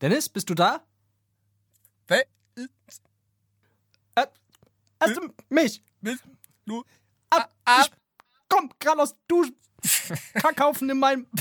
[0.00, 0.82] Dennis, bist du da?
[2.08, 2.24] Wer
[4.14, 4.26] Äh,
[5.00, 5.82] hast du mich?
[6.00, 6.24] bist
[6.66, 6.84] du?
[7.30, 7.82] Ab, ah.
[7.84, 7.90] Ich
[8.48, 9.56] komm gerade aus Duschen.
[10.34, 11.26] Kackhaufen in meinem.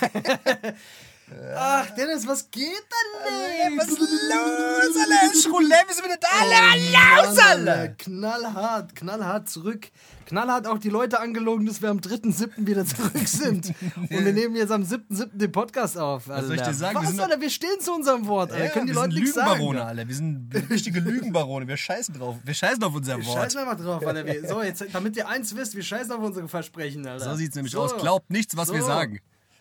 [1.56, 4.00] Ach, Dennis, was geht denn Was nicht?
[4.00, 5.38] ist los, Alter?
[5.40, 7.28] Schroulette, wir sind wieder da, Alter.
[7.28, 7.88] Los, Alter.
[7.98, 9.88] Knallhart, knallhart zurück.
[10.26, 12.66] Knallhart auch die Leute angelogen, dass wir am 3.7.
[12.66, 13.74] wieder zurück sind.
[13.96, 15.28] Und wir nehmen jetzt am 7.7.
[15.32, 16.28] den Podcast auf.
[16.30, 16.46] Alter.
[16.46, 16.96] soll ich dir sagen?
[16.96, 17.40] Wir Was, sind- Alter?
[17.40, 18.64] Wir stehen zu unserem Wort, Alter.
[18.64, 19.88] Ja, Können die wir Leute sind nichts Lügenbarone, sagen.
[19.90, 20.08] Alter.
[20.08, 21.66] Wir sind richtige Lügenbarone.
[21.68, 22.36] Wir scheißen drauf.
[22.44, 23.52] Wir scheißen auf unser Wort.
[23.52, 24.24] Scheiß mal drauf, Alter.
[24.26, 27.24] Wir, so, jetzt, damit ihr eins wisst, wir scheißen auf unsere Versprechen, Alter.
[27.24, 27.82] So sieht's nämlich So.
[27.82, 27.96] aus.
[27.96, 28.86] Glaubt nichts, was wir So.
[28.86, 29.20] sagen.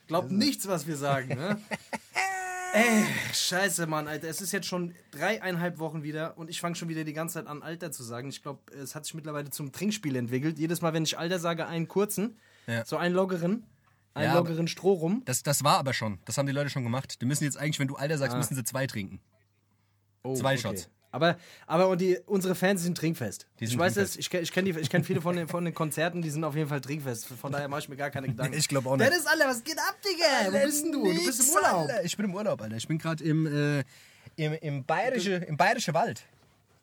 [0.09, 1.61] Glaubt nichts, was wir sagen, ne?
[2.73, 4.27] Ey, scheiße, Mann, Alter.
[4.27, 7.47] Es ist jetzt schon dreieinhalb Wochen wieder und ich fange schon wieder die ganze Zeit
[7.47, 8.30] an, Alter zu sagen.
[8.30, 10.59] Ich glaube, es hat sich mittlerweile zum Trinkspiel entwickelt.
[10.59, 12.37] Jedes Mal, wenn ich Alter sage, einen kurzen,
[12.67, 12.85] Ja.
[12.85, 13.65] so einen lockeren,
[14.15, 15.21] einen Ja, lockeren Stroh rum.
[15.25, 16.19] Das, das war aber schon.
[16.25, 17.21] Das haben die Leute schon gemacht.
[17.21, 18.37] Die müssen jetzt eigentlich, wenn du Alter sagst, Ah.
[18.37, 19.19] müssen sie zwei trinken.
[20.23, 20.89] Oh, zwei Shots.
[21.11, 23.47] Aber, aber und die, unsere Fans sind trinkfest.
[23.57, 26.29] Sind ich weiß es, ich, ich kenne kenn viele von den, von den Konzerten, die
[26.29, 27.27] sind auf jeden Fall trinkfest.
[27.27, 28.55] Von daher mache ich mir gar keine Gedanken.
[28.55, 29.09] Ich glaub auch nicht.
[29.09, 30.53] Dennis, Alter, was geht ab, Digga?
[30.53, 31.03] Wo bist denn du?
[31.03, 31.89] Du bist im Urlaub.
[31.89, 32.05] Alter.
[32.05, 32.75] Ich bin im Urlaub, Alter.
[32.77, 33.83] Ich bin gerade im, äh,
[34.36, 36.23] im, im, bayerische, im bayerischen Wald.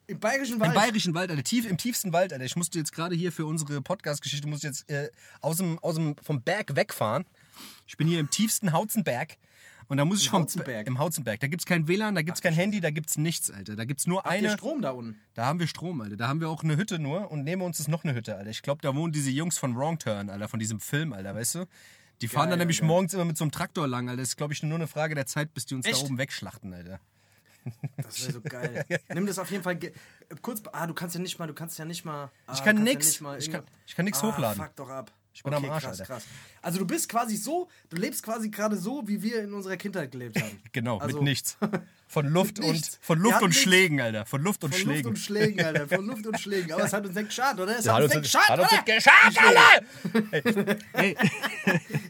[0.09, 0.70] Im Bayerischen Wald.
[0.70, 1.43] Im bayerischen Wald, Alter.
[1.43, 2.44] Tief, Im tiefsten Wald, Alter.
[2.44, 5.10] Ich musste jetzt gerade hier für unsere Podcast-Geschichte, muss ich jetzt äh,
[5.41, 7.25] aus dem, aus dem, vom Berg wegfahren.
[7.87, 9.37] Ich bin hier im tiefsten Hauzenberg.
[9.88, 10.86] Und da muss ich vom Hauzenberg?
[10.86, 11.38] Im Hauzenberg.
[11.41, 13.76] Da gibt's kein WLAN, da gibt's kein Handy, da gibt's nichts, Alter.
[13.76, 14.50] Da gibt's nur Habt ihr eine.
[14.50, 15.19] Strom da unten?
[15.34, 16.16] Da haben wir Strom, Alter.
[16.16, 18.50] Da haben wir auch eine Hütte nur und neben uns ist noch eine Hütte, Alter.
[18.50, 21.54] Ich glaube, da wohnen diese Jungs von Wrong Turn, Alter, von diesem Film, Alter, weißt
[21.56, 21.66] du?
[22.22, 22.88] Die fahren dann nämlich geil.
[22.88, 24.22] morgens immer mit so einem Traktor lang, Alter.
[24.22, 26.00] Das ist, glaube ich, nur eine Frage der Zeit, bis die uns Echt?
[26.02, 26.98] da oben wegschlachten, Alter.
[27.96, 28.84] Das wäre so geil.
[29.12, 29.76] Nimm das auf jeden Fall
[30.41, 30.62] kurz.
[30.72, 32.30] Ah, du kannst ja nicht mal, du kannst ja nicht mal.
[32.46, 33.19] Ah, Ich kann nix.
[33.19, 34.62] Ja mal Ich kann- ich kann nix ah, hochladen.
[34.62, 35.12] Fuck doch ab.
[35.36, 36.14] Ich bin am okay, Arsch, krass, Alter.
[36.14, 36.24] krass.
[36.62, 40.10] Also du bist quasi so, du lebst quasi gerade so, wie wir in unserer Kindheit
[40.10, 40.58] gelebt haben.
[40.72, 41.58] Genau, Also- mit nichts.
[42.08, 42.94] Von Luft nichts.
[42.94, 43.62] und von Luft und nichts.
[43.64, 44.25] Schlägen, Alter.
[44.26, 45.02] Von Luft und Von Schlägen.
[45.02, 45.88] Luft und Schlägen, Alter.
[45.88, 46.72] Von Luft und Schlägen.
[46.72, 47.76] Aber es hat uns nicht geschadet, oder?
[47.78, 48.76] Es hat hat uns nicht geschadet, uns oder?
[48.76, 50.76] nicht geschadet, Alter!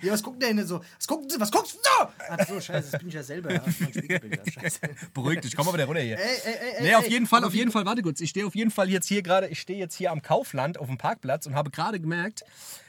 [0.03, 0.81] Ja, was guckt der denn so?
[0.98, 2.09] Was guckt, was guckst du so?
[2.28, 3.53] Ach so, scheiße, das bin ich ja selber.
[3.54, 4.19] Ja, ja.
[5.15, 6.19] Beruhig dich, komm mal wieder runter hier.
[6.19, 8.20] Ey, ey, ey, Nee, auf jeden Fall, auf jeden Fall, warte kurz.
[8.20, 10.88] Ich stehe auf jeden Fall jetzt hier gerade, ich stehe jetzt hier am Kaufland auf
[10.88, 12.44] dem Parkplatz und habe gerade gemerkt,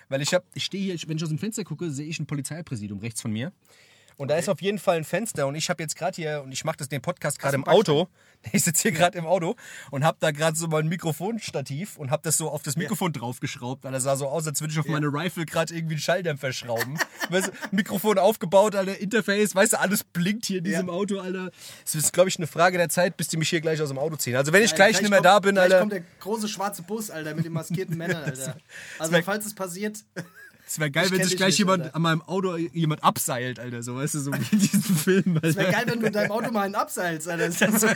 [0.10, 2.26] weil ich habe, ich stehe hier, wenn ich aus dem Fenster gucke, sehe ich ein
[2.26, 3.52] Polizeipräsidium rechts von mir.
[4.18, 6.52] Und da ist auf jeden Fall ein Fenster und ich habe jetzt gerade hier, und
[6.52, 8.08] ich mache das den Podcast gerade im Auto.
[8.54, 9.56] Ich sitze hier gerade im Auto
[9.90, 13.84] und habe da gerade so mein Mikrofonstativ und habe das so auf das Mikrofon draufgeschraubt,
[13.84, 16.54] weil das sah so aus, als würde ich auf meine Rifle gerade irgendwie einen Schalldämpfer
[16.54, 17.00] schrauben.
[17.30, 20.94] weißt du, Mikrofon aufgebaut, Alter, Interface, weißt du, alles blinkt hier in diesem Ja.
[20.94, 21.50] Auto, Alter.
[21.84, 23.98] Es ist, glaube ich, eine Frage der Zeit, bis die mich hier gleich aus dem
[23.98, 24.36] Auto ziehen.
[24.36, 25.80] Also wenn ich Alter, gleich, nicht mehr kommt, da bin, gleich Alter.
[25.80, 28.56] kommt der große schwarze Bus, Alter, mit den maskierten Männern, Alter.
[29.00, 29.98] Also, falls es passiert,
[30.70, 31.96] Es wäre geil, Ich wenn sich gleich nicht, jemand Alter.
[31.96, 33.82] an meinem Auto jemand abseilt, Alter.
[33.84, 35.40] So, weißt du, so wie in diesem Film.
[35.42, 37.48] es wäre geil, wenn du in deinem Auto mal einen abseilst, Alter.
[37.48, 37.88] Das ist so,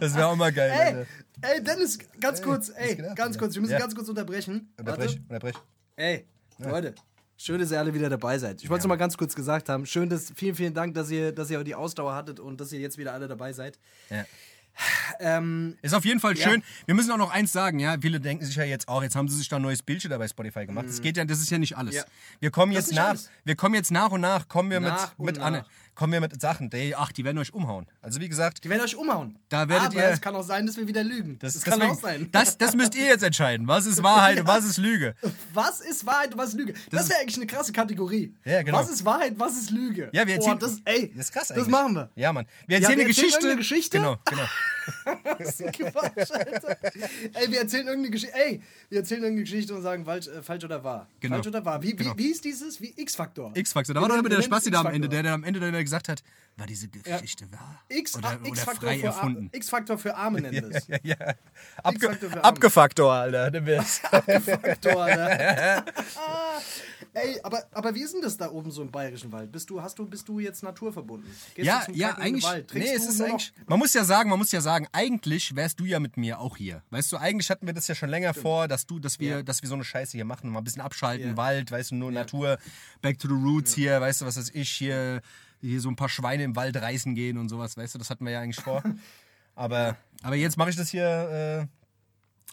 [0.00, 1.06] Das wäre auch mal geil, ey, Alter.
[1.42, 3.38] ey, Dennis, ganz kurz, ey, geht ab, ganz Alter?
[3.40, 3.78] kurz, wir müssen Ja.
[3.80, 4.72] ganz kurz unterbrechen.
[4.78, 5.22] Unterbrech, Warte.
[5.28, 5.54] unterbrech.
[5.96, 6.26] Ey,
[6.58, 6.94] Leute.
[7.40, 8.62] Schön, dass ihr alle wieder dabei seid.
[8.62, 9.86] Ich wollte es nur mal ganz kurz gesagt haben.
[9.86, 12.80] Schön, dass vielen, vielen Dank, dass ihr, dass ihr die Ausdauer hattet und dass ihr
[12.80, 13.78] jetzt wieder alle dabei seid.
[14.10, 14.24] Ja.
[15.20, 16.48] Ähm, Ist auf jeden Fall Ja.
[16.48, 16.62] schön.
[16.86, 17.96] Wir müssen auch noch eins sagen, ja.
[18.00, 20.28] Viele denken sich ja jetzt auch, jetzt haben sie sich da ein neues Bildschirm bei
[20.28, 20.86] Spotify gemacht.
[20.88, 21.94] Das geht ja, das ist ja nicht alles.
[21.94, 21.98] Mhm.
[22.00, 22.04] Ja.
[22.40, 23.30] Wir kommen Das jetzt nach, alles.
[23.44, 25.64] wir kommen jetzt nach und nach, kommen wir Nach mit, mit Anne,
[25.94, 27.86] kommen wir mit Sachen, die, ach, die werden euch umhauen.
[28.00, 29.36] Also wie gesagt, die werden euch umhauen.
[29.48, 31.38] Da werdet Aber ihr- es kann auch sein, dass wir wieder lügen.
[31.40, 32.28] Das, das, kann deswegen- auch sein.
[32.30, 33.66] Das, das müsst ihr jetzt entscheiden.
[33.66, 35.14] Was ist Wahrheit und was ist Lüge?
[35.54, 36.74] Was ist Wahrheit und was ist Lüge?
[36.90, 38.32] Das, wäre eigentlich eine krasse Kategorie.
[38.44, 38.78] Ja, genau.
[38.78, 40.08] Was ist Wahrheit, was ist Lüge?
[40.12, 40.54] Ja, wir erzählen.
[40.56, 41.68] Oh, das, ey, das ist krass das eigentlich.
[41.68, 42.10] machen wir.
[42.14, 42.46] Ja, Mann.
[42.66, 43.36] Wir Ja, erzählen wir eine erzählen Geschichte.
[43.38, 43.98] irgendeine Geschichte?
[43.98, 44.42] Genau, genau.
[45.38, 46.76] Was ein Quatsch, Alter.
[47.34, 48.34] Ey, wir erzählen irgendeine Geschichte.
[48.36, 51.08] Ey, wir erzählen irgendeine Geschichte und sagen falsch, äh, falsch oder wahr.
[51.20, 51.36] Genau.
[51.36, 51.82] Falsch oder wahr.
[51.82, 52.14] Wie, Genau.
[52.16, 52.80] wie, wie ist dieses?
[52.80, 53.52] Wie X-Faktor.
[53.54, 53.94] X-Faktor.
[53.94, 54.86] Da war doch immer der Spasti da am.
[54.86, 56.22] Ende, der dann am Ende dann gesagt hat,
[56.56, 57.82] war diese Geschichte wahr?
[57.88, 59.50] X, oder, ach, oder X-Faktor frei erfunden?
[59.52, 60.88] X-Faktor für Arme nennen wir es.
[60.88, 61.16] Ja, ja.
[61.82, 62.44] Abge X-Faktor für Arme.
[62.44, 63.50] Abgefaktor, Alter.
[67.22, 69.50] Ey, aber, aber wie ist denn das da oben so im Bayerischen Wald?
[69.52, 71.28] Bist du, hast du, bist du jetzt naturverbunden?
[71.54, 72.44] Gehst Ja, du zum ja, eigentlich.
[72.44, 72.68] Wald?
[72.68, 73.52] Trinkst Nee, es ist eigentlich.
[73.66, 76.56] Man muss ja sagen, man muss ja sagen, eigentlich wärst du ja mit mir auch
[76.56, 76.82] hier.
[76.90, 79.42] Weißt du, eigentlich hatten wir das ja schon länger vor, dass du, dass wir, Ja.
[79.42, 81.36] dass wir so eine Scheiße hier machen, mal ein bisschen abschalten, Ja.
[81.36, 82.58] Wald, weißt du, nur Natur,
[83.02, 85.20] back to the roots hier, weißt du, was weiß ich, hier,
[85.60, 88.24] hier so ein paar Schweine im Wald reißen gehen und sowas, weißt du, das hatten
[88.24, 88.82] wir ja eigentlich vor.
[89.54, 91.77] Aber, aber jetzt mache ich das hier, äh,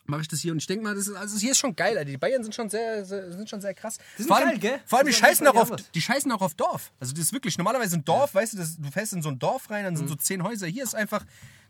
[0.07, 1.97] mache ich das hier und ich denke mal, das ist, also hier ist schon geil,
[1.97, 2.09] Alter.
[2.11, 3.97] Die Bayern sind schon sehr, sehr sind schon sehr krass.
[4.17, 4.79] sind vor allem, geil, gell?
[4.85, 6.91] Vor allem die Die scheißen auch die auf, die scheißen auch auf Dorf.
[6.99, 9.39] Also das ist wirklich, normalerweise ein Dorf, weißt du, das, du fährst in so ein
[9.39, 10.67] Dorf rein, dann sind so zehn Häuser.
[10.67, 11.25] Hier ist einfach,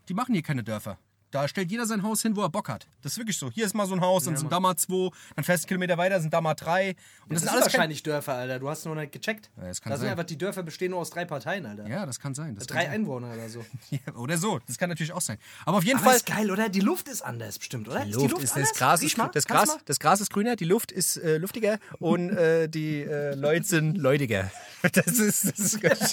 [0.08, 0.98] die machen hier keine Dörfer.
[1.36, 2.86] Da stellt jeder sein Haus hin, wo er Bock hat.
[3.02, 3.50] Das ist wirklich so.
[3.50, 5.98] Hier ist mal so ein Haus, dann sind da mal zwei, dann fährst du Kilometer
[5.98, 6.90] weiter, sind da mal drei.
[6.90, 8.58] Und Das, das, sind sind alles kein, wahrscheinlich Dörfer, Alter.
[8.58, 9.50] Du hast nur nicht gecheckt.
[9.58, 10.12] Ja, das kann da sind sein.
[10.12, 11.86] einfach die Dörfer bestehen nur aus drei Parteien, Alter.
[11.88, 12.54] Ja, das kann sein.
[12.54, 13.60] Das Drei kann Einwohner oder so.
[13.60, 14.00] sein.
[14.06, 14.60] Ja, oder so.
[14.66, 15.36] Das kann natürlich auch sein.
[15.66, 16.16] Aber auf jeden Aber Fall.
[16.16, 16.70] ist geil, oder?
[16.70, 18.02] Die Luft ist anders, bestimmt, oder?
[18.04, 20.90] Die ist Luft ist, das Gras, ist, das, Gras, das Gras ist grüner, die Luft
[20.90, 24.50] ist äh, luftiger und äh, die äh, Leute sind leudiger.
[24.92, 26.10] Das ist, das, ist, das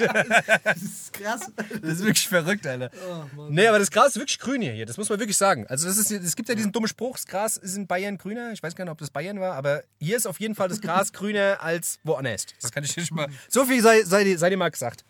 [0.63, 1.41] Das ist krass.
[1.81, 2.89] ist wirklich verrückt, Alter.
[3.37, 4.87] Oh, nee, aber das Gras ist wirklich grün hier, hier.
[4.87, 5.65] Das muss man wirklich sagen.
[5.68, 8.51] Also das ist, es gibt ja diesen dummen Spruch, das Gras ist in Bayern grüner.
[8.54, 10.81] Ich weiß gar nicht, ob das Bayern war, aber hier ist auf jeden Fall das
[10.81, 12.45] Gras grüner als woanders.
[12.62, 13.27] Das kann ich schon mal.
[13.50, 15.04] So viel sei, sei, dir- sei dir mal gesagt.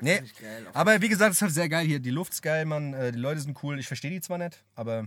[0.00, 0.22] Nee,
[0.72, 2.00] aber wie gesagt, es ist halt sehr geil hier.
[2.00, 2.92] Die Luft ist geil, Mann.
[2.94, 3.78] Äh, Die Leute sind cool.
[3.78, 5.06] Ich verstehe die zwar nicht, aber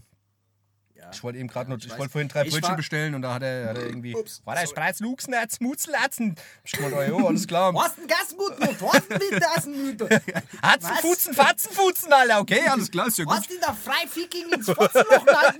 [0.97, 1.11] Ja.
[1.13, 3.43] ich wollte eben gerade nur, ich ich, wollte vorhin drei Brötchen bestellen und da hat
[3.43, 6.35] er, hat er irgendwie, Ups, war das bereits Luxnetz, Mutzlatzen?
[6.63, 7.71] Ich gemeint, oh, alles klar.
[7.71, 10.21] Du hast einen Gasmut noch, du hast einen Gasmüte.
[10.61, 13.35] Hatzenfutzen, Fatzenfutzen, Alter, okay, alles klar, ist ja gut.
[13.35, 15.55] hast ihn da frei ficking ins Fotzenloch rein.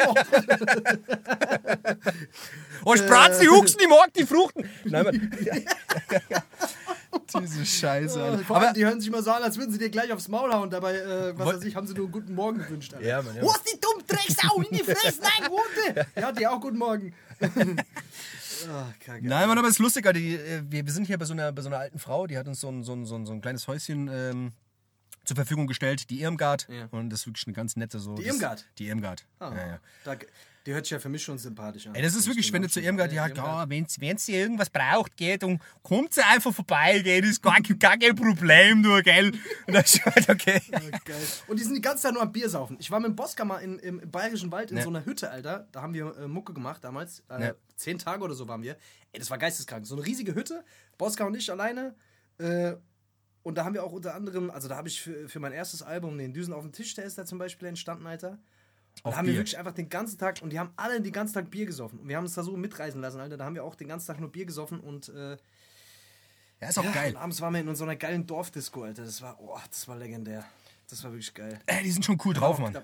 [2.83, 4.69] Oh, ich brat's die Huchsen, die morgen die Fruchten.
[4.85, 5.31] Nein, Mann.
[7.41, 8.39] Diese Scheiße, Alter.
[8.45, 10.27] Vor allem, Aber, die hören sich immer so an, als würden sie dir gleich aufs
[10.27, 10.69] Maul hauen.
[10.69, 12.93] Dabei, äh, was weiß ich, haben sie nur einen guten Morgen gewünscht.
[12.93, 13.05] Alter.
[13.05, 13.41] Ja, Mann, ja.
[13.41, 15.21] Wo ist die dumme Drecksau in die Fresse?
[15.21, 16.07] Nein, gute.
[16.15, 17.13] Ja, die auch guten Morgen.
[17.39, 19.25] Ach, kacke.
[19.27, 20.19] nein, Mann, aber es ist lustig, Alter.
[20.19, 22.37] Die, äh, wir, wir sind hier bei so, einer, bei so einer alten Frau, die
[22.37, 24.51] hat uns so ein, so ein, so ein, so ein kleines Häuschen ähm,
[25.25, 26.67] zur Verfügung gestellt, die Irmgard.
[26.69, 26.87] Ja.
[26.91, 28.15] Und das ist wirklich eine ganz nette so.
[28.15, 28.65] Die das- Irmgard?
[28.79, 29.25] Die Irmgard.
[29.39, 29.79] Ah, Ja, ja.
[30.03, 30.15] Da,
[30.67, 31.95] die hört sich ja für mich schon sympathisch an.
[31.95, 35.43] Ey, das ist wirklich, wenn du zu Irmgard, ja, ja, wenn sie irgendwas braucht, geht
[35.45, 39.31] und kommt sie einfach vorbei, gell, das ist gar, gar kein Problem, du, gell.
[39.65, 40.61] Und dann ist halt okay.
[40.69, 40.91] Geil.
[41.47, 42.75] Und die sind die ganze Zeit nur am Bier saufen.
[42.81, 44.83] Ich war mit dem Boska mal in, im, im Bayerischen Wald in Ja.
[44.83, 45.69] so einer Hütte, Alter.
[45.71, 47.23] Da haben wir äh, Mucke gemacht damals.
[47.29, 47.53] Äh, Ja.
[47.77, 48.73] Zehn Tage oder so waren wir.
[49.13, 49.87] Ey, das war geisteskrank.
[49.87, 50.65] So eine riesige Hütte.
[50.97, 51.95] Boska und ich alleine.
[52.39, 52.73] Äh,
[53.43, 55.81] und da haben wir auch unter anderem, also da habe ich für, für mein erstes
[55.81, 58.37] Album den Düsen auf dem Tisch, der ist da zum Beispiel entstanden, Alter.
[59.03, 59.39] Auf da haben wir Bier.
[59.41, 61.99] wirklich einfach den ganzen Tag, und die haben alle den ganzen Tag Bier gesoffen.
[61.99, 63.37] Und wir haben uns da so mitreisen lassen, Alter.
[63.37, 65.37] Da haben wir auch den ganzen Tag nur Bier gesoffen und äh,
[66.61, 67.11] Ja, ist auch ja, geil.
[67.11, 69.03] und abends waren wir in so einer geilen Dorfdisco, Alter.
[69.05, 70.43] Das war, oh, das war legendär.
[70.89, 71.59] Das war wirklich geil.
[71.65, 72.77] Ey, die sind schon cool drauf, Mann.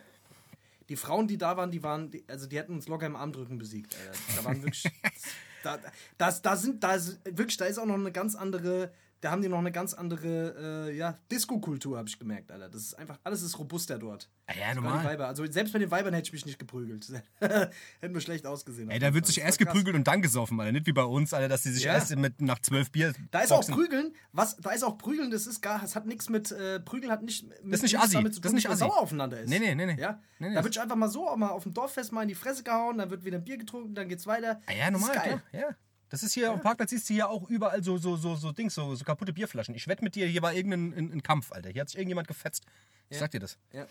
[0.89, 3.57] Die Frauen, die da waren, die waren, die, also die hätten uns locker im Armdrücken
[3.57, 3.95] besiegt.
[3.97, 4.19] Alter.
[4.35, 4.83] Da waren wirklich,
[5.63, 5.79] da,
[6.17, 8.91] das, da sind, da ist, wirklich, da ist auch noch eine ganz andere,
[9.23, 12.67] da haben die noch eine ganz andere, äh, ja, Disco-Kultur, habe ich gemerkt, Alter.
[12.69, 14.29] Das ist einfach, alles ist robuster dort.
[14.49, 15.05] Ja, ja, die normal.
[15.05, 15.27] Weiber.
[15.27, 17.07] Also selbst bei den Weibern hätte ich mich nicht geprügelt.
[17.39, 18.89] Hätten wir schlecht ausgesehen.
[18.89, 19.73] Ey, da wird sich Das erst war krass.
[19.75, 20.73] geprügelt und dann gesoffen, Alter.
[20.73, 21.93] Nicht wie bei uns, Alter, dass die sich Ja.
[21.93, 23.13] erst mit, nach zwölf Bier.
[23.31, 23.65] Da ist auch.
[23.65, 27.11] Prügeln, was, da ist auch Prügeln, das ist gar, das hat nichts mit, äh, Prügeln
[27.11, 28.13] hat nicht, mit, Das ist nicht Assi.
[28.15, 29.49] damit zu Das tun, ist nicht dass man sauer aufeinander ist.
[29.49, 30.01] Nee, nee, nee, nee.
[30.01, 30.19] Ja?
[30.39, 32.27] Nee, nee, da das- wird einfach mal so, auch mal auf dem Dorffest mal in
[32.27, 34.59] die Fresse gehauen, dann wird wieder ein Bier getrunken, dann geht's weiter.
[34.65, 35.43] Ah, ja, Das normal, ist geil.
[35.53, 35.75] Ja.
[36.13, 38.51] Das ist hier auf dem Parkplatz, siehst du hier auch überall so, so, so, so
[38.51, 39.73] Dings, so, so kaputte Bierflaschen.
[39.73, 41.71] Ich wette mit dir, hier war irgendein ein, ein Kampf, Alter.
[41.71, 42.67] Hier hat sich irgendjemand gefetzt.
[43.09, 43.57] Ich sag dir das.
[43.71, 43.87] Ja.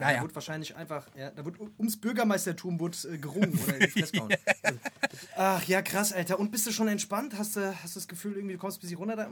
[0.00, 0.22] Ja, da ja.
[0.22, 4.04] wird wahrscheinlich einfach, ja, da wird ums Bürgermeistertum wird, äh, gerungen oder in.
[4.62, 4.78] Also,
[5.36, 6.38] Ach ja, krass, Alter.
[6.40, 7.34] Und bist du schon entspannt?
[7.38, 9.30] Hast du, hast du das Gefühl, irgendwie, du kommst ein bisschen runter da?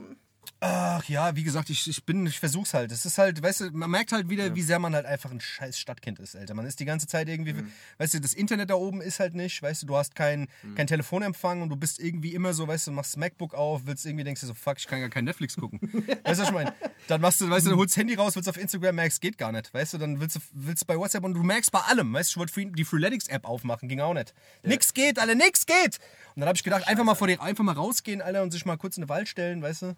[0.59, 2.91] Ach ja, wie gesagt, ich, ich bin, ich versuch's halt.
[2.91, 5.39] Es ist halt, weißt du, man merkt halt wieder, wie sehr man halt einfach ein
[5.41, 6.53] scheiß Stadtkind ist, Alter.
[6.53, 7.71] Man ist die ganze Zeit irgendwie, Mhm.
[7.97, 10.75] weißt du, das Internet da oben ist halt nicht, weißt du, du hast keinen Mhm.
[10.75, 14.05] kein Telefonempfang und du bist irgendwie immer so, weißt du, machst das MacBook auf, willst
[14.05, 15.79] irgendwie, denkst du so, fuck, ich kann gar kein Netflix gucken.
[16.23, 16.73] weißt du, was ich meine?
[17.07, 19.51] Dann machst du, weißt du, holst das Handy raus, willst auf Instagram, merkst, geht gar
[19.51, 22.29] nicht, weißt du, dann willst du, willst bei WhatsApp und du merkst bei allem, weißt
[22.29, 24.33] du, ich wollte die Freeletics-App aufmachen, ging auch nicht.
[24.63, 25.99] Nix geht, Alter, nix geht!
[26.35, 28.65] Und dann habe ich gedacht, einfach mal vor den, einfach mal rausgehen, Alter, und sich
[28.65, 29.95] mal kurz in den Wald stellen, weißt du?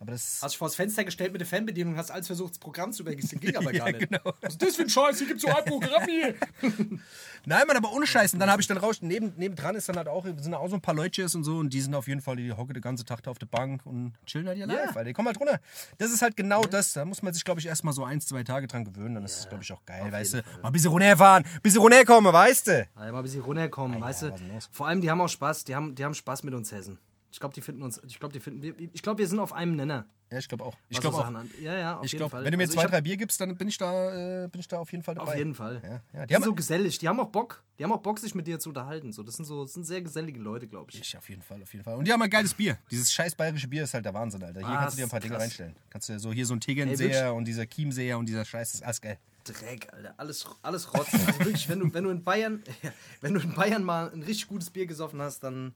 [0.00, 0.38] Aber das.
[0.42, 2.92] Hast dich vor das Fenster gestellt mit der Fernbedienung und hast alles versucht, das Programm
[2.92, 3.40] zu übergießen.
[3.40, 4.08] Ging aber gar Ja, nicht.
[4.10, 4.32] genau.
[4.40, 5.18] Was ist das für ein Scheiß?
[5.18, 6.34] Hier gibt's so ein Programm hier.
[7.46, 8.34] Nein, Mann, aber ohne Scheiß.
[8.34, 8.98] Und dann habe ich dann raus.
[9.00, 11.58] Neben, nebendran ist dann halt auch, sind auch so ein paar Leute und so.
[11.58, 13.84] Und die sind auf jeden Fall, die hocken den ganzen Tag da auf der Bank
[13.86, 14.88] und chillen halt ihr live.
[14.88, 15.04] Alter.
[15.04, 15.60] Die kommen halt runter.
[15.98, 16.92] Das ist halt genau das.
[16.92, 19.14] Da muss man sich, glaube ich, erstmal so ein, zwei Tage dran gewöhnen.
[19.14, 20.36] Dann ist es, glaube ich, auch geil, weißt du.
[20.62, 22.88] Mal ein bisschen runterfahren, ein bisschen runterkommen, weißt du.
[22.96, 24.34] Ja, mal ein bisschen runterkommen, weißt du.
[24.70, 25.64] Vor allem, die haben auch Spaß.
[25.64, 26.98] Die haben, die haben Spaß mit uns Hessen.
[27.30, 28.00] Ich glaube, die finden uns.
[28.06, 28.62] Ich glaube, die finden.
[28.62, 30.06] Wir, ich glaube, wir sind auf einem Nenner.
[30.30, 30.74] Ja, ich glaube auch.
[30.88, 31.26] Ich glaube so auch.
[31.26, 32.44] An- Ja, ja, auf Ich jeden glaube, Fall.
[32.44, 34.68] wenn du mir Also zwei, drei Bier gibst, dann bin ich da, äh, bin ich
[34.68, 35.32] da auf jeden Fall dabei.
[35.32, 35.80] Auf jeden Fall.
[35.82, 35.98] Ja, ja.
[35.98, 36.98] Die, Die sind haben so gesellig.
[36.98, 37.62] Die haben auch Bock.
[37.78, 39.12] Die haben auch Bock, sich mit dir zu unterhalten.
[39.12, 41.00] So, das sind so, das sind sehr gesellige Leute, glaube ich.
[41.00, 41.96] Ich auf jeden Fall, auf jeden Fall.
[41.96, 42.78] Und die haben ein geiles Bier.
[42.90, 44.60] Dieses scheiß bayerische Bier ist halt der Wahnsinn, Alter.
[44.60, 45.76] Hier Ah, kannst du dir ein paar Dinge reinstellen.
[45.90, 46.60] Kannst du so hier so ein?
[46.60, 49.18] Tegernseher und dieser Chiemseher und dieser Scheiß, das ist alles geil.
[49.44, 50.12] Dreck, Alter.
[50.18, 51.08] Alles, alles Rotz.
[51.14, 52.62] Also wirklich, wenn du, wenn du in Bayern,
[53.22, 55.74] wenn du in Bayern mal ein richtig gutes Bier gesoffen hast, dann,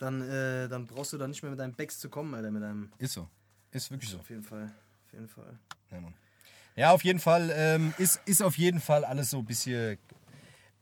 [0.00, 2.50] dann, äh, dann brauchst du da nicht mehr mit deinem Becks zu kommen, Alter.
[2.50, 2.90] Mit deinem.
[2.98, 3.28] Ist so.
[3.70, 4.18] Ist wirklich so.
[4.18, 4.72] Auf jeden Fall.
[5.06, 5.58] Auf jeden Fall.
[5.90, 6.14] Ja, Mann.
[6.74, 9.98] ja auf jeden Fall ähm, ist, ist auf jeden Fall alles so ein bisschen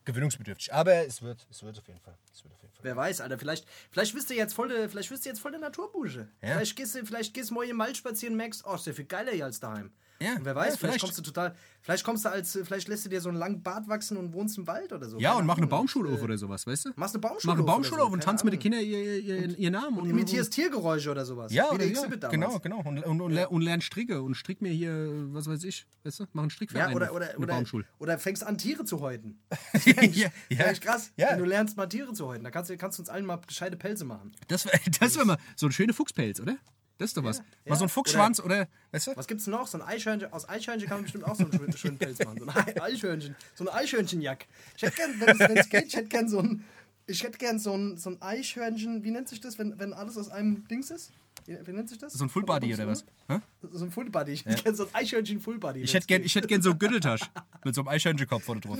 [0.05, 0.73] gewöhnungsbedürftig.
[0.73, 2.17] Aber es wird, es wird auf jeden Fall.
[2.33, 2.85] Es wird auf jeden Fall.
[2.85, 5.51] Wer weiß, Alter, vielleicht, vielleicht bist du jetzt voll der, vielleicht bist du jetzt voll
[5.51, 6.29] der Naturbusche.
[6.41, 6.55] Ja.
[6.55, 8.93] Vielleicht gehst du, vielleicht gehst du morgen im Wald spazieren und merkst, oh, ist ja
[8.93, 9.93] viel geiler hier als daheim.
[10.21, 11.01] Ja, und wer weiß, ja, vielleicht, vielleicht.
[11.01, 13.89] kommst du total, vielleicht kommst du als, vielleicht lässt du dir so einen langen Bart
[13.89, 15.17] wachsen und wohnst im Wald oder so.
[15.19, 15.71] Ja, und mach eine Ahnung.
[15.71, 16.91] Baumschule auf oder sowas, weißt du?
[16.97, 18.59] Machst eine Baumschule Mach eine auf Baumschule so, auf und keine tanz mit den.
[18.61, 19.99] Kindern ihr, ihr, ihr, ihr Namen.
[19.99, 21.53] Und, Imitierst Tiergeräusche oder sowas.
[21.53, 22.81] Ja, oder, der ja genau, genau.
[22.81, 26.21] Und, und, und, ler- und lern Stricke und strick mir hier, was weiß ich, weißt
[26.21, 26.25] du?
[26.33, 27.85] Mach einen Strickverein Ja, oder, oder, in der oder, Baumschule.
[28.01, 29.39] oder fängst an, Tiere zu häuten.
[30.13, 31.13] ja, Ja, krass.
[31.17, 31.31] Ja.
[31.31, 33.37] Wenn du lernst, mal Tiere zu häuten, dann kannst du, kannst du uns allen mal
[33.47, 34.33] gescheite Pelze machen.
[34.49, 36.57] Das wäre das wär mal so ein schöner Fuchspelz, oder?
[36.99, 37.43] Das ist doch was.
[37.65, 39.17] Mal so ein Fuchsschwanz oder, weißt du?
[39.17, 39.67] Was gibt's noch?
[39.69, 40.33] So ein Eichhörnchen.
[40.33, 42.39] Aus Eichhörnchen kann man bestimmt auch so einen schönen, Pelz machen.
[42.41, 43.37] So ein Ei- Eichhörnchen.
[43.55, 44.47] So ein Eichhörnchenjack.
[44.77, 46.65] Ich hätte gern, wenn es geht, ich hätte gern so ein.
[47.07, 49.03] Ich hätte gern so ein, so ein Eichhörnchen.
[49.05, 51.13] Wie nennt sich das, wenn, wenn alles aus einem Dings ist?
[51.49, 52.13] Wie, nennt sich das?
[52.13, 53.07] So ein Fullbody oder was?
[53.27, 53.39] Hä?
[53.73, 54.33] So ein Fullbody.
[54.33, 55.41] Ich hätte gern so ein Eichhörnchen.
[55.77, 57.23] Ich hätte gern, ich hätte gern so einen Gürteltasch
[57.65, 58.77] mit so einem Eichhörnchenkopf vorne drauf.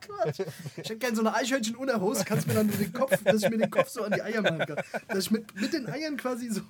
[0.00, 0.40] Quatsch.
[0.76, 2.24] Ich hätte gern so eine Eichhörnchen-Unterhose.
[2.24, 4.60] Kannst mir dann den Kopf, dass ich mir den Kopf so an die Eier machen
[4.60, 4.76] kann.
[5.08, 6.60] Dass ich mit, mit den Eiern quasi so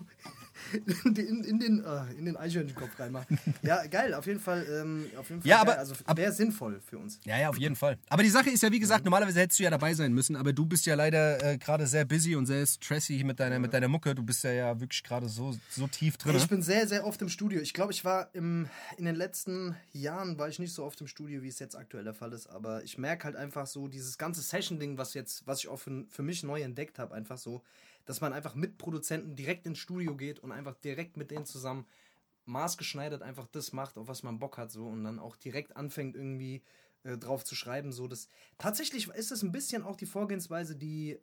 [1.17, 3.27] in, in, den, äh, in den Eichhörnchenkopf reinmache.
[3.63, 4.15] Ja, geil.
[4.15, 5.73] Auf jeden Fall, ähm, auf jeden Fall Ja, geil.
[5.73, 7.21] aber- also wäre sinnvoll für uns.
[7.25, 7.99] Ja, ja, auf jeden Fall.
[8.09, 10.53] Aber die Sache ist ja, wie gesagt, normalerweise hättest du ja dabei sein müssen, aber
[10.53, 13.89] du bist ja leider äh, gerade sehr busy und sehr stressy mit deiner, mit deiner
[13.89, 14.15] Mucke.
[14.15, 16.37] Du bist ja, ja wirklich gerade so, so tief drin.
[16.37, 17.61] Ich bin sehr, sehr oft im Studio.
[17.61, 21.07] Ich glaube, ich war im, in den letzten Jahren war ich nicht so oft im
[21.07, 22.47] Studio, wie es jetzt aktuell der Fall ist.
[22.49, 26.05] Aber ich merke halt einfach so, dieses ganze Session-Ding, was jetzt, was ich auch für,
[26.09, 27.63] für mich neu entdeckt habe, einfach so,
[28.07, 31.87] dass man einfach mit Produzenten direkt ins Studio geht und einfach direkt mit denen zusammen
[32.47, 36.15] maßgeschneidert einfach das macht, auf was man Bock hat, so und dann auch direkt anfängt
[36.17, 36.63] irgendwie
[37.03, 41.19] äh, drauf zu schreiben, so das tatsächlich ist es ein bisschen auch die Vorgehensweise, die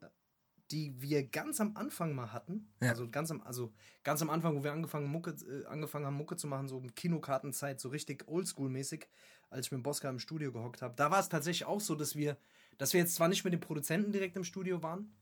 [0.72, 2.90] die wir ganz am Anfang mal hatten, Ja.
[2.90, 3.74] also ganz am also
[4.04, 7.80] ganz am Anfang, wo wir angefangen Mucke äh, angefangen haben Mucke zu machen, so Kinokartenzeit,
[7.80, 9.08] so richtig Oldschool mäßig,
[9.50, 10.96] als ich mit Bosca im Studio gehockt habe.
[10.96, 12.38] Da war es tatsächlich auch so, dass wir
[12.78, 15.14] dass wir jetzt zwar nicht mit den Produzenten direkt im Studio waren,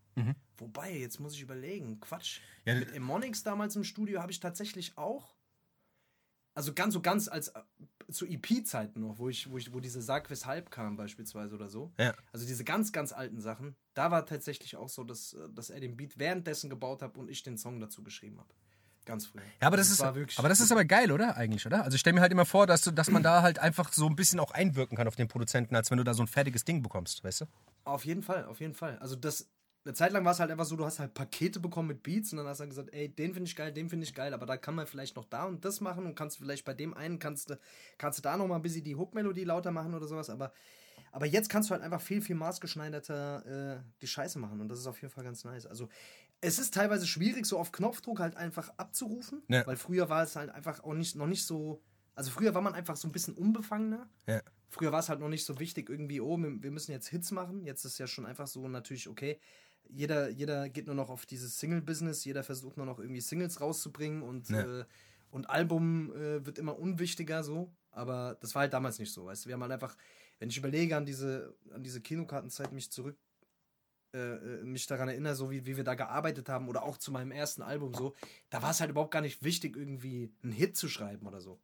[0.58, 2.00] Wobei, jetzt muss ich überlegen.
[2.00, 2.42] Quatsch.
[2.66, 5.36] Ja, Mit Emonix damals im Studio habe ich tatsächlich auch.
[6.54, 7.62] Also ganz so ganz als äh,
[8.12, 11.94] zu EP-Zeiten noch, wo ich, wo ich, wo diese Sag weshalb kam beispielsweise oder so.
[11.98, 12.14] Ja.
[12.34, 13.76] Also diese ganz, ganz alten Sachen.
[13.94, 17.30] Da war tatsächlich auch so, dass, äh, dass er den Beat währenddessen gebaut hat und
[17.30, 18.54] ich den Song dazu geschrieben habe.
[19.06, 19.40] Ganz früh.
[19.62, 21.36] Ja, aber das, Also es ist, aber das ist aber geil, oder?
[21.36, 21.84] Eigentlich, oder?
[21.84, 24.06] Also ich stelle mir halt immer vor, dass, du, dass man da halt einfach so
[24.06, 26.66] ein bisschen auch einwirken kann auf den Produzenten, als wenn du da so ein fertiges
[26.66, 27.46] Ding bekommst, weißt du?
[27.84, 29.00] Auf jeden Fall, auf jeden Fall.
[29.00, 29.50] Also das,
[29.84, 32.32] eine Zeit lang war es halt einfach so, du hast halt Pakete bekommen mit Beats
[32.32, 34.34] und dann hast du dann gesagt, ey, den finde ich geil, den finde ich geil,
[34.34, 36.94] aber da kann man vielleicht noch da und das machen und kannst vielleicht bei dem
[36.94, 37.60] einen, kannst du,
[37.98, 40.54] kannst du da noch mal ein bisschen die Hook-Melodie lauter machen oder sowas, aber,
[41.12, 44.80] aber jetzt kannst du halt einfach viel, viel maßgeschneiderter äh, die Scheiße machen und das
[44.80, 45.66] ist auf jeden Fall ganz nice.
[45.66, 45.90] Also
[46.42, 49.66] es ist teilweise schwierig, so auf Knopfdruck halt einfach abzurufen, Ja.
[49.68, 51.82] weil früher war es halt einfach auch nicht, noch nicht so,
[52.16, 54.10] also früher war man einfach so ein bisschen unbefangener.
[54.28, 54.42] Ja.
[54.70, 57.32] Früher war es halt noch nicht so wichtig, irgendwie, oh, wir wir müssen jetzt Hits
[57.32, 57.66] machen.
[57.66, 59.38] Jetzt ist ja schon einfach so natürlich, okay,
[59.90, 64.22] jeder, jeder geht nur noch auf dieses Single-Business, jeder versucht nur noch irgendwie Singles rauszubringen
[64.22, 64.82] und, Ja.
[64.82, 64.86] äh,
[65.32, 67.72] und Album äh, wird immer unwichtiger so.
[67.92, 69.48] Aber das war halt damals nicht so, weißt du.
[69.50, 69.98] Wir haben halt einfach,
[70.40, 73.18] wenn ich überlege an diese, an diese Kinokartenzeit, mich zurück,
[74.14, 77.12] äh, äh, mich daran erinnere, so wie, wie wir da gearbeitet haben oder auch zu
[77.12, 78.14] meinem ersten Album so,
[78.50, 81.60] da war es halt überhaupt gar nicht wichtig, irgendwie einen Hit zu schreiben oder so.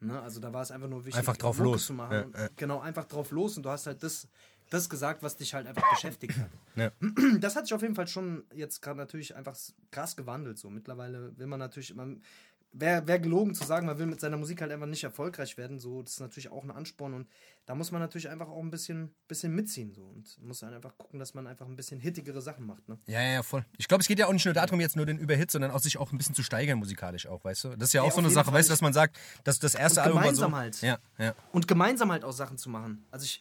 [0.00, 0.20] Ne?
[0.20, 1.86] Also da war es einfach nur wichtig, Einfach drauf Mucke los.
[1.86, 2.12] zu machen.
[2.12, 2.48] Ja, und, ja.
[2.56, 4.28] Genau, einfach drauf los und du hast halt das,
[4.70, 6.50] das gesagt, was dich halt einfach beschäftigt hat.
[6.76, 6.90] Ja.
[7.40, 9.56] Das hat sich auf jeden Fall schon jetzt gerade natürlich einfach
[9.92, 10.58] krass gewandelt.
[10.58, 12.08] So mittlerweile will man natürlich immer
[12.74, 15.78] wäre wär gelogen zu sagen, man will mit seiner Musik halt einfach nicht erfolgreich werden.
[15.78, 17.28] So, das ist natürlich auch ein Ansporn und
[17.66, 19.94] da muss man natürlich einfach auch ein bisschen, bisschen mitziehen.
[19.94, 22.88] So, und muss dann einfach gucken, dass man einfach ein bisschen hittigere Sachen macht.
[22.88, 22.98] Ne?
[23.06, 23.64] Ja, ja, voll.
[23.78, 25.78] Ich glaube, es geht ja auch nicht nur darum, jetzt nur den Überhit, sondern auch
[25.78, 27.68] sich auch ein bisschen zu steigern musikalisch auch, weißt du?
[27.76, 28.54] Das ist ja auch Ja, so eine Sache, Fall.
[28.54, 30.44] weißt du, dass man sagt, dass das erste Und Album war so.
[30.46, 30.82] gemeinsam halt.
[30.82, 31.34] Ja, ja.
[31.52, 33.04] Und gemeinsam halt auch Sachen zu machen.
[33.12, 33.40] Also ich,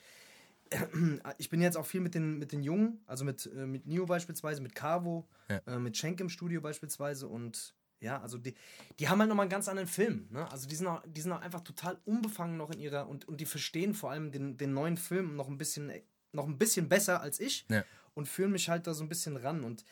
[1.38, 4.06] ich bin jetzt auch viel mit den, mit den Jungen, also mit, äh, mit Nio
[4.06, 5.62] beispielsweise, mit Cavo, Ja.
[5.68, 8.54] äh, mit Schenk im Studio beispielsweise und ja, also die,
[9.00, 10.28] die haben halt nochmal einen ganz anderen Film.
[10.30, 10.50] Ne?
[10.52, 13.40] Also die sind, auch, die sind auch einfach total unbefangen noch in ihrer und, und
[13.40, 15.90] die verstehen vor allem den, den neuen Film noch ein bisschen
[16.34, 17.86] noch ein bisschen besser als ich Ja.
[18.16, 19.86] und führen mich halt da so ein bisschen ran und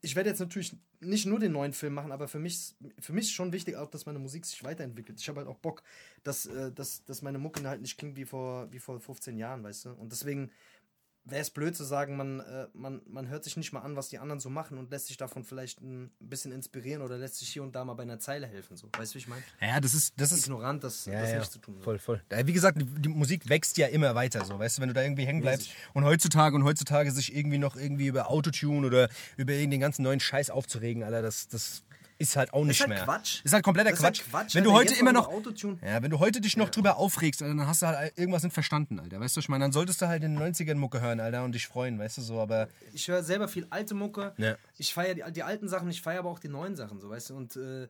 [0.00, 3.32] ich werde jetzt natürlich nicht nur den neuen Film machen, aber für mich, für mich
[3.32, 5.20] schon wichtig auch, dass meine Musik sich weiterentwickelt.
[5.20, 5.82] Ich habe halt auch Bock,
[6.22, 9.62] dass, äh, dass, dass meine Mucke halt nicht klingt wie vor, wie vor 15 Jahren,
[9.62, 9.90] weißt du?
[9.90, 10.50] Und deswegen
[11.30, 14.08] wäre es blöd zu sagen, man, äh, man, man hört sich nicht mal an, was
[14.08, 17.48] die anderen so machen und lässt sich davon vielleicht ein bisschen inspirieren oder lässt sich
[17.48, 18.76] hier und da mal bei einer Zeile helfen.
[18.76, 18.88] So.
[18.96, 19.42] Weißt du, wie ich meine?
[19.60, 21.76] Ja, das ist, das ist Ignorant, das, Ja, das ja, nicht zu tun.
[21.80, 22.22] Voll, voll.
[22.44, 25.02] Wie gesagt, die, die Musik wächst ja immer weiter, so, weißt du, wenn du da
[25.02, 29.52] irgendwie hängen bleibst und heutzutage und heutzutage sich irgendwie noch irgendwie über Autotune oder über
[29.52, 31.82] irgendeinen ganzen neuen Scheiß aufzuregen, Alter, das, das
[32.18, 33.04] ist halt auch nicht halt mehr.
[33.04, 33.40] Quatsch.
[33.44, 34.30] Ist halt kompletter ist halt Quatsch.
[34.30, 35.30] Quatsch, Wenn du heute immer noch.
[35.82, 38.98] Ja, wenn du heute dich noch drüber aufregst, dann hast du halt irgendwas nicht verstanden,
[38.98, 39.20] Alter.
[39.20, 41.54] Weißt du, ich meine, dann solltest du halt in den 90ern Mucke hören, Alter, und
[41.54, 44.34] dich freuen, weißt du so, aber ich höre selber viel alte Mucke.
[44.36, 44.56] Ja.
[44.76, 47.30] Ich feiere die, die alten Sachen, ich feiere aber auch die neuen Sachen, so weißt
[47.30, 47.36] du.
[47.36, 47.88] Und äh,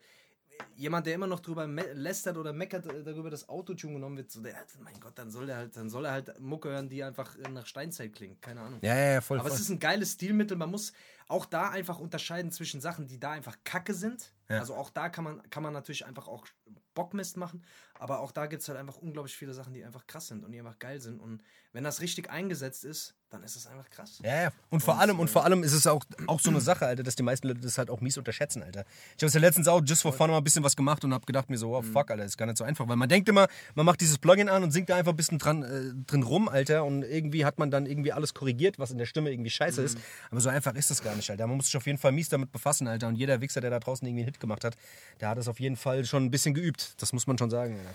[0.76, 4.40] jemand, der immer noch drüber lästert oder meckert äh, darüber, dass Autotune genommen wird, so
[4.40, 7.36] der, mein Gott, dann soll der halt, dann soll er halt Mucke hören, die einfach
[7.36, 8.40] äh, nach Steinzeit klingt.
[8.40, 8.78] Keine Ahnung.
[8.82, 9.56] ja, ja, ja, voll, Aber voll.
[9.56, 10.56] es ist ein geiles Stilmittel.
[10.56, 10.92] Man muss
[11.26, 14.32] auch da einfach unterscheiden zwischen Sachen, die da einfach kacke sind.
[14.48, 14.60] Ja.
[14.60, 16.46] Also auch da kann man, kann man natürlich einfach auch
[16.94, 17.62] Bockmist machen.
[17.98, 20.52] Aber auch da gibt es halt einfach unglaublich viele Sachen, die einfach krass sind und
[20.52, 21.20] die einfach geil sind.
[21.20, 24.20] Und wenn das richtig eingesetzt ist, dann ist es einfach krass.
[24.22, 24.52] Ja, ja.
[24.70, 27.14] Und vor allem, und vor allem ist es auch, auch so eine Sache, Alter, dass
[27.14, 28.84] die meisten Leute das halt auch mies unterschätzen, Alter.
[29.16, 31.12] Ich habe es ja letztens auch just for fun mal ein bisschen was gemacht und
[31.12, 32.88] habe gedacht mir so, oh fuck, Alter, ist gar nicht so einfach.
[32.88, 35.38] Weil man denkt immer, man macht dieses Plugin an und singt da einfach ein bisschen
[35.38, 38.98] dran, äh, drin rum, Alter, und irgendwie hat man dann irgendwie alles korrigiert, was in
[38.98, 39.98] der Stimme irgendwie scheiße ist.
[40.30, 41.46] Aber so einfach ist das gar nicht, Alter.
[41.46, 43.08] Man muss sich auf jeden Fall mies damit befassen, Alter.
[43.08, 44.74] Und jeder Wichser, der da draußen irgendwie einen Hit gemacht hat,
[45.20, 46.94] der hat es auf jeden Fall schon ein bisschen geübt.
[47.02, 47.87] Das muss man schon sagen, Alter.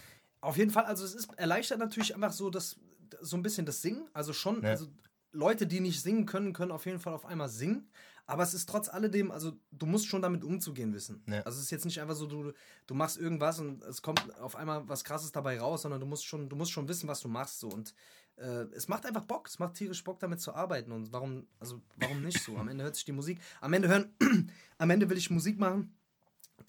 [0.43, 2.77] Auf jeden Fall, also es ist erleichtert natürlich einfach so das
[3.21, 4.09] so ein bisschen das Singen.
[4.13, 4.87] Also schon, also
[5.31, 7.89] Leute, die nicht singen können, können auf jeden Fall auf einmal singen.
[8.25, 11.23] Aber es ist trotz alledem, also du musst schon damit umzugehen wissen.
[11.27, 11.41] Ja.
[11.41, 12.51] Also es ist jetzt nicht einfach so, du,
[12.87, 16.25] du machst irgendwas und es kommt auf einmal was krasses dabei raus, sondern du musst
[16.25, 17.59] schon, du musst schon wissen, was du machst.
[17.59, 17.69] So.
[17.69, 17.93] Und
[18.35, 20.91] äh, es macht einfach Bock, es macht tierisch Bock, damit zu arbeiten.
[20.91, 22.57] Und warum, also warum nicht so?
[22.57, 23.39] Am Ende hört sich die Musik.
[23.61, 24.13] Am Ende hören,
[24.77, 25.97] am Ende will ich Musik machen,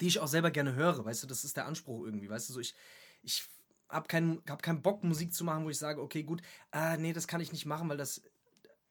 [0.01, 1.05] die ich auch selber gerne höre.
[1.05, 2.29] Weißt du, das ist der Anspruch irgendwie.
[2.29, 2.75] Weißt du, so ich,
[3.21, 3.47] ich
[3.89, 7.13] habe keinen hab keinen Bock, Musik zu machen, wo ich sage, okay, gut, ah, nee,
[7.13, 8.21] das kann ich nicht machen, weil das,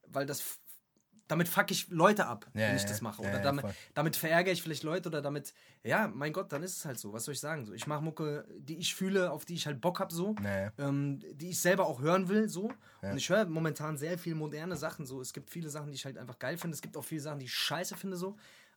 [0.06, 0.60] weil das,
[1.26, 3.22] damit fuck ich Leute ab, Ja, wenn ich das mache.
[3.22, 6.62] ja, Oder ja, damit, damit verärgere ich vielleicht Leute oder damit, ja, mein Gott, dann
[6.62, 7.12] ist es halt so.
[7.14, 7.64] Was soll ich sagen?
[7.64, 10.34] So, ich mache Mucke, die ich fühle, auf die ich halt Bock habe, so,
[10.78, 12.70] ähm, die ich selber auch hören will, so.
[13.10, 15.20] Und ich höre momentan sehr viel moderne Sachen, so.
[15.20, 16.74] Es gibt viele Sachen, die ich halt einfach geil finde.
[16.74, 18.36] Es gibt auch viele Sachen, die ich scheiße finde, so.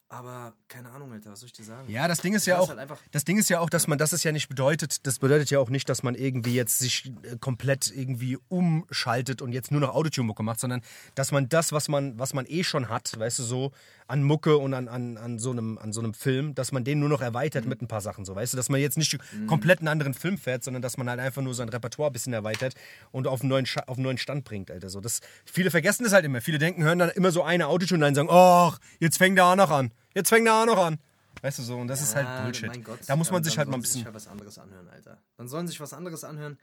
[0.09, 1.89] Aber keine Ahnung, Alter, was soll ich dir sagen?
[1.91, 3.97] Ja, das Ding ist Ich ja auch, halt das Ding ist ja auch, dass man
[3.97, 7.11] das ist ja nicht bedeutet, das bedeutet ja auch nicht, dass man irgendwie jetzt sich
[7.23, 10.81] äh, komplett irgendwie umschaltet und jetzt nur noch Autotune-Mucke macht, sondern
[11.15, 13.71] dass man das, was man, was man eh schon hat, weißt du, so
[14.07, 16.99] an Mucke und an, an, an, so einem, an so einem Film, dass man den
[16.99, 17.69] nur noch erweitert Mhm.
[17.69, 19.17] mit ein paar Sachen, so, weißt du, dass man jetzt nicht
[19.47, 22.31] komplett einen anderen Film fährt, sondern dass man halt einfach nur sein Repertoire ein bisschen
[22.31, 22.75] erweitert
[23.11, 25.01] und auf einen neuen, Scha- auf einen neuen Stand bringt, Alter, so.
[25.01, 26.39] Das, viele vergessen das halt immer.
[26.39, 29.55] Viele denken, hören dann immer so eine Autotune und sagen, ach, jetzt fängt er auch
[29.57, 29.91] noch an.
[30.17, 30.97] Jetzt fängt er auch noch an.
[31.43, 32.67] Weißt du so, und das ist halt Bullshit.
[32.67, 33.99] mein Gott, da muss man dann- sich dann halt mal ein sollen sie bisschen.
[33.99, 35.21] sich halt was anderes anhören, Alter.
[35.37, 36.57] Dann sollen sich was anderes anhören.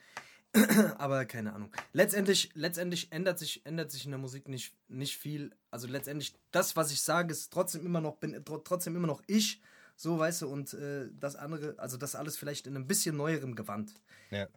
[0.98, 1.70] Aber keine Ahnung.
[1.92, 5.52] Letztendlich, letztendlich ändert sich, ändert sich in der Musik nicht, nicht viel.
[5.70, 9.22] Also letztendlich, das, was ich sage, ist trotzdem immer noch, bin tr- trotzdem immer noch
[9.28, 9.60] ich.
[9.96, 13.54] So, weißt du, und äh, das andere, also das alles vielleicht in einem bisschen neuerem
[13.54, 13.92] Gewand.
[14.30, 14.48] Ja.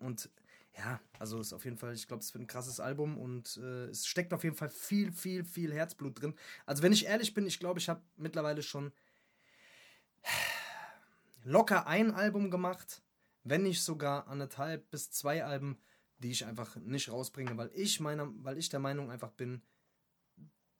[0.00, 0.28] Und
[0.76, 3.86] ja, also ist auf jeden Fall, ich glaube, es wird ein krasses Album und äh,
[3.88, 6.34] es steckt auf jeden Fall viel, viel, viel Herzblut drin.
[6.64, 8.92] Also wenn ich ehrlich bin, ich glaube, ich habe mittlerweile schon
[11.44, 13.02] locker ein Album gemacht,
[13.44, 15.78] wenn nicht sogar anderthalb bis zwei Alben,
[16.18, 19.62] die ich einfach nicht rausbringe, weil ich meiner, weil ich der Meinung einfach bin,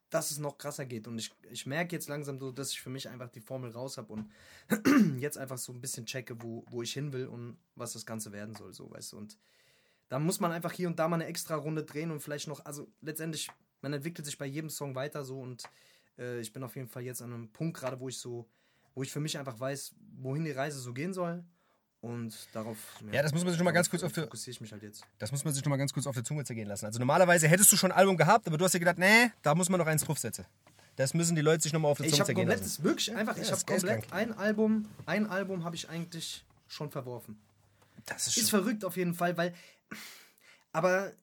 [0.09, 1.07] dass es noch krasser geht.
[1.07, 3.97] Und ich, ich merke jetzt langsam so, dass ich für mich einfach die Formel raus
[3.97, 4.31] habe und
[5.19, 8.31] jetzt einfach so ein bisschen checke, wo, wo ich hin will und was das Ganze
[8.31, 9.17] werden soll, so weißt du.
[9.17, 9.37] Und
[10.09, 12.63] da muss man einfach hier und da mal eine extra Runde drehen und vielleicht noch,
[12.65, 13.49] also letztendlich,
[13.81, 15.63] man entwickelt sich bei jedem Song weiter so und
[16.19, 18.47] äh, ich bin auf jeden Fall jetzt an einem Punkt gerade, wo ich so,
[18.95, 21.43] wo ich für mich einfach weiß, wohin die Reise so gehen soll.
[22.01, 22.77] Und darauf.
[23.13, 24.83] Ja, das muss man sich noch mal ganz kurz auf der- fokussiere ich mich halt
[24.83, 25.05] jetzt.
[25.19, 26.85] Das muss man sich noch mal ganz kurz auf der Zunge zergehen lassen.
[26.85, 29.55] Also normalerweise hättest du schon ein Album gehabt, aber du hast dir gedacht, nee, da
[29.55, 30.45] muss man noch eins draufsetzen.
[30.97, 32.69] Das müssen die Leute sich nochmal auf die Ich Zunge zergehen komplett, lassen.
[32.69, 36.43] das ist wirklich einfach, ich das habe komplett ein Album, ein Album habe ich eigentlich
[36.67, 37.39] schon verworfen.
[38.05, 39.53] Das ist Ist schon, verrückt auf jeden Fall, weil.
[40.71, 41.13] Aber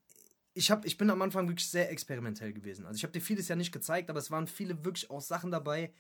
[0.55, 2.87] ich, hab, ich bin am Anfang wirklich sehr experimentell gewesen.
[2.87, 5.51] Also ich habe dir vieles ja nicht gezeigt, aber es waren viele wirklich auch Sachen
[5.51, 5.93] dabei.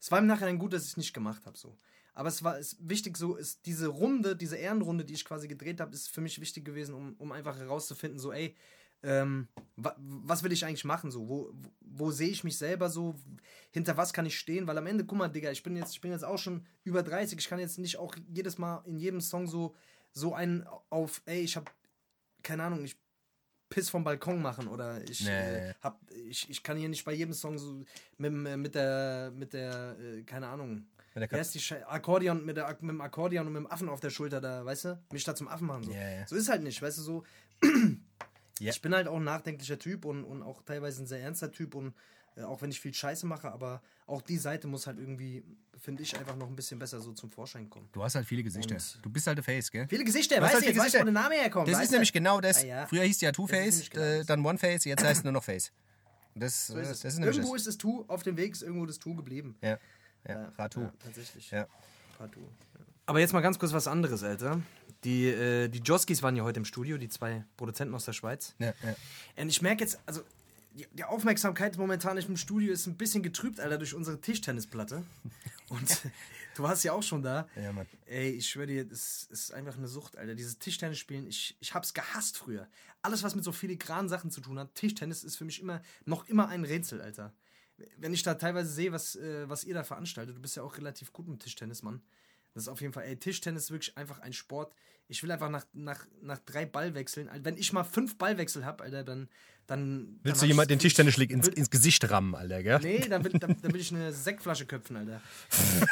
[0.00, 1.56] Es war im Nachhinein gut, dass ich es nicht gemacht habe.
[1.56, 1.78] So.
[2.14, 5.80] Aber es war es wichtig, so ist diese Runde, diese Ehrenrunde, die ich quasi gedreht
[5.80, 8.54] habe, ist für mich wichtig gewesen, um, um einfach herauszufinden, so, ey,
[9.04, 11.10] ähm, wa, was will ich eigentlich machen?
[11.10, 13.14] So, wo, wo, wo sehe ich mich selber so?
[13.70, 14.66] Hinter was kann ich stehen?
[14.66, 17.02] Weil am Ende, guck mal, Digga, ich bin jetzt, ich bin jetzt auch schon über
[17.02, 17.38] 30.
[17.38, 19.74] Ich kann jetzt nicht auch jedes Mal in jedem Song so,
[20.12, 21.70] so einen auf, ey, ich habe
[22.42, 22.96] keine Ahnung, ich
[23.68, 25.30] Piss vom Balkon machen oder ich Nee.
[25.30, 27.82] äh, hab, ich, ich kann hier nicht bei jedem Song so
[28.18, 31.86] mit, äh, mit der, mit der, äh, keine Ahnung, Mit der wer ist die Schei-
[31.86, 34.84] Akkordeon, mit, der, mit dem Akkordeon und mit dem Affen auf der Schulter da, weißt
[34.84, 35.84] du, mich da zum Affen machen.
[35.84, 36.26] So, ja.
[36.26, 37.24] so ist halt nicht, weißt du, so.
[38.60, 38.70] Ja.
[38.70, 41.74] Ich bin halt auch ein nachdenklicher Typ und, und auch teilweise ein sehr ernster Typ
[41.74, 41.94] und
[42.36, 45.42] äh, auch wenn ich viel Scheiße mache, aber auch die Seite muss halt irgendwie,
[45.78, 47.88] finde ich, einfach noch ein bisschen besser so zum Vorschein kommen.
[47.92, 48.74] du hast halt viele Gesichter.
[48.74, 49.86] Und- Du bist halt der Face, gell?
[49.88, 51.20] Viele Gesichter, Du weißt halt du, jetzt viele weißt du, wo Gesichter.
[51.20, 51.68] der Name herkommt.
[51.68, 51.94] Das weißt ist du?
[51.96, 52.62] nämlich genau das.
[52.62, 52.86] Ah, ja.
[52.86, 54.26] Früher hieß ja Das ist Two-Face, genau äh, das.
[54.26, 55.72] dann One-Face, jetzt heißt nur noch Face.
[56.34, 57.04] Das, So äh, ist das es.
[57.04, 57.62] ist nämlich irgendwo das.
[57.62, 59.56] ist das Tu, auf dem Weg ist irgendwo das Tu geblieben.
[59.62, 59.78] Ja,
[60.28, 60.80] ja, Ratu.
[60.82, 61.50] Ja, tatsächlich.
[61.50, 61.66] Ja.
[62.18, 62.40] Ratu.
[63.06, 64.60] Aber jetzt mal ganz kurz was anderes, Alter.
[65.04, 68.54] Die, äh, die Joskis waren ja heute im Studio, die zwei Produzenten aus der Schweiz.
[68.60, 68.94] Ja, ja.
[69.42, 70.22] Und ich merke jetzt, also
[70.74, 75.04] die, die Aufmerksamkeit momentan im Studio ist ein bisschen getrübt, Alter, durch unsere Tischtennisplatte.
[75.68, 76.02] Und
[76.56, 77.48] du warst ja auch schon da.
[77.56, 77.86] Ja, Mann.
[78.06, 80.34] Ey, ich schwöre dir, das ist einfach eine Sucht, Alter.
[80.34, 82.68] Dieses Tischtennis spielen, ich, ich hab's gehasst früher.
[83.02, 86.28] Alles, was mit so filigranen Sachen zu tun hat, Tischtennis ist für mich immer, noch
[86.28, 87.32] immer ein Rätsel, Alter.
[87.96, 90.76] Wenn ich da teilweise sehe, was, äh, was ihr da veranstaltet, du bist ja auch
[90.76, 92.02] relativ gut mit Tischtennis, Mann.
[92.54, 94.74] Das ist auf jeden Fall, ey, Tischtennis ist wirklich einfach ein Sport.
[95.08, 99.04] Ich will einfach nach, nach, nach drei Ballwechseln, wenn ich mal fünf Ballwechsel hab, Alter,
[99.04, 99.28] dann.
[99.66, 102.78] dann Willst dann du jemand den Tischtennisschläg ins, ins Gesicht rammen, Alter, gell?
[102.82, 105.20] Nee, dann will, dann, dann will ich eine Sektflasche köpfen, Alter.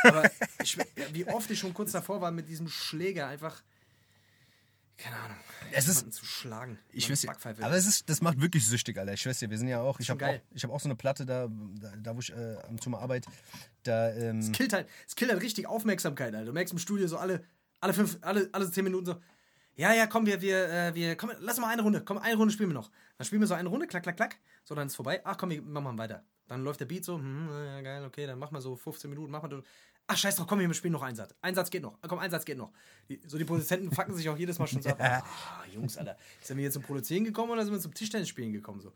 [0.05, 0.31] Aber
[0.63, 0.79] ich,
[1.13, 3.63] wie oft ich schon kurz davor war, mit diesem Schläger einfach.
[5.03, 5.37] Keine Ahnung.
[5.73, 6.79] Es ist- zu schlagen.
[6.93, 7.65] Ich weiß Backpfeife.
[7.65, 9.13] aber es ist, das macht wirklich süchtig, Alter.
[9.13, 10.97] Ich weiß ja, wir sind ja auch, ich habe auch, ich hab auch so eine
[10.97, 11.49] Platte da,
[11.81, 13.27] da, da wo ich äh, am zum Arbeit,
[13.85, 16.47] da, ähm, es killt halt, es killt halt richtig Aufmerksamkeit, Alter.
[16.47, 17.45] Du merkst im Studio so alle,
[17.81, 19.17] alle fünf, alle, alle zehn Minuten so.
[19.77, 22.03] Ja, ja, komm, wir, wir, äh, wir, komm, lass mal eine Runde.
[22.05, 22.91] Komm, eine Runde spielen wir noch.
[23.17, 24.37] Dann spielen wir so eine Runde, klack, klack, klack.
[24.65, 25.23] So, dann ist vorbei.
[25.25, 26.25] Ach komm, wir machen mal weiter.
[26.49, 29.31] Dann läuft der Beat so, hm, ja, geil, okay, dann machen wir so 15 Minuten,
[29.31, 29.63] machen wir so.
[30.13, 31.33] Ach, scheiß drauf, komm, wir spielen noch einen Satz.
[31.41, 31.97] Ein Satz geht noch.
[32.03, 32.73] Komm, ein Satz geht noch.
[33.09, 34.99] Die, so, die Produzenten fucken sich auch jedes Mal schon so ab.
[35.01, 35.25] Ah,
[35.73, 36.17] Jungs, Alter.
[36.43, 38.81] Sind wir jetzt zum Produzieren gekommen oder sind wir zum Tischtennis spielen gekommen?
[38.81, 38.93] So.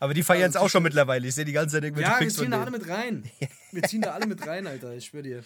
[0.00, 1.28] aber die feiern es auch schon mittlerweile.
[1.28, 3.30] Ich sehe die ganze Zeit irgendwelche Ja, wir ziehen da alle mit rein.
[3.70, 4.94] Wir ziehen da alle mit rein, Alter.
[4.96, 5.44] Ich schwöre dir.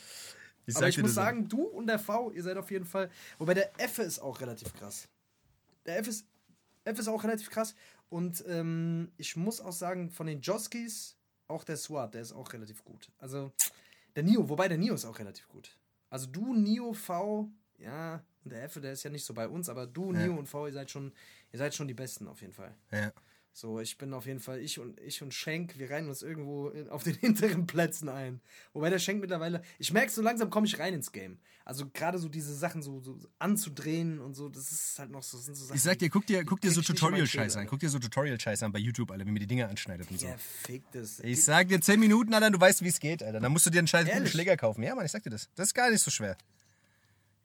[0.65, 3.11] Ich Aber ich muss sagen, du und der V, ihr seid auf jeden Fall.
[3.37, 5.09] Wobei der F ist auch relativ krass.
[5.85, 6.27] Der F ist,
[6.85, 7.75] F ist auch relativ krass.
[8.09, 12.51] Und ähm, ich muss auch sagen, von den Joskis, auch der SWAT, der ist auch
[12.55, 13.11] relativ gut.
[13.19, 13.53] Also
[14.17, 15.79] der Nio, wobei der Nio ist auch relativ gut.
[16.11, 17.49] Also du, Nio, V,
[17.79, 20.27] ja, und der F, der ist ja nicht so bei uns, aber du, Ja.
[20.27, 21.13] Nio und V, ihr seid schon,
[21.53, 22.75] ihr seid schon die Besten auf jeden Fall.
[22.91, 23.13] Ja.
[23.59, 26.69] So, ich bin auf jeden Fall, ich und ich und Schenk, wir reihen uns irgendwo
[26.69, 28.43] in, auf den hinteren Plätzen ein.
[28.75, 31.39] Wobei der Schenk mittlerweile, ich merke, so langsam komme ich rein ins Game.
[31.65, 35.39] Also gerade so diese Sachen so, so anzudrehen und so, das ist halt noch so,
[35.39, 35.77] sind so Sachen.
[35.77, 37.67] Ich sag dir, guck dir, guck dir so Tutorial-Scheiß an.
[37.67, 40.27] Guck dir so Tutorial-Scheiß an bei YouTube, Alter, wie man die Dinge anschneidet und so.
[40.27, 41.21] Ja, fick das.
[41.21, 43.41] Ich sag dir 10 Minuten, Alter, du weißt, wie es geht, Alter.
[43.41, 44.29] Dann musst du dir einen scheiß?
[44.29, 44.83] Schläger kaufen.
[44.83, 45.49] Ja, Mann, ich sag dir das.
[45.55, 46.37] Das ist gar nicht so schwer.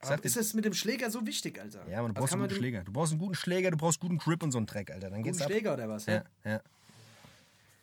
[0.01, 1.87] Ich sag Aber dir, ist das mit dem Schläger so wichtig, Alter?
[1.87, 2.83] ja, man, du Also brauchst einen guten Schläger.
[2.83, 5.11] Du brauchst einen guten Schläger, du brauchst guten Grip und so einen Dreck, Alter.
[5.11, 5.51] Dann geht's Guten ab.
[5.51, 6.05] Schläger oder was?
[6.07, 6.61] Ja, ja.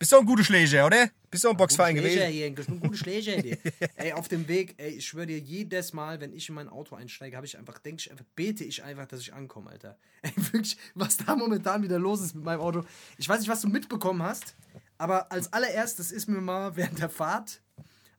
[0.00, 1.10] Bist du auch ein guter Schläger, oder?
[1.30, 2.26] Bist du auch ein Boxverein gewesen?
[2.28, 3.58] hier, ein gute Schläger hier.
[3.96, 6.94] ey, auf dem Weg, ey, ich schwöre dir, jedes Mal, wenn ich in mein Auto
[6.96, 9.98] einsteige, habe ich einfach, denke ich einfach, bete ich einfach, dass ich ankomme, Alter.
[10.22, 12.84] Ey, wirklich, was da momentan wieder los ist mit meinem Auto.
[13.16, 14.54] Ich weiß nicht, was du mitbekommen hast,
[14.98, 17.60] aber als allererstes ist mir mal während der Fahrt,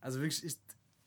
[0.01, 0.55] also wirklich, ich,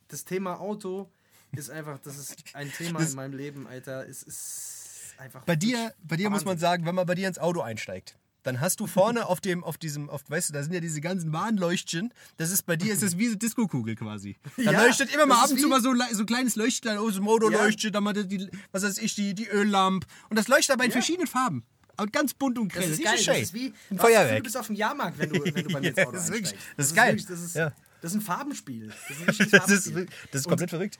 [0.08, 1.10] das Thema Auto
[1.56, 4.06] ist einfach, das ist ein Thema in meinem Leben, Alter.
[4.08, 5.44] Es ist einfach.
[5.44, 8.60] Bei dir, bei dir muss man sagen, wenn man bei dir ins Auto einsteigt, dann
[8.60, 11.32] hast du vorne auf dem, auf diesem, auf, weißt du, da sind ja diese ganzen
[11.32, 12.12] Warnleuchtchen.
[12.38, 14.36] Das ist bei dir ist das wie eine Diskokugel quasi.
[14.56, 16.96] Da Ja, leuchtet immer mal das ab und zu mal so, so ein kleines Leuchtchen
[16.98, 17.62] aus dem Auto Ja.
[17.64, 20.06] leuchtet, dann mal die, was weiß ich, die, die Öllampe.
[20.30, 21.64] Und das leuchtet aber in verschiedenen Farben.
[21.98, 22.88] Und ganz bunt und grell.
[22.88, 23.22] Das ist geil.
[23.24, 24.38] Das ist wie ein das Feuerwerk.
[24.38, 26.24] Du bist auf dem Jahrmarkt, wenn du, wenn du bei mir ins Ja, Auto das
[26.24, 26.78] ist wirklich- einsteigst.
[26.78, 27.08] das ist geil.
[27.10, 27.72] Wirklich, das, ist, Ja.
[28.00, 28.86] das ist ein Farbenspiel.
[28.88, 30.06] Das ist ein richtiges Das ist, Farbenspiel.
[30.32, 30.98] das ist Und komplett verrückt.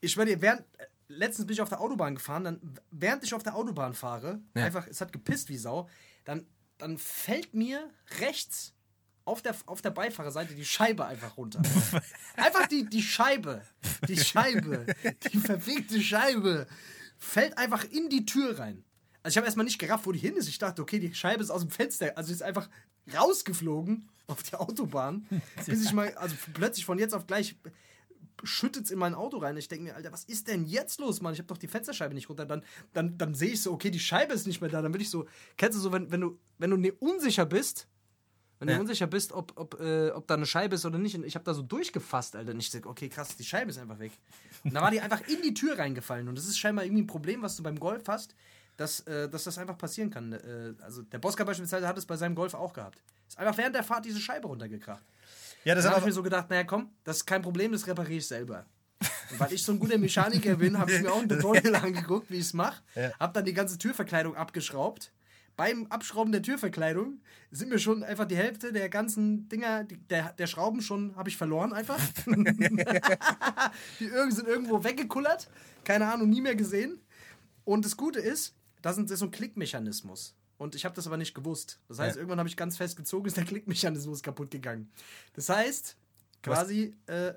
[0.00, 3.34] Ich schwöre dir, während, äh, letztens bin ich auf der Autobahn gefahren, dann, während ich
[3.34, 4.64] auf der Autobahn fahre, Ja.
[4.64, 5.88] einfach, es hat gepisst wie Sau,
[6.24, 6.46] dann,
[6.78, 8.72] dann fällt mir rechts
[9.24, 11.60] auf der, auf der Beifahrerseite die Scheibe einfach runter.
[12.36, 13.62] einfach die, die Scheibe,
[14.06, 14.86] die Scheibe,
[15.32, 16.66] die verfickte Scheibe
[17.18, 18.84] fällt einfach in die Tür rein.
[19.22, 20.48] Also ich habe erstmal nicht gerafft, wo die hin ist.
[20.48, 22.16] Ich dachte, okay, die Scheibe ist aus dem Fenster.
[22.16, 22.68] Also ist einfach
[23.12, 25.26] rausgeflogen auf die Autobahn.
[25.66, 27.56] bis ich mal, also plötzlich von jetzt auf gleich
[28.42, 29.56] schüttet es in mein Auto rein.
[29.56, 31.32] Ich denke mir, Alter, was ist denn jetzt los, Mann?
[31.32, 32.46] Ich habe doch die Fensterscheibe nicht runter.
[32.46, 34.82] Dann, dann, dann sehe ich so, okay, die Scheibe ist nicht mehr da.
[34.82, 37.88] Dann bin ich so, kennst du so, wenn, wenn du, wenn du ne unsicher bist,
[38.58, 38.74] wenn Ja.
[38.76, 41.14] du unsicher bist, ob, ob, äh, ob da eine Scheibe ist oder nicht.
[41.16, 42.52] Und ich habe da so durchgefasst, Alter.
[42.52, 44.12] Und ich sag, okay, krass, die Scheibe ist einfach weg.
[44.64, 46.28] Und da war die einfach in die Tür reingefallen.
[46.28, 48.34] Und das ist scheinbar irgendwie ein Problem, was du beim Golf hast,
[48.76, 50.32] dass, äh, dass das einfach passieren kann.
[50.32, 53.02] Äh, also der Bosca beispielsweise hat es bei seinem Golf auch gehabt.
[53.28, 55.04] Ist einfach während der Fahrt diese Scheibe runtergekracht.
[55.66, 58.18] Ja, das habe ich mir so gedacht, naja komm, das ist kein Problem, das repariere
[58.18, 58.66] ich selber.
[59.32, 62.30] Und weil ich so ein guter Mechaniker bin, habe ich mir auch ein Tutorial angeguckt,
[62.30, 62.84] wie ich es mache.
[62.94, 63.10] Ja.
[63.18, 65.12] Habe dann die ganze Türverkleidung abgeschraubt.
[65.56, 70.34] Beim Abschrauben der Türverkleidung sind mir schon einfach die Hälfte der ganzen Dinger, die, der,
[70.34, 71.98] der Schrauben schon, habe ich verloren einfach.
[73.98, 75.48] die sind irgendwo weggekullert.
[75.82, 77.00] Keine Ahnung, nie mehr gesehen.
[77.64, 80.36] Und das Gute ist, das ist so ein Klickmechanismus.
[80.58, 81.80] Und ich habe das aber nicht gewusst.
[81.88, 82.20] Das heißt, Ja.
[82.20, 84.90] irgendwann habe ich ganz fest gezogen, ist der Klickmechanismus kaputt gegangen.
[85.34, 85.96] Das heißt,
[86.42, 87.34] quasi äh,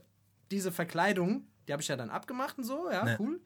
[0.51, 3.15] diese Verkleidung, die habe ich ja dann abgemacht und so, ja, Ja.
[3.19, 3.41] cool.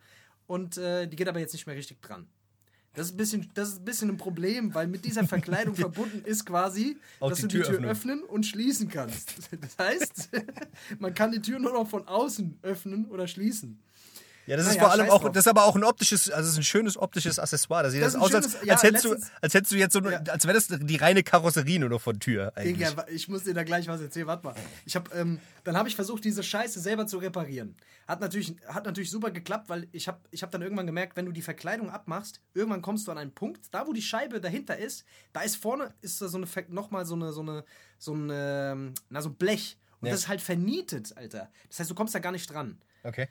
[0.48, 2.28] Und äh, die geht aber jetzt nicht mehr richtig dran.
[2.96, 6.24] Das ist, ein bisschen, das ist ein bisschen ein Problem, weil mit dieser Verkleidung verbunden
[6.26, 7.90] ist quasi, Auch dass die du die Tür Türöffnung.
[7.90, 9.34] öffnen und schließen kannst.
[9.60, 10.30] Das heißt,
[11.00, 13.80] man kann die Tür nur noch von außen öffnen oder schließen.
[14.46, 16.54] Ja, das ist Naja, vor allem auch, das ist aber auch ein optisches, also es
[16.54, 17.84] ist ein schönes optisches Accessoire.
[17.84, 19.72] Das sieht Das das aus, ein als, schönes- ja, als, hättest du, letztens- als hättest
[19.72, 20.20] du jetzt so, Ja.
[20.28, 22.90] als wäre das die reine Karosserie nur noch von Tür eigentlich.
[22.90, 24.28] Digga, ich muss dir da gleich was erzählen.
[24.28, 24.56] Warte mal.
[24.86, 27.76] Ich hab, ähm, dann habe ich versucht, diese Scheiße selber zu reparieren.
[28.08, 31.26] Hat natürlich, hat natürlich super geklappt, weil ich habe ich hab dann irgendwann gemerkt, wenn
[31.26, 34.78] du die Verkleidung abmachst, irgendwann kommst du an einen Punkt, da wo die Scheibe dahinter
[34.78, 37.64] ist, da ist vorne ist da so eine nochmal so eine so eine
[37.98, 40.12] so ein ähm, na so Blech und Ja.
[40.14, 41.50] das ist halt vernietet, Alter.
[41.70, 42.78] Das heißt, du kommst da gar nicht dran.
[43.06, 43.28] Okay.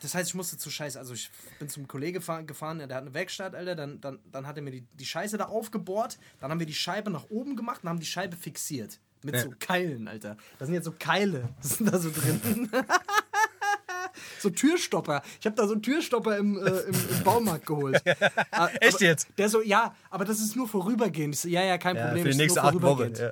[0.00, 3.02] Das heißt, ich musste zu Scheiße, also ich bin zum Kollege fahr- gefahren, der hat
[3.02, 6.50] eine Werkstatt, Alter, dann, dann, dann hat er mir die, die Scheiße da aufgebohrt, dann
[6.50, 8.98] haben wir die Scheibe nach oben gemacht und haben die Scheibe fixiert.
[9.22, 9.42] Mit Ja.
[9.42, 10.38] so Keilen, Alter.
[10.58, 12.70] Da sind jetzt so Keile, das sind da so drin.
[14.38, 15.22] so Türstopper.
[15.40, 18.02] Ich habe da so einen Türstopper im, äh, im, im Baumarkt geholt.
[18.52, 19.28] Ah, Echt aber jetzt?
[19.38, 21.36] Der so, ja, aber das ist nur vorübergehend.
[21.36, 22.24] So, ja, ja, kein Ja, Problem.
[22.24, 23.12] für die nächste acht Wochen.
[23.14, 23.30] Ja.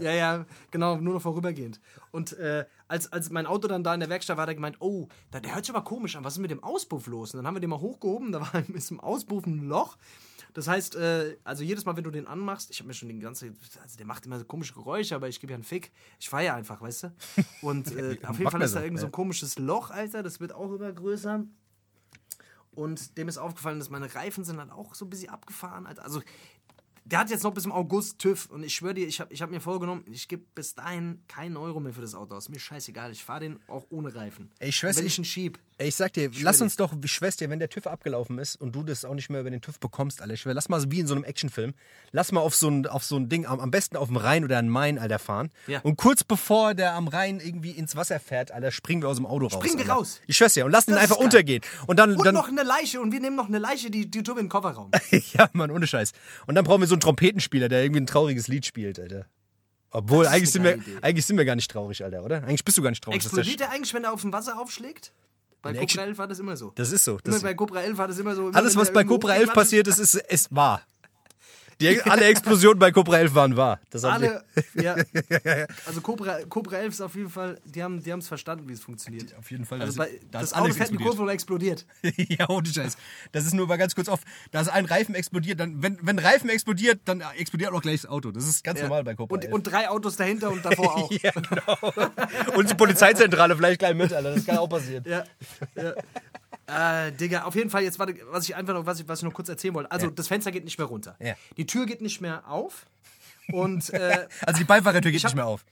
[0.00, 1.80] Ja, ja, genau, nur noch vorübergehend.
[2.10, 4.76] Und äh, als, als mein Auto dann da in der Werkstatt war, hat er gemeint,
[4.80, 7.34] oh, da, der hört sich aber komisch an, was ist mit dem Auspuff los?
[7.34, 9.96] Und dann haben wir den mal hochgehoben, da war ist im Auspuff ein Loch.
[10.54, 13.20] Das heißt, äh, also jedes Mal, wenn du den anmachst, ich habe mir schon den
[13.20, 15.92] ganzen, also der macht immer so komische Geräusche, aber ich gebe ja einen Fick.
[16.18, 17.12] Ich feiere einfach, weißt du?
[17.62, 20.52] Und äh, auf jeden Fall ist da irgend so ein komisches Loch, Alter, das wird
[20.52, 21.44] auch immer größer.
[22.78, 25.84] Und dem ist aufgefallen, dass meine Reifen sind halt auch so ein bisschen abgefahren.
[25.84, 26.04] Alter.
[26.04, 26.22] Also,
[27.10, 28.50] der hat jetzt noch bis im August TÜV.
[28.50, 31.56] Und ich schwöre dir, ich habe ich hab mir vorgenommen, ich gebe bis dahin keinen
[31.56, 32.48] Euro mehr für das Auto aus.
[32.48, 33.10] Mir scheißegal.
[33.12, 34.50] Ich fahre den auch ohne Reifen.
[34.58, 35.58] Ey, ich schwör's, Wenn ich- ich ihn schieb.
[35.80, 39.04] Ich sag dir, lass uns doch, dir, wenn der TÜV abgelaufen ist und du das
[39.04, 41.14] auch nicht mehr über den TÜV bekommst, Alter, schwör, lass mal so wie in so
[41.14, 41.72] einem Actionfilm,
[42.10, 44.42] lass mal auf so ein, auf so ein Ding, am, am besten auf dem Rhein
[44.42, 45.50] oder an Main, Alter, fahren.
[45.68, 45.78] Ja.
[45.82, 49.26] Und kurz bevor der am Rhein irgendwie ins Wasser fährt, Alter, springen wir aus dem
[49.26, 49.52] Auto raus.
[49.52, 50.20] Springen wir raus.
[50.26, 51.62] Ich schwör's dir, und lass ihn einfach untergehen.
[51.86, 53.00] Und dann, Und dann noch eine Leiche.
[53.00, 54.90] Und wir nehmen noch eine Leiche, die, die tun wir in den Kofferraum.
[55.10, 56.10] ja, Mann, ohne Scheiß.
[56.46, 59.26] Und dann brauchen wir so einen Trompetenspieler, der irgendwie ein trauriges Lied spielt, Alter.
[59.90, 60.98] Obwohl, eigentlich sind, wir, Idee.
[61.00, 62.42] eigentlich sind wir gar nicht traurig, Alter, oder?
[62.42, 63.22] Eigentlich bist du gar nicht traurig.
[63.22, 65.12] Explodiert der eigentlich, wenn er auf dem Wasser aufschlägt?
[65.62, 66.72] Bei Cobra Action- 11 war das immer so.
[66.76, 67.12] Das ist so.
[67.12, 68.48] immer Das, bei Cobra 11 war das immer so.
[68.48, 70.82] immer alles, was bei Cobra 11 hochgeklatscht passiert ist, ist, ist wahr.
[71.80, 73.80] Die, alle Explosionen bei Cobra 11 waren wahr.
[73.90, 74.42] Das Alle,
[74.74, 74.96] ja.
[75.86, 78.80] Also Cobra, Cobra 11 ist auf jeden Fall, die haben die es verstanden, wie es
[78.80, 79.36] funktioniert.
[79.38, 79.80] Auf jeden Fall.
[79.80, 81.08] Also da bei, da das ist Auto fährt in die explodiert.
[81.08, 81.86] Kurve und explodiert.
[82.38, 82.96] ja, ohne Scheiß.
[83.30, 84.20] Das ist nur mal ganz kurz auf.
[84.50, 85.60] Da ist ein Reifen explodiert.
[85.60, 88.32] Dann, wenn, wenn Reifen explodiert, dann explodiert auch gleich das Auto.
[88.32, 88.86] Das ist ganz Ja.
[88.86, 89.54] normal bei Cobra und, 11.
[89.54, 91.12] und drei Autos dahinter und davor auch.
[91.12, 92.56] ja, genau.
[92.56, 94.34] Und die Polizeizentrale vielleicht gleich mit, Alter.
[94.34, 95.04] Das kann auch passieren.
[95.06, 95.24] Ja,
[95.76, 95.94] ja.
[96.66, 99.24] Äh, Digga, auf jeden Fall, jetzt warte, was ich einfach noch, was ich, was ich
[99.24, 99.90] noch kurz erzählen wollte.
[99.90, 100.12] Also, Ja.
[100.12, 101.16] das Fenster geht nicht mehr runter.
[101.20, 101.34] Ja.
[101.56, 102.86] Die Tür geht nicht mehr auf.
[103.52, 105.64] Und äh, Also die Beifahrertür geht hab- nicht mehr auf.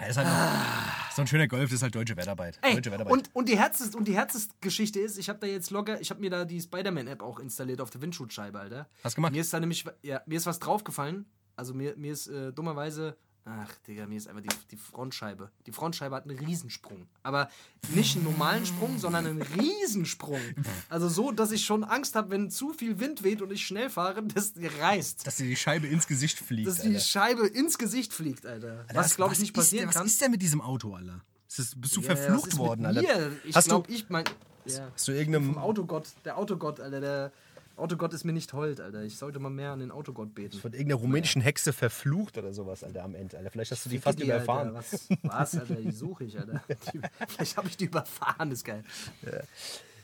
[0.00, 2.58] Ja, das ist halt noch, so ein schöner Golf, das ist halt deutsche Wertarbeit.
[2.62, 3.12] ey, deutsche Wertarbeit.
[3.12, 6.20] und, und die Herzes und die Herzesgeschichte ist, ich habe da jetzt locker, ich habe
[6.20, 8.88] mir da die Spider-Man-App auch installiert auf der Windschutzscheibe, Alter.
[9.04, 9.32] Hast gemacht?
[9.32, 11.26] Mir ist da nämlich, ja, mir ist was draufgefallen.
[11.56, 15.50] Also mir, mir ist äh, dummerweise, ach Digga, mir ist einfach die, die Frontscheibe.
[15.66, 17.06] Die Frontscheibe hat einen Riesensprung.
[17.22, 17.48] Aber
[17.94, 20.40] nicht einen normalen Sprung, sondern einen Riesensprung.
[20.88, 23.90] Also so, dass ich schon Angst habe, wenn zu viel Wind weht und ich schnell
[23.90, 25.26] fahre, dass die reißt.
[25.26, 26.68] dass dir die Scheibe ins Gesicht fliegt.
[26.68, 27.00] Dass die Alter.
[27.00, 28.84] Scheibe ins Gesicht fliegt, Alter.
[28.88, 30.06] Alter, Was, glaube ich, was nicht ist passieren Was kann.
[30.06, 31.20] ist denn mit diesem Auto, Alter?
[31.48, 33.02] Ist das, bist du was verflucht ist worden, Alter?
[33.02, 33.32] Mir?
[33.44, 34.24] Ich Hast du, glaube, ich mein.
[34.64, 34.88] Ja.
[34.94, 35.54] hast du irgendeinem.
[35.54, 37.32] Vom Autogott, der Autogott, Alter, der
[37.76, 39.02] Autogott ist mir nicht hold, Alter.
[39.02, 40.58] Ich sollte mal mehr an den Autogott beten.
[40.58, 43.50] von irgendeiner rumänischen Hexe verflucht oder sowas, Alter, am Ende, Alter.
[43.50, 44.68] Vielleicht hast du die fast die, überfahren.
[44.76, 44.78] Alter.
[44.78, 46.62] Was, was, Alter, die suche ich, Alter.
[46.92, 48.84] Die, vielleicht habe ich die überfahren, ist geil.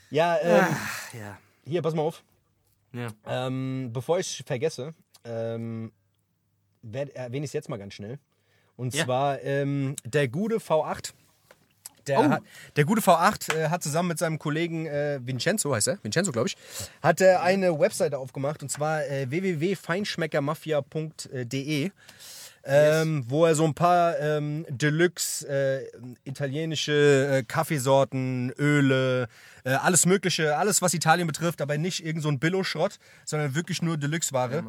[0.09, 0.75] Ja, ähm,
[1.13, 1.37] Ja.
[1.65, 2.23] hier, pass mal auf.
[2.93, 3.09] Ja.
[3.25, 5.91] Ähm, bevor ich vergesse, ähm,
[6.81, 8.17] erwähne ich es jetzt mal ganz schnell.
[8.75, 9.05] Und Ja.
[9.05, 11.13] zwar ähm, der gute V8.
[12.09, 12.29] Der, Oh.
[12.29, 12.41] hat,
[12.75, 16.47] der gute V8 äh, hat zusammen mit seinem Kollegen äh, Vincenzo, heißt er, Vincenzo glaube
[16.49, 16.57] ich,
[17.01, 21.91] hat er eine Webseite aufgemacht und zwar äh, www.feinschmeckermafia.de.
[22.65, 25.87] Ähm, wo er so ein paar ähm, Deluxe äh,
[26.25, 29.27] italienische äh, Kaffeesorten, Öle,
[29.63, 33.81] äh, alles Mögliche, alles was Italien betrifft, aber nicht irgend so ein Billo-Schrott, sondern wirklich
[33.81, 34.63] nur Deluxe-Ware.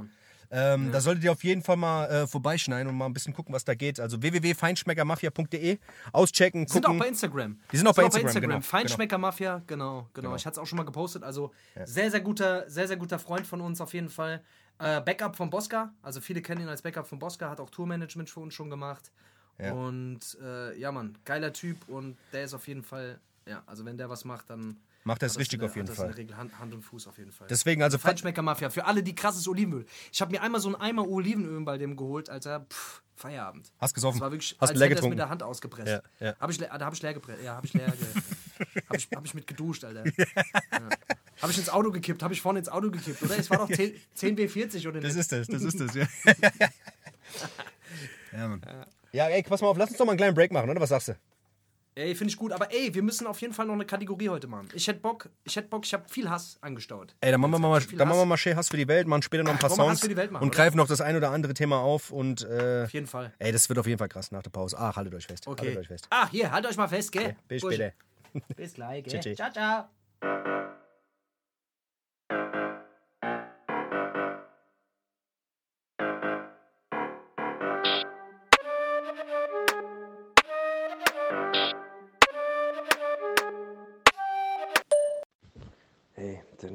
[0.51, 3.55] Ähm, Da solltet ihr auf jeden Fall mal äh, vorbeischneiden und mal ein bisschen gucken,
[3.55, 4.01] was da geht.
[4.01, 5.79] Also www.feinschmeckermafia.de
[6.13, 6.99] auschecken, Sind auch gucken.
[6.99, 7.59] bei Instagram.
[7.73, 10.35] Die sind auch bei Instagram, genau, Feinschmecker Mafia, genau, genau.
[10.35, 11.23] Ich hatte es auch schon mal gepostet.
[11.23, 11.53] Also
[11.85, 14.43] sehr, sehr guter, sehr, sehr guter Freund von uns auf jeden Fall.
[14.79, 15.93] Äh, Backup von Bosca.
[16.03, 19.13] Also viele kennen ihn als Backup von Bosca, hat auch Tourmanagement für uns schon gemacht.
[19.59, 19.73] Ja.
[19.73, 23.99] Und äh, ja, Mann, geiler Typ und der ist auf jeden Fall, ja, also wenn
[23.99, 24.79] der was macht, dann.
[25.05, 26.15] Macht er es das richtig in der- auf jeden hat das in Fall.
[26.15, 27.47] der Regel Hand, Hand und Fuß auf jeden Fall.
[27.49, 28.69] Deswegen also Feinschmecker Mafia.
[28.71, 29.87] Für alle, die krasses Olivenöl.
[30.13, 32.67] Ich habe mir einmal so einen Eimer Olivenöl bei dem geholt, Alter.
[32.71, 33.71] Pff, Feierabend.
[33.79, 34.19] Hast gesoffen?
[34.19, 35.11] Das war wirklich, Hast als leer hätte getrunken?
[35.11, 35.89] mit der Hand ausgepresst.
[35.89, 36.35] Ja, ja.
[36.41, 37.43] Hab ich, da habe ich leer gepresst.
[37.45, 38.07] Ja, habe ich leer ge
[38.89, 40.05] hab ich, hab ich mit geduscht, Alter.
[40.73, 40.89] Ja.
[41.43, 43.39] Habe ich ins Auto gekippt, habe ich vorne ins Auto gekippt, oder?
[43.39, 45.21] Es war doch 10, 10 B40 oder Das nicht?
[45.21, 46.07] ist das, das ist das, ja.
[48.33, 48.61] ja, Mann.
[49.13, 50.81] Ja, ey, pass mal auf, lass uns doch mal einen kleinen Break machen, oder?
[50.81, 51.17] Was sagst du?
[52.01, 52.53] Ey, finde ich gut.
[52.53, 54.69] Aber ey, wir müssen auf jeden Fall noch eine Kategorie heute machen.
[54.73, 57.15] Ich hätte Bock, ich hätte Bock, ich habe viel Hass angestaut.
[57.21, 59.21] Ey, dann machen wir mal, dann machen wir mal schön Hass für die Welt, machen
[59.23, 62.11] später noch ein paar Welt machen, und greifen noch das ein oder andere Thema auf
[62.11, 63.35] und äh, Auf jeden Fall.
[63.39, 64.79] ey, das wird auf jeden Fall krass nach der Pause.
[64.79, 65.47] Ah, haltet euch fest.
[65.47, 65.67] Okay.
[65.67, 66.07] Haltet euch fest.
[66.09, 67.37] Ah, hier, halt euch mal fest, gell?
[67.49, 67.93] Bis Bursche.
[68.33, 68.55] später.
[68.57, 69.21] Bis gleich, gell?
[69.21, 69.37] Tschüss.
[69.37, 69.85] Ciao, ciao.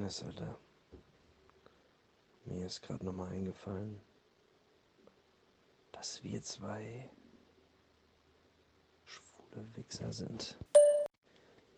[0.05, 0.55] Alter.
[2.45, 3.99] Mir ist gerade nochmal eingefallen,
[5.93, 7.09] dass wir zwei
[9.03, 10.59] schwule Wichser sind.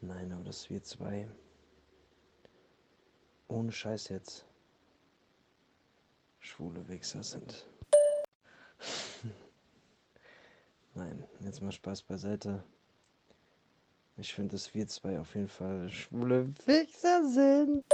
[0.02, 1.30] Nein, aber dass wir zwei
[3.48, 4.46] ohne Scheiß jetzt
[6.40, 7.66] schwule Wichser sind.
[10.96, 12.62] Nein, jetzt mal Spaß beiseite.
[14.18, 17.86] Ich finde, dass wir zwei auf jeden Fall schwule Wichser sind.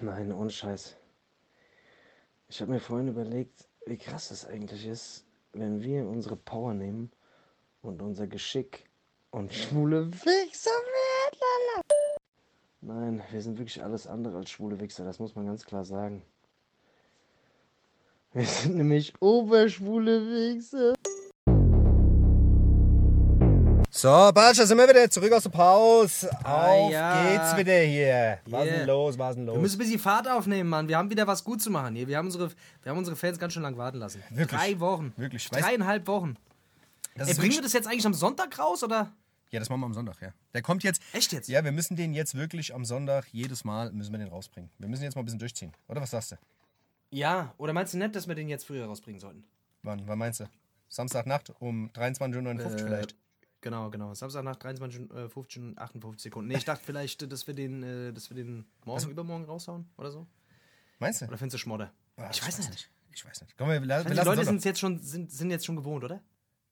[0.00, 0.94] Nein, ohne Scheiß.
[2.48, 7.10] Ich habe mir vorhin überlegt, wie krass das eigentlich ist, wenn wir unsere Power nehmen
[7.80, 8.84] und unser Geschick
[9.30, 11.82] und schwule Wichser werden.
[12.82, 16.22] Nein, wir sind wirklich alles andere als schwule Wichser, das muss man ganz klar sagen.
[18.32, 20.94] Wir sind nämlich oberschwule Wichser.
[23.96, 26.30] So, Batsch, da sind wir wieder zurück aus der Pause.
[26.44, 27.30] Auf ja.
[27.30, 28.38] geht's wieder hier.
[28.44, 28.76] Was Yeah.
[28.76, 29.62] denn los, was denn Wir los?
[29.62, 30.86] müssen ein bisschen Fahrt aufnehmen, Mann.
[30.86, 32.06] Wir haben wieder was gut zu machen hier.
[32.06, 32.50] Wir haben unsere,
[32.82, 34.22] wir haben unsere Fans ganz schön lang warten lassen.
[34.28, 34.60] Wirklich?
[34.60, 35.14] Drei Wochen.
[35.16, 36.36] Wirklich, Dreieinhalb Wochen.
[37.14, 39.14] Das Ey, bringen wir das jetzt eigentlich am Sonntag raus, oder?
[39.50, 40.28] Ja, das machen wir am Sonntag, ja.
[40.52, 41.00] Der kommt jetzt.
[41.14, 41.48] Echt jetzt?
[41.48, 44.68] Ja, wir müssen den jetzt wirklich am Sonntag jedes Mal müssen wir den rausbringen.
[44.78, 45.72] Wir müssen jetzt mal ein bisschen durchziehen.
[45.88, 46.36] Oder was sagst du?
[47.08, 49.44] Ja, oder meinst du nicht, dass wir den jetzt früher rausbringen sollten?
[49.82, 50.44] Wann, wann meinst du?
[50.90, 53.16] Samstagnacht um 23.59 Uhr Äh, vielleicht.
[53.60, 54.14] Genau, genau.
[54.14, 56.48] Samstag nach 23, äh, 15 und 58 Sekunden.
[56.48, 60.10] Nee, ich dachte vielleicht, dass wir den, äh, dass wir den morgen, übermorgen raushauen oder
[60.10, 60.26] so.
[60.98, 61.26] Meinst du?
[61.26, 61.92] Oder findest du Schmodder?
[62.16, 62.90] Ah, ich weiß nicht.
[63.12, 63.56] Ich weiß nicht.
[63.56, 66.04] Komm, wir, la- wir Die lassen Leute sind jetzt schon, sind, sind jetzt schon gewohnt,
[66.04, 66.22] oder?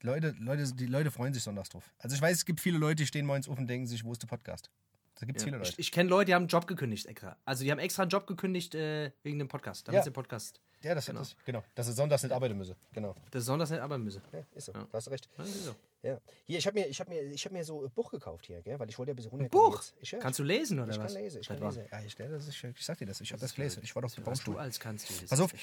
[0.03, 1.90] Leute, Leute, die Leute freuen sich sonntags drauf.
[1.99, 4.12] Also ich weiß, es gibt viele Leute, die stehen morgens auf und denken sich, wo
[4.12, 4.70] ist der Podcast?
[5.18, 5.70] Da gibt es viele Leute.
[5.70, 7.37] Ich, ich kenne Leute, die haben einen Job gekündigt extra.
[7.47, 9.88] Also die haben extra einen Job gekündigt äh, wegen dem Podcast.
[9.88, 10.03] Damit Ja.
[10.03, 11.20] sie den Podcast, ja, das, genau.
[11.20, 11.64] das genau.
[11.75, 12.75] Dass sie sonntags nicht arbeiten müssen.
[12.92, 13.14] Genau.
[13.31, 14.20] das sonntags nicht arbeiten müssen.
[14.33, 14.73] Ja, ist so.
[14.73, 14.81] Ja.
[14.90, 15.29] Da hast du recht.
[15.38, 15.75] Ja, ist so.
[16.04, 16.20] Ja.
[16.44, 18.60] Hier, ich habe mir, ich hab mir, ich hab mir so ein Buch gekauft hier,
[18.60, 18.78] gell?
[18.78, 19.48] weil ich wollte ja ein bisschen runter.
[19.48, 19.82] Buch?
[20.00, 21.14] Ich, ja, Kannst du lesen oder ich was?
[21.14, 21.74] kann lesen, ich kann Seit wann?
[21.74, 21.88] lesen.
[21.90, 23.80] Ja, ich, das ist, ich sag dir das, ich habe das gelesen.
[23.82, 25.14] Ich war doch Was du als kannst du.
[25.14, 25.54] Das Pass auf,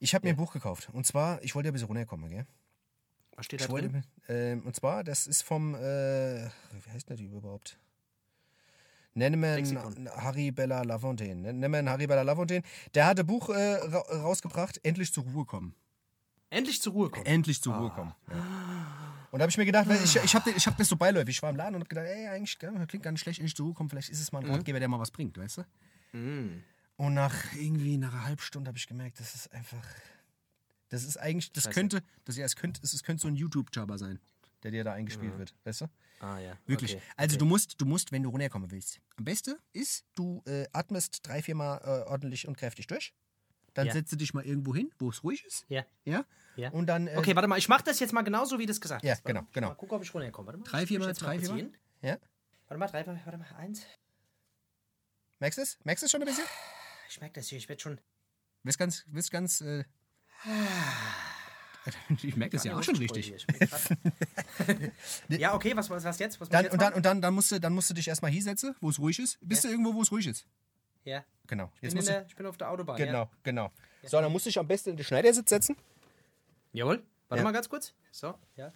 [0.00, 0.88] ich habe mir ein Buch gekauft.
[0.94, 2.46] Und zwar, ich wollte ja ein bisschen runterkommen, gell?
[3.36, 4.04] Was steht da Ich wollte, drin?
[4.28, 7.78] ähm, und zwar, das ist vom, äh, wie heißt der Typ überhaupt?
[9.12, 10.08] Nenne man Lexikon.
[10.10, 11.40] Harry Bella Lafontaine.
[11.52, 12.64] Nenne man Harry Bella Lafontaine.
[12.94, 15.74] Der hat ein Buch äh, ra rausgebracht, Endlich zur Ruhe kommen.
[16.50, 17.26] Endlich zur Ruhe kommen.
[17.26, 18.14] Endlich zur Ruhe kommen.
[18.30, 19.03] Ja.
[19.34, 21.34] Und da habe ich mir gedacht, weil ich, ich habe ich hab das so beiläufig.
[21.34, 23.74] Ich war im Laden und habe gedacht, ey, eigentlich klingt gar nicht schlecht, zur Ruhe
[23.74, 23.90] kommen.
[23.90, 25.64] Vielleicht ist es mal ein Ratgeber, der mal was bringt, weißt du?
[26.94, 29.84] Und nach irgendwie nach einer halben Stunde habe ich gemerkt, das ist einfach.
[30.88, 31.74] Das ist eigentlich, das Scheiße.
[31.74, 34.20] könnte, das, ja, es könnte, es, es könnte so ein YouTube-Jabber sein,
[34.62, 35.86] der dir da eingespielt wird, weißt du?
[36.20, 36.56] Ah ja.
[36.66, 36.94] Wirklich.
[36.94, 37.02] Okay.
[37.16, 39.00] Also du musst, du musst, wenn du runterkommen willst.
[39.16, 43.12] Am besten ist, du äh, atmest drei, viermal äh, ordentlich und kräftig durch.
[43.74, 43.92] Dann Ja.
[43.92, 45.64] setzt du dich mal irgendwo hin, wo es ruhig ist.
[45.68, 45.84] Ja.
[46.04, 46.24] Ja.
[46.56, 46.70] Ja.
[46.70, 47.08] Und dann.
[47.08, 49.12] Äh, Okay, warte mal, ich mache das jetzt mal genauso, wie du es gesagt Ja,
[49.12, 49.24] hast.
[49.24, 49.48] Warte genau, mal.
[49.52, 49.68] genau.
[49.68, 50.46] Mal gucken, ob ich runterkomme.
[50.46, 50.64] Warte mal.
[50.64, 51.58] Drei, jetzt mal drei, kurz viermal.
[51.58, 51.76] hin.
[52.02, 52.18] Ja.
[52.68, 53.82] Warte mal, drei, warte mal, eins.
[55.40, 55.78] Merkst du es?
[55.84, 56.44] Merkst du es schon ein bisschen?
[57.10, 58.00] Ich merke das hier, ich werde schon.
[58.62, 59.60] Wirst ganz, wirst ganz.
[59.60, 59.84] Äh,
[62.22, 63.34] ich merke das ja auch schon richtig.
[65.28, 66.40] Ja, okay, was, was, was jetzt?
[66.40, 68.42] Was Dann, und dann, und dann, dann, musst du, dann musst du dich erstmal hier
[68.42, 69.38] setzen, wo es ruhig ist.
[69.42, 70.46] Bist du irgendwo, wo es ruhig ist?
[71.04, 71.70] Ja, Genau.
[71.76, 72.96] ich Jetzt bin, du, der, ich bin auf der Autobahn.
[72.96, 73.70] genau, genau.
[74.02, 75.76] So, dann musst du dich am besten in den Schneidersitz setzen.
[76.72, 76.80] Ja.
[76.84, 77.02] Jawohl.
[77.28, 77.44] Warte Ja.
[77.44, 77.92] mal ganz kurz.
[78.10, 78.72] So, ja.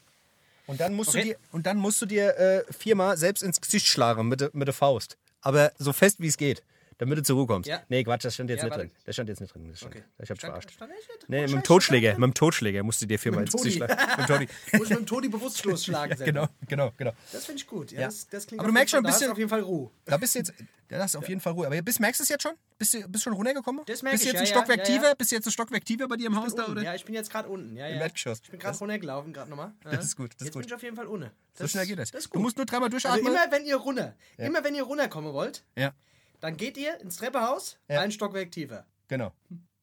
[0.66, 1.20] Und dann musst Okay.
[1.20, 4.50] du dir, und dann musst du dir äh, viermal selbst ins Gesicht schlagen mit, der-
[4.52, 5.16] mit der Faust.
[5.40, 6.62] Aber so fest wie es geht,
[6.98, 7.68] damit du zur Ruhe kommst.
[7.68, 7.82] Ja.
[7.88, 8.86] Nee, Quatsch, das stand jetzt Ja, nicht warte.
[8.88, 8.96] drin.
[9.06, 9.68] Das stand jetzt nicht drin.
[9.68, 10.04] Das stand, Okay.
[10.22, 10.70] Ich hab's Stand- verarscht.
[10.72, 10.92] stand?
[11.28, 12.12] Nee, mit dem Totschläger.
[12.18, 13.94] Mit dem Totschläger musst du dir viermal ins Gesicht schlagen.
[13.96, 14.48] Mit dem Todi.
[14.78, 16.16] Muss mit dem Todi bewusstlos schlagen.
[16.16, 16.24] selber.
[16.32, 17.12] genau, genau, genau.
[17.32, 17.92] Das finde ich gut.
[17.92, 18.06] Ja, Ja.
[18.06, 19.90] Das, das Aber du merkst schon ein da hast bisschen- du auf jeden Fall Ruhe.
[20.04, 20.52] Da bist du jetzt,
[20.90, 21.66] ja, das ist auf jeden Fall Ruhe.
[21.66, 22.52] Aber bist, merkst du es jetzt schon?
[22.78, 23.82] Bist du bist schon runtergekommen?
[23.86, 25.00] Das merk bist du jetzt ein ja, ja, Stockwerk ja, ja.
[25.00, 25.14] tiefer?
[25.14, 26.66] Bist du jetzt ein Stockwerk tiefer bei dir im Haus da?
[26.66, 26.82] Oder?
[26.82, 27.76] Ja, ich bin jetzt gerade unten.
[27.76, 27.96] Ja, ja.
[28.00, 28.40] Erdgeschoss.
[28.42, 29.72] Ich bin gerade runtergelaufen, gerade nochmal.
[29.84, 31.30] Das ist gut, das ist jetzt bin ich auf jeden Fall unten.
[31.54, 32.10] so schnell geht das.
[32.10, 33.26] Du musst nur dreimal also durchatmen.
[33.32, 35.92] immer wenn ihr runter, immer wenn ihr runterkommen wollt, ja,
[36.40, 38.00] dann geht ihr ins Treppehaus, Ja.
[38.00, 38.84] ein Stockwerk tiefer.
[39.08, 39.32] genau.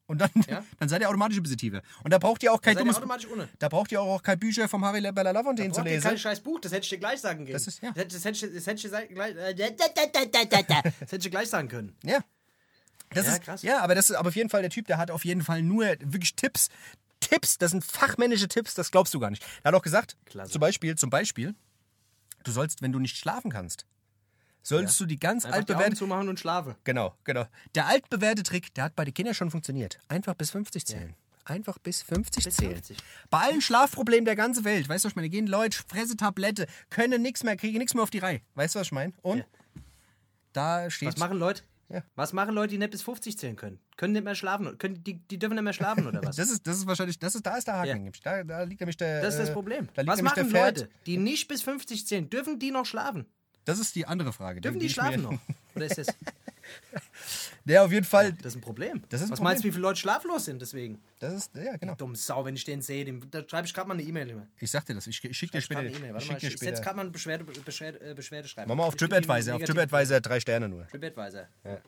[0.08, 0.64] Und dann, Ja?
[0.78, 1.82] dann seid ihr automatisch ein bisschen tiefer.
[2.04, 2.96] Und da braucht ihr auch kein dummes.
[2.96, 3.48] automatisch unten.
[3.58, 6.06] Da braucht ihr auch kein Bücher vom Harry Bella Lafontaine zu lesen.
[6.06, 7.52] kein scheiß Buch, das hätte ich dir gleich sagen können.
[7.52, 7.90] Das ist- ja.
[7.90, 9.34] Das, das hätte ich, das hätte ich dir sei- gleich,
[11.10, 11.96] das gleich sagen können.
[12.04, 12.20] Ja.
[13.10, 13.62] Das Ja, ist, krass.
[13.62, 15.62] Ja, aber das ist aber auf jeden Fall der Typ, der hat auf jeden Fall
[15.62, 16.68] nur wirklich Tipps.
[17.18, 19.44] Tipps, das sind fachmännische Tipps, das glaubst du gar nicht.
[19.64, 20.52] Er hat auch gesagt, Klasse.
[20.52, 21.54] zum Beispiel, zum Beispiel,
[22.44, 23.86] du sollst, wenn du nicht schlafen kannst,
[24.66, 25.96] sollst du die ganz Einfach die Augen altbewährte.
[25.96, 26.76] zumachen und schlafe.
[26.84, 27.46] Genau, genau.
[27.74, 29.98] Der altbewährte Trick, der hat bei den Kindern schon funktioniert.
[30.08, 31.14] Einfach bis 50 zählen.
[31.44, 32.72] Einfach bis 50 Bis zählen.
[32.72, 32.98] 50.
[33.30, 35.28] Bei allen Schlafproblemen der ganzen Welt, weißt du, was ich meine?
[35.28, 38.40] Gehen Leute, fresse Tablette, können nichts mehr, kriegen nichts mehr auf die Reihe.
[38.56, 39.12] Weißt du, was ich meine?
[39.22, 39.44] Und Ja.
[40.52, 41.08] da steht.
[41.08, 41.62] Was machen Leute?
[41.88, 42.02] Ja.
[42.16, 43.78] Was machen Leute, die nicht bis 50 zählen können?
[43.96, 44.76] Können nicht mehr schlafen?
[44.78, 46.34] Können, die, die dürfen nicht mehr schlafen oder was?
[46.34, 48.06] Das ist, das ist wahrscheinlich, das ist, da ist der Haken.
[48.06, 48.10] Ja.
[48.24, 49.22] Da, da liegt nämlich der.
[49.22, 49.88] Das ist das äh, Problem.
[49.94, 50.50] Da Was machen.
[50.50, 52.28] Leute, die nicht bis 50 zählen?
[52.28, 53.24] Dürfen die noch schlafen?
[53.66, 54.60] Das ist die andere Frage.
[54.62, 55.38] Dürfen die ich schlafen noch?
[55.74, 56.06] Oder ist das,
[57.64, 58.32] Der auf jeden Fall.
[58.32, 59.02] das ist ein Problem?
[59.08, 59.44] Das ist ein Was Problem.
[59.44, 61.00] meinst du, wie viele Leute schlaflos sind deswegen?
[61.18, 61.94] Das ist, ja, genau.
[61.94, 64.30] Dumm Sau, wenn ich den sehe, dem, da schreibe ich gerade mal eine E-Mail.
[64.30, 64.46] immer.
[64.58, 65.06] Ich sag dir das.
[65.06, 65.80] Ich, ich schick dir Ich später.
[65.80, 66.14] eine E-Mail.
[66.16, 68.68] Ich schick dir ich setze gerade mal eine Beschwerde, Beschwerde, äh, Beschwerde schreiben.
[68.68, 69.54] Mach mal auf Ich TripAdvisor.
[69.56, 70.86] Auf TripAdvisor drei Sterne nur.
[70.88, 71.48] TripAdvisor.
[71.64, 71.78] Ja.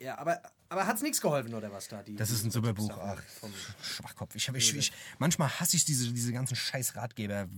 [0.00, 2.02] Ja, aber, aber hat es nichts geholfen, oder was da?
[2.02, 2.96] Die, Das ist ein die super Buch.
[3.00, 3.20] Ach,
[3.82, 4.34] Schwachkopf.
[4.34, 7.48] Ich, hab- ich, ich, manchmal hasse ich diese, diese ganzen scheiß Ratgeber.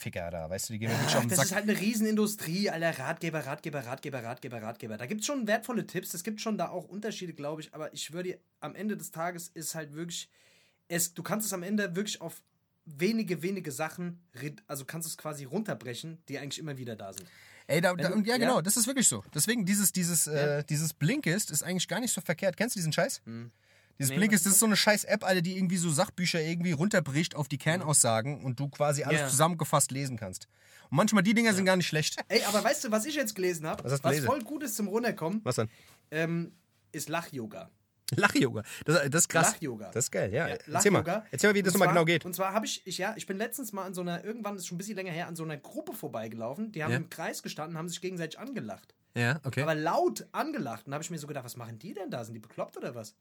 [0.00, 1.46] Ficker da, weißt du, die gehen mir wirklich auf den das Sack.
[1.46, 2.98] ist halt eine Riesenindustrie, Alter.
[2.98, 4.96] Ratgeber, Ratgeber, Ratgeber, Ratgeber, Ratgeber.
[4.96, 6.14] Da gibt es schon wertvolle Tipps.
[6.14, 7.74] Es gibt schon da auch Unterschiede, glaube ich.
[7.74, 10.28] Aber ich würde, am Ende des Tages ist halt wirklich,
[10.88, 12.42] es, du kannst es am Ende wirklich auf
[12.84, 14.20] wenige, wenige Sachen,
[14.66, 17.28] also kannst du es quasi runterbrechen, die eigentlich immer wieder da sind.
[17.66, 18.38] Ey, da, da, du- und ja, ja.
[18.38, 19.22] genau, das ist wirklich so.
[19.32, 22.56] Deswegen, dieses, dieses, äh, dieses Blinkist ist eigentlich gar nicht so verkehrt.
[22.56, 23.22] Kennst du diesen Scheiß?
[24.00, 26.40] Dieses Nee, Blinkist, was das ist so eine scheiß App, Alter, die irgendwie so Sachbücher
[26.40, 29.28] irgendwie runterbricht auf die Kernaussagen und du quasi alles Ja.
[29.28, 30.48] zusammengefasst lesen kannst.
[30.90, 32.16] Und manchmal die Dinger sind gar nicht schlecht.
[32.28, 33.84] Ey, aber weißt du, was ich jetzt gelesen habe?
[33.84, 35.68] Was Was voll gut ist zum Runterkommen, Was denn?
[36.10, 36.52] ähm,
[36.92, 37.70] ist Lach-Yoga.
[38.16, 38.62] Lach-Yoga.
[38.86, 39.52] Das, das ist krass.
[39.52, 39.90] Lach-Yoga.
[39.92, 40.48] Das ist geil, ja.
[40.48, 41.22] Ja, Erzähl mal.
[41.30, 42.24] Erzähl mal, wie das nochmal genau geht.
[42.24, 44.66] Und zwar habe ich, ich, ja, ich bin letztens mal an so einer, irgendwann ist
[44.66, 46.72] schon ein bisschen länger her, an so einer Gruppe vorbeigelaufen.
[46.72, 46.96] Die haben Ja.
[46.96, 48.94] im Kreis gestanden, haben sich gegenseitig angelacht.
[49.14, 49.62] Ja, okay.
[49.62, 50.86] Aber laut angelacht.
[50.86, 52.24] Und da habe ich mir so gedacht, was machen die denn da?
[52.24, 53.14] Sind die bekloppt oder was?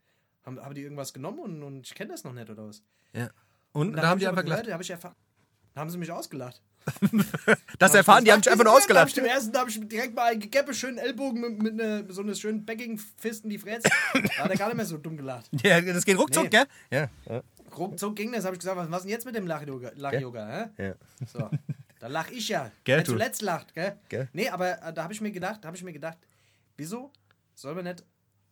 [0.46, 2.82] Haben, haben die irgendwas genommen und, und ich kenne das noch nicht oder was?
[3.14, 3.30] ja.
[3.72, 4.68] Und, Und da haben hab die einfach gelacht.
[4.68, 5.16] da habe ich erfahren.
[5.76, 6.62] Da haben sie mich ausgelacht.
[7.78, 9.16] Das erfahren, die haben dich einfach nur Da ausgelacht.
[9.16, 12.22] dem ersten, da habe ich direkt mal einen gegeppe, schönen Ellbogen mit, mit, ne, so
[12.22, 13.88] einer schönen backigen Fist in die Fresse.
[14.14, 15.50] Da hat er gar nicht mehr so dumm gelacht.
[15.64, 16.50] Ja, das geht ruckzuck, Nee.
[16.50, 16.66] gell?
[16.92, 17.10] Ja.
[17.30, 17.44] ja.
[17.78, 19.92] Ruckzuck ging das, habe ich gesagt, was, was denn jetzt mit dem Lach-Yoga?
[19.96, 20.84] Lach-Yoga hä?
[20.88, 20.96] ja.
[21.32, 21.50] So.
[22.00, 22.72] Da lach ich ja.
[22.86, 23.98] Gell, Wer zuletzt lacht, gell?
[24.10, 24.28] Gell.
[24.34, 26.18] Nee, aber äh, da habe ich mir gedacht, da habe ich mir gedacht,
[26.78, 27.12] wieso
[27.54, 28.04] soll man nicht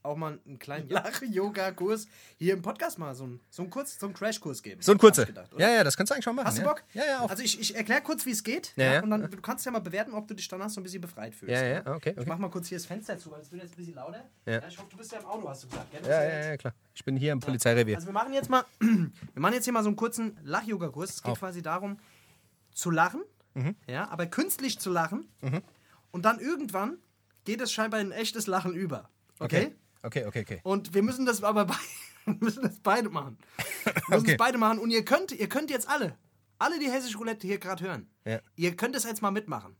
[0.08, 4.06] auch mal einen kleinen Lach-Yoga-Kurs hier im Podcast mal so einen, so einen Kurs, so
[4.08, 4.82] einen Crashkurs geben?
[4.82, 5.22] So ein Hab kurzer.
[5.24, 5.62] ich gedacht, oder?
[5.70, 6.48] Ja, ja, das kannst du eigentlich schon machen.
[6.48, 6.68] Hast du ja.
[6.68, 6.84] Bock?
[6.94, 7.30] Ja, ja, auf.
[7.32, 8.74] Also ich, ich erkläre kurz, wie es geht.
[8.76, 9.04] Ja, ja.
[9.04, 11.36] Und dann du kannst ja mal bewerten, ob du dich danach so ein bisschen befreit
[11.36, 11.54] fühlst.
[11.54, 11.94] Ja, ja, ne?
[11.96, 12.26] okay, Ich okay.
[12.30, 14.24] mach mal kurz hier das Fenster zu, weil es wird jetzt ein bisschen lauter.
[14.46, 14.62] Ja.
[14.68, 15.92] ich hoffe, du bist ja im Auto, hast du gesagt.
[15.92, 16.02] Gell?
[16.10, 16.74] Ja, ja, ja, klar.
[16.94, 17.96] Ich bin hier im Polizeirevier.
[17.96, 21.10] also wir machen jetzt mal, wir machen jetzt hier mal so einen kurzen Lach-Yoga-Kurs.
[21.12, 21.40] Es geht Auf.
[21.40, 22.00] quasi darum,
[22.74, 23.22] zu lachen,
[23.54, 23.76] Mhm.
[23.88, 25.28] ja, aber künstlich zu lachen.
[26.12, 26.98] Und dann irgendwann
[27.44, 29.10] geht es scheinbar in echtes Lachen über.
[29.40, 29.66] Okay?
[29.68, 29.76] Okay,
[30.08, 30.60] okay, okay.
[30.64, 31.76] Und wir müssen das aber bei,
[32.26, 33.38] wir müssen das beide machen.
[33.84, 34.32] Wir müssen Okay.
[34.32, 34.80] es beide machen.
[34.80, 36.18] Und ihr könnt, ihr könnt jetzt alle,
[36.60, 38.40] alle die hessische Roulette hier gerade hören, Ja.
[38.56, 39.76] ihr könnt es jetzt mal mitmachen.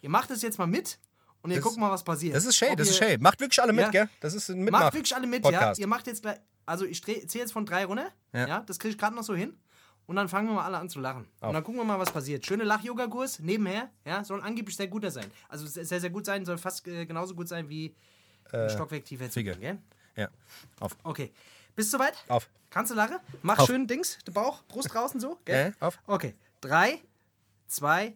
[0.00, 0.98] Ihr macht es jetzt mal mit
[1.42, 2.34] und ihr Das- guckt mal, was passiert.
[2.36, 3.18] Das ist Shay, Ob das ist Shay.
[3.18, 3.90] Macht wirklich alle mit, Ja.
[3.90, 4.08] gell?
[4.20, 5.78] Das ist ein Mitmach Macht wirklich alle mit, Podcast.
[5.78, 5.82] ja.
[5.84, 8.46] Ihr macht jetzt gleich, also ich zähle jetzt von drei runter, Ja.
[8.46, 9.56] ja, das kriege ich gerade noch so hin.
[10.06, 11.26] Und dann fangen wir mal alle an zu lachen.
[11.40, 12.46] Und dann gucken wir mal, was passiert.
[12.46, 15.26] Schöne Lach-Yoga-Kurs nebenher, ja, soll angeblich sehr guter sein.
[15.50, 17.94] Also sehr, sehr sehr gut sein, soll fast äh, genauso gut sein wie
[18.52, 19.52] ein Stockwerk tiefer zu Fiege.
[19.52, 19.78] gehen, gell?
[20.24, 20.28] Ja.
[20.80, 20.96] Auf.
[21.02, 21.32] Okay.
[21.74, 22.14] Bist du soweit?
[22.28, 22.48] Auf.
[22.70, 23.18] Kannst du lachen?
[23.42, 23.66] Mach Auf.
[23.66, 25.74] schön Dings, der Bauch, Brust draußen so, gell?
[25.80, 25.98] Ja, auf.
[26.06, 26.34] Okay.
[26.60, 27.00] Drei,
[27.66, 28.14] zwei,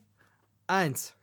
[0.67, 1.15] eins.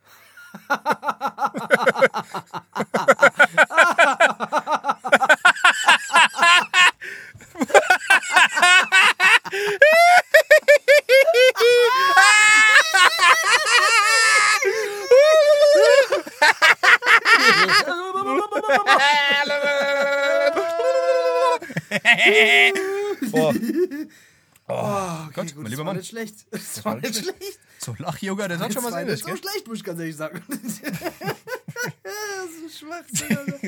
[23.30, 23.54] Boah.
[24.72, 25.96] Oh, okay, Gott, gut, mein das lieber war Mann.
[25.96, 26.34] nicht schlecht.
[26.50, 27.58] Das war nicht schlecht.
[27.78, 29.98] So Lach-Yoga, das hat schon was Das war Ähnliches, nicht so schlecht, muss ich ganz
[29.98, 30.42] ehrlich sagen.
[32.62, 33.58] so Schwachsinn, Alter.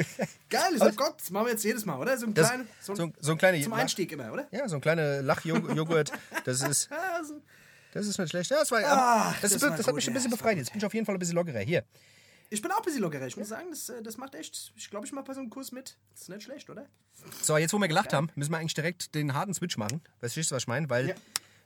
[0.48, 2.16] Geil, ist oh Gott, das machen wir jetzt jedes Mal, oder?
[2.18, 4.46] So ein Das- kleiner, so, so, so ein kleiner zum Einstieg immer, oder?
[4.52, 6.12] Ja, so ein kleiner Lachjoghurt.
[6.44, 7.40] Das ist, Ja, so-
[7.94, 8.50] das ist nicht schlecht.
[8.50, 10.30] Ja, das, war, Ah, das, das ist, war das hat gut, mich ein ja, bisschen
[10.30, 10.56] das befreit.
[10.56, 11.58] Jetzt bin ich auf jeden Fall ein bisschen lockerer.
[11.60, 11.82] Hier.
[12.52, 13.26] Ich bin auch ein bisschen lockerer.
[13.26, 14.72] Ich muss sagen, das, äh, das macht echt.
[14.76, 15.96] Ich glaube, ich mache bei so einem Kurs mit.
[16.12, 16.84] Das ist nicht schlecht, oder?
[17.40, 20.02] So, jetzt wo wir gelacht haben, müssen wir eigentlich direkt den harten Switch machen.
[20.20, 20.90] Weißt du, was ich meine?
[20.90, 21.14] Weil Ja.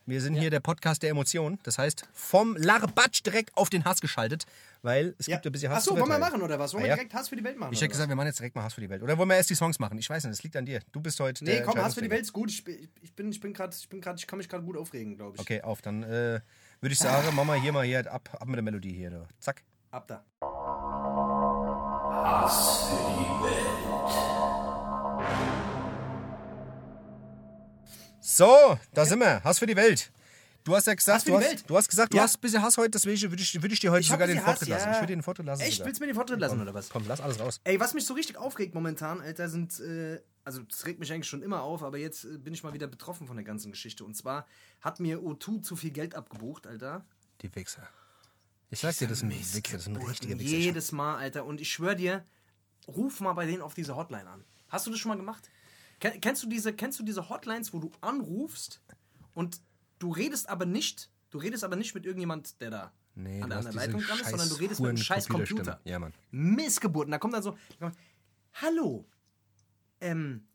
[0.07, 1.59] wir sind hier der Podcast der Emotionen.
[1.64, 4.47] Das heißt, vom Larbatsch direkt auf den Hass geschaltet.
[4.82, 6.72] Weil es gibt ein bisschen Hass Achso, wollen wir machen, oder was?
[6.72, 6.95] Wollen Ah, wir ja.
[6.95, 7.72] direkt Hass für die Welt machen?
[7.72, 9.03] Ich hätte gesagt, wir machen jetzt direkt mal Hass für die Welt.
[9.03, 9.99] Oder wollen wir erst die Songs machen?
[9.99, 10.78] Ich weiß nicht, das liegt an dir.
[10.93, 11.43] Du bist heute?
[11.43, 12.11] Nee, der komm, Hass für die.
[12.11, 12.49] Welt ist gut.
[12.49, 14.76] Ich, bin- ich bin, ich bin gerade, ich bin gerade, ich kann mich gerade gut
[14.76, 15.41] aufregen, glaube ich.
[15.41, 15.82] Okay, auf.
[15.82, 16.41] Dann äh,
[16.80, 19.11] würde ich sagen, machen wir hier mal hier ab, ab mit der Melodie hier.
[19.11, 19.26] Du.
[19.41, 19.64] Zack.
[19.91, 20.24] Ab da.
[28.37, 29.43] So, da sind wir.
[29.43, 30.12] Hass für die Welt.
[30.62, 32.24] Du hast ja gesagt, du hast, du hast gesagt, du Ja.
[32.24, 34.37] hast ein bisschen Hass heute, deswegen würde ich, würde ich dir heute Ich sogar den
[34.37, 34.84] Hass, Vortritt lassen.
[34.89, 34.93] ja.
[34.93, 35.62] Ich würde dir den Vortritt lassen.
[35.62, 35.72] Echt?
[35.76, 35.87] sogar.
[35.87, 36.91] Willst du mir den Vortritt lassen, oder was?
[36.91, 37.61] Komm, lass alles raus.
[37.64, 41.28] Ey, was mich so richtig aufregt momentan, Alter, sind, äh, also das regt mich eigentlich
[41.28, 44.05] schon immer auf, aber jetzt äh, bin ich mal wieder betroffen von der ganzen Geschichte.
[44.05, 44.47] Und zwar
[44.82, 47.07] hat mir O2 zu viel Geld abgebucht, Alter.
[47.41, 47.89] Die Wichser.
[48.68, 50.57] Ich sag dir, das ist ein Wichser, das ist ein richtiger Wichser.
[50.57, 51.47] Jedes Mal, Alter.
[51.47, 52.26] Und ich schwöre dir,
[52.87, 54.45] ruf mal bei denen auf diese Hotline an.
[54.68, 55.49] Hast du das schon mal gemacht?
[56.01, 58.80] Ken- Kennst du diese, kennst du diese Hotlines, wo du anrufst
[59.34, 59.61] und
[59.99, 63.59] du redest aber nicht, du redest aber nicht mit irgendjemand, der da Nee, an der
[63.61, 65.80] anderen Leitung dran ist, sondern du redest mit einem scheiß Computer.
[65.84, 66.12] Ja, Mann.
[66.30, 67.11] Missgeburten.
[67.12, 67.97] Da kommt dann so, da kommt,
[68.53, 69.07] hallo,
[70.03, 70.47] ähm,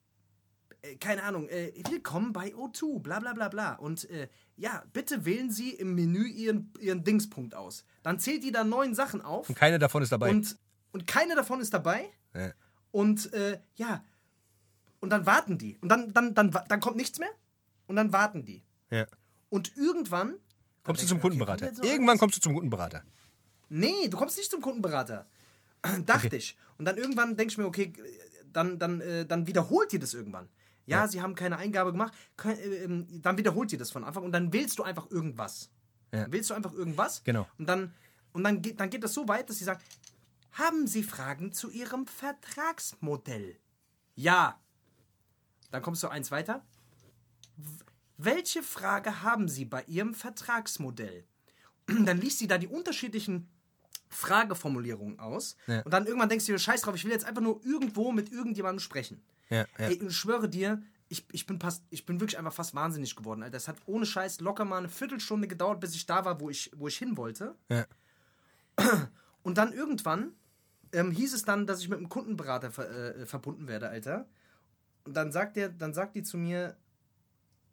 [0.83, 3.73] äh, keine Ahnung, äh, willkommen bei O2, bla bla bla bla.
[3.73, 7.83] Und äh, ja, bitte wählen Sie im Menü Ihren, Ihren Dingspunkt aus.
[8.03, 10.29] Dann zählt die da neun Sachen auf Und keine davon ist dabei.
[10.29, 10.55] und,
[10.91, 12.11] und keine davon ist dabei.
[12.35, 12.51] Ja.
[12.91, 14.03] Und äh, ja,
[15.01, 15.77] und dann warten die.
[15.79, 17.29] Und dann, dann, dann, dann kommt nichts mehr.
[17.87, 18.63] Und dann warten die.
[18.89, 19.05] Ja.
[19.49, 20.35] Und irgendwann.
[20.83, 21.71] Kommst du zum okay, Kundenberater.
[21.71, 23.03] noch Irgendwann kommst du zum Kundenberater.
[23.67, 25.27] Nee, du kommst nicht zum Kundenberater.
[26.05, 26.57] Dachte ich.
[26.77, 27.91] Und dann irgendwann denke ich mir, okay,
[28.53, 30.47] dann, dann, äh, dann wiederholt ihr das irgendwann.
[30.85, 32.13] Ja, sie haben keine Eingabe gemacht.
[32.35, 35.69] Kein, äh, ähm, dann wiederholt ihr das von Anfang und dann wählst du einfach irgendwas.
[36.11, 36.23] Ja.
[36.23, 37.23] Dann wählst du einfach irgendwas.
[37.23, 37.47] Genau.
[37.57, 37.93] Und dann,
[38.33, 39.81] und dann, geht, dann geht das so weit, dass sie sagen,
[40.53, 43.57] haben Sie Fragen zu Ihrem Vertragsmodell?
[44.15, 44.59] Ja.
[45.71, 46.63] Dann kommst du eins weiter.
[48.17, 51.25] Welche Frage haben Sie bei Ihrem Vertragsmodell?
[51.87, 53.49] Dann liest sie da die unterschiedlichen
[54.09, 55.55] Frageformulierungen aus.
[55.67, 55.81] Ja.
[55.81, 58.31] Und dann irgendwann denkst du dir, scheiß drauf, ich will jetzt einfach nur irgendwo mit
[58.31, 59.23] irgendjemandem sprechen.
[59.49, 59.87] Ja, ja.
[59.87, 63.41] Ey, ich schwöre dir, ich, ich, bin fast, ich bin wirklich einfach fast wahnsinnig geworden,
[63.41, 63.57] Alter.
[63.57, 66.71] Es hat ohne Scheiß locker mal eine Viertelstunde gedauert, bis ich da war, wo ich,
[66.75, 67.55] wo ich hin wollte.
[67.69, 67.85] Ja.
[69.43, 70.33] Und dann irgendwann
[70.91, 74.27] ähm, hieß es dann, dass ich mit einem Kundenberater ver äh, verbunden werde, Alter.
[75.03, 76.77] Und dann sagt der, dann sagt die zu mir,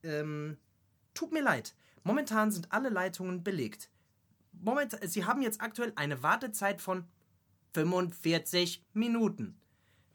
[0.03, 0.57] ähm,
[1.15, 1.75] tut mir leid,
[2.05, 3.91] momentan sind alle Leitungen belegt.
[4.53, 7.05] Moment, Sie haben jetzt aktuell eine Wartezeit von
[7.75, 9.59] 45 Minuten.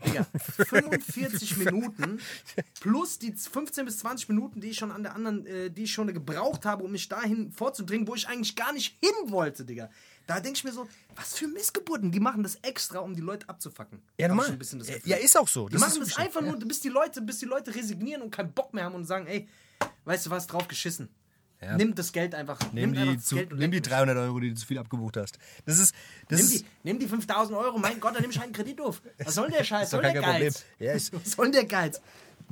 [0.06, 0.24] Digga,
[0.66, 2.20] 45 Minuten
[2.82, 5.94] plus die 15 bis 20 Minuten, die ich schon an der anderen, äh, die ich
[5.94, 9.90] schon gebraucht habe, um mich dahin vorzudringen, wo ich eigentlich gar nicht hin wollte, Digga.
[10.26, 13.50] Da denke ich mir so, was für Missgeburten, die machen das extra, um die Leute
[13.50, 14.02] abzufacken.
[14.18, 14.58] Ja, normal.
[15.04, 15.68] Ja, ist auch so.
[15.68, 18.54] Die Das machen das einfach nur, bis die Leute, bis die Leute resignieren und keinen
[18.54, 19.48] Bock mehr haben und sagen, ey,
[20.06, 21.10] weißt du was, drauf geschissen.
[21.62, 21.78] Ja.
[21.78, 22.60] Nimm das Geld einfach.
[22.74, 23.82] Nimm nimm einfach die, das zu, nimm die leck mich.
[23.84, 25.38] 300 Euro, die du zu viel abgebucht hast.
[25.66, 25.96] Das ist.
[26.28, 28.82] Das Nimm ist die, nimm die 5000 Euro, mein Gott, dann nimm ich einen Kredit
[28.82, 29.02] auf.
[29.24, 29.90] Was soll der Scheiß?
[29.90, 30.54] doch Soll der kein Problem.
[30.54, 30.66] Geiz?
[30.80, 32.02] Ja, Was soll der Geiz?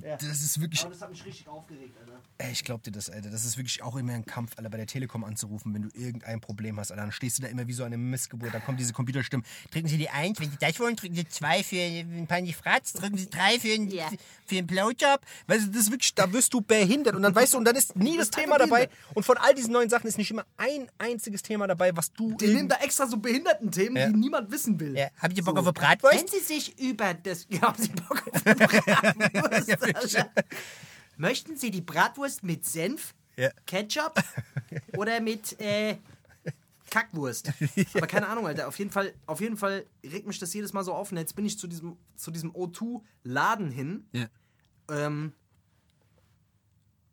[0.02, 0.82] Das ist wirklich.
[0.82, 2.20] Aber das hat mich richtig aufgeregt, Alter.
[2.38, 3.30] Ey, ich glaub dir das, Alter.
[3.30, 6.42] Das ist wirklich auch immer ein Kampf, Alter, bei der Telekom anzurufen, wenn du irgendein
[6.42, 6.92] Problem hast.
[6.92, 8.54] Alter, dann stehst du da immer wie so eine Missgeburt.
[8.54, 9.46] Dann kommen diese Computerstimmen.
[9.72, 12.94] Drücken Sie die 1, wenn Sie das wollen, drücken Sie 2 für ein paar Fratz,
[12.94, 13.92] drücken Sie 3 für, einen-
[14.46, 15.22] für einen Blowjob.
[15.48, 17.16] Weißt du, das ist wirklich, da wirst du behindert.
[17.16, 18.90] Und dann weißt du, und dann ist nie das bist Thema dabei.
[19.14, 22.36] Und von all diesen neuen Sachen ist nicht immer ein einziges Thema dabei, was du.
[22.38, 24.08] Die nehmen da extra so Behindertenthemen, Ja.
[24.10, 24.98] die niemand wissen will.
[24.98, 26.18] Ja, habt ihr Bock auf eine Bratwurst?
[26.20, 27.42] Wenn Sie sich über das.
[27.52, 29.81] Ja, haben Sie Bock auf eine Bratwurst?
[31.18, 33.50] Möchten Sie die Bratwurst mit Senf, Ja.
[33.68, 34.14] Ketchup
[34.98, 35.98] oder mit äh,
[36.90, 37.52] Kackwurst?
[37.94, 38.68] Aber keine Ahnung, Alter.
[38.68, 41.12] Auf jeden Fall, auf jeden Fall regt mich das jedes Mal so auf.
[41.12, 44.06] Und jetzt bin ich zu diesem, zu diesem O2-Laden hin.
[44.14, 44.28] Ja.
[44.90, 45.34] Ähm,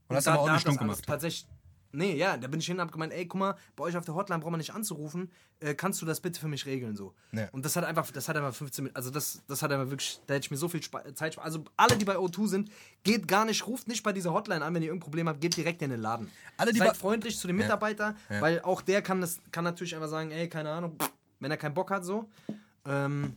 [0.08, 1.04] Und hast da- aber auch eine gemacht.
[1.06, 1.46] Tatsächlich.
[1.93, 4.05] Nee, ja, da bin ich hin und hab gemeint, ey, guck mal, bei euch auf
[4.05, 5.30] der Hotline braucht man nicht anzurufen,
[5.61, 7.14] äh, kannst du das bitte für mich regeln so.
[7.32, 7.49] Ja.
[7.53, 10.20] Und das hat einfach, das hat einfach 15 Minuten, also das, das hat einfach wirklich,
[10.26, 11.47] da hätte ich mir so viel Spa Zeit sparen.
[11.47, 12.70] Also alle, die bei O2 sind,
[13.05, 15.57] geht gar nicht, ruft nicht bei dieser Hotline an, wenn ihr irgendein Problem habt, geht
[15.57, 16.30] direkt in den Laden.
[16.59, 18.41] Alle, die Seid freundlich zu dem Mitarbeiter, Ja.
[18.43, 20.97] weil auch der kann das, kann natürlich einfach sagen, ey, keine Ahnung,
[21.41, 22.28] wenn er keinen Bock hat so.
[22.84, 23.34] Ähm,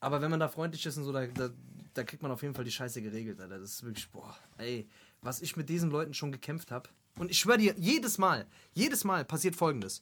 [0.00, 1.50] aber wenn man da freundlich ist und so, da, da,
[1.94, 3.58] da kriegt man auf jeden Fall die Scheiße geregelt, Alter.
[3.58, 4.88] Das ist wirklich, boah, ey,
[5.22, 6.88] was ich mit diesen Leuten schon gekämpft habe.
[7.20, 10.00] Und ich schwöre dir, jedes Mal, jedes Mal passiert folgendes.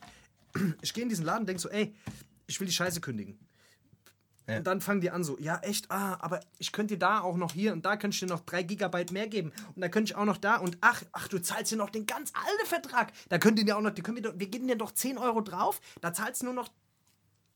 [0.83, 1.93] Ich gehe in diesen Laden und denke so, ey,
[2.47, 3.37] ich will die Scheiße kündigen.
[4.47, 7.37] Und dann fangen die an so, ja echt, ah, aber ich könnte dir da auch
[7.37, 10.13] noch hier und da könnte ich dir noch 3 Gigabyte mehr geben und da könnte
[10.13, 13.13] ich auch noch da und ach, ach, du zahlst dir noch den ganz alten Vertrag.
[13.29, 15.41] Da könnt ihr dir auch noch, die können wir, wir geben dir doch 10 Euro
[15.41, 16.71] drauf, da zahlst du nur noch,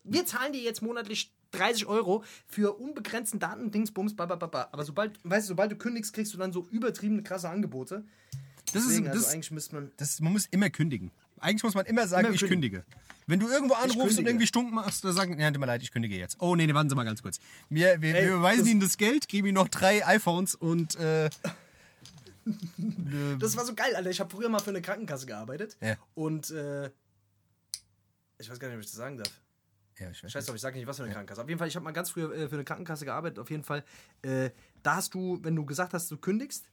[0.02, 4.70] wir zahlen dir jetzt monatlich 30 Euro für unbegrenzten Datendingsbums, babababa.
[4.72, 8.04] Aber sobald, weißt du, sobald du kündigst, kriegst du dann so übertriebene krasse Angebote.
[8.72, 9.90] Das ist, Deswegen, das, also eigentlich müsste man.
[9.96, 11.10] das, man muss immer kündigen.
[11.40, 12.84] Eigentlich muss man immer sagen, Immer ich kündige.
[13.26, 15.90] Wenn du irgendwo anrufst und irgendwie stunk machst, dann sagen, ja, tut mir leid, ich
[15.92, 16.36] kündige jetzt.
[16.40, 17.38] Oh nee, nee, warten Sie mal ganz kurz.
[17.68, 20.96] Wir, wir, Ey, wir überweisen das- Ihnen das Geld, geben Ihnen noch drei iPhones und
[20.96, 21.30] äh,
[23.38, 24.10] Das war so geil, Alter.
[24.10, 25.76] Ich habe früher mal für eine Krankenkasse gearbeitet.
[25.80, 25.96] Ja.
[26.14, 26.86] Und äh,
[28.38, 29.30] ich weiß gar nicht, ob ich das sagen darf.
[29.98, 31.42] ja, ich weiß Scheiß drauf, ich sage nicht, was für eine Krankenkasse.
[31.42, 33.38] Auf jeden Fall, ich habe mal ganz früher äh, für eine Krankenkasse gearbeitet.
[33.38, 33.84] Auf jeden Fall,
[34.22, 34.50] äh,
[34.82, 36.68] da hast du, wenn du gesagt hast, du kündigst,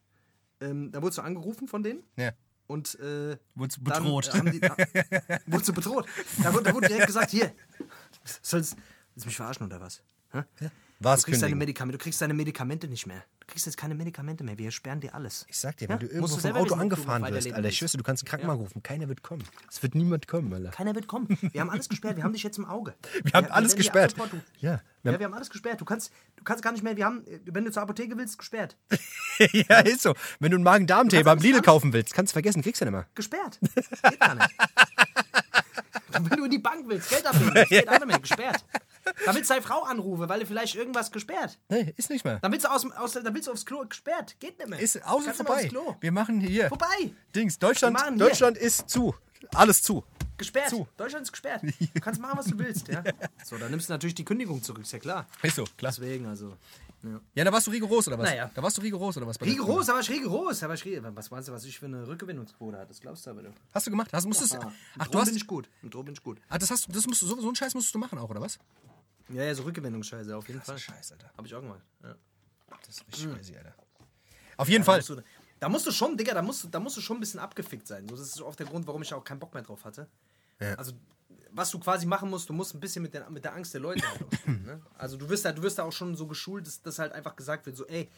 [0.62, 2.04] ähm, da wurdest du angerufen von denen.
[2.16, 2.32] Ja.
[2.68, 4.32] Und äh, Wurdest du dann, bedroht.
[4.34, 6.06] haben die, äh, wurdest du bedroht.
[6.44, 7.52] Da, wurde- da wurde direkt gesagt, hier,
[8.42, 8.76] sollst,
[9.16, 10.02] willst du mich verarschen oder was?
[10.32, 10.44] Hä?
[11.00, 11.56] Was Du kriegst, deine?
[11.56, 13.24] Medikamente, du kriegst deine Medikamente nicht mehr.
[13.50, 14.60] Du kriegst jetzt keine Medikamente mehr.
[14.60, 15.44] Wir sperren dir alles.
[15.50, 15.90] Ich sag dir, Ja?
[15.90, 18.30] wenn du irgendwo du vom Auto angefahren wirst, Alter, ich schwör's dir, du kannst einen
[18.30, 18.84] Krankenwagen rufen.
[18.84, 19.44] Keiner wird kommen.
[19.68, 20.70] Es wird niemand kommen, Alter.
[20.70, 21.36] Keiner wird kommen.
[21.52, 22.16] Wir haben alles gesperrt.
[22.18, 22.94] Wir haben dich jetzt im Auge.
[23.24, 24.12] Wir haben alles gesperrt.
[24.12, 24.30] sofort-
[24.60, 25.82] Ja, wir Ja, haben- wir haben alles gesperrt.
[25.82, 26.96] Du kannst, du kannst gar nicht mehr.
[26.96, 28.78] Wir haben, wenn du zur Apotheke willst, gesperrt.
[29.40, 30.14] ja, ist so.
[30.40, 33.08] Wenn du einen Magen-Darm-Tee beim Lidl kaufen willst, kannst du vergessen, kriegst du nicht mehr.
[33.16, 33.60] Gesperrt.
[34.04, 34.50] Geht gar nicht.
[36.12, 38.20] wenn du in die Bank willst, Geld abnehmen, willst, geht auch nicht mehr.
[38.20, 38.64] Gesperrt.
[39.06, 41.58] Du deine Frau anrufen, weil du vielleicht irgendwas gesperrt.
[41.70, 42.40] Nee, ist nicht mehr.
[42.42, 44.36] Willst du, aus, aus, willst du aufs Klo gesperrt.
[44.40, 44.80] Geht nicht mehr.
[44.80, 45.54] Ist außen vorbei.
[45.54, 45.96] aufs Klo.
[46.00, 46.68] Wir machen hier.
[46.70, 47.12] Vorbei.
[47.36, 47.98] Dings, Deutschland.
[48.20, 49.16] Deutschland ist zu.
[49.56, 50.04] Alles zu.
[50.38, 50.70] Gesperrt.
[50.70, 50.88] Zu.
[50.98, 51.62] Deutschland ist gesperrt.
[51.94, 52.88] Du kannst machen, was du willst.
[52.88, 53.04] Ja?
[53.44, 55.28] So, dann nimmst du natürlich die Kündigung zurück, ist ja klar.
[55.44, 55.92] Ist so, klar.
[55.92, 56.56] Deswegen, also.
[57.02, 57.22] Ja.
[57.34, 58.30] Ja, da warst du rigoros oder was?
[58.30, 58.52] Naja.
[58.54, 59.40] Da warst du rigoros oder was?
[59.42, 60.60] Rigoros, da war ich rigoros.
[60.60, 61.16] Da war ich rigoros.
[61.16, 62.88] Was meinst du, was ich für eine Rückgewinnungsquote hatte?
[62.90, 63.54] Das glaubst du aber doch.
[63.72, 64.12] Hast du gemacht?
[64.12, 65.28] Hast, musstest, Ah, ach, mit du hast.
[65.28, 65.70] bin ich gut.
[65.82, 66.42] Mit Drogen bin ich gut.
[66.50, 68.42] Ah, das hast das musst du, so, so einen Scheiß musstest du machen auch, oder
[68.42, 68.60] was?
[69.30, 70.78] Ja, ja, so Rückgewinnungsscheiße auf jeden Fall.
[70.78, 71.32] Scheiß, Alter.
[71.38, 71.82] Hab ich auch gemacht.
[72.04, 72.16] Ja.
[72.86, 73.74] Das ist richtig crazy, Alter.
[74.58, 75.00] Auf jeden Fall.
[75.00, 75.24] Da musst, du,
[75.60, 77.88] da musst du schon, Digga, da musst, du, da musst du schon ein bisschen abgefickt
[77.88, 78.08] sein.
[78.10, 80.08] So, das ist auch der Grund, warum ich auch keinen Bock mehr drauf hatte.
[80.60, 80.74] Ja.
[80.76, 80.92] Also,
[81.52, 83.82] was du quasi machen musst, du musst ein bisschen mit der, mit der Angst der
[83.82, 84.82] Leute halt umgehen, ne?
[84.98, 87.36] Also, du wirst, da, du wirst da auch schon so geschult, dass, dass halt einfach
[87.36, 88.10] gesagt wird, so, ey,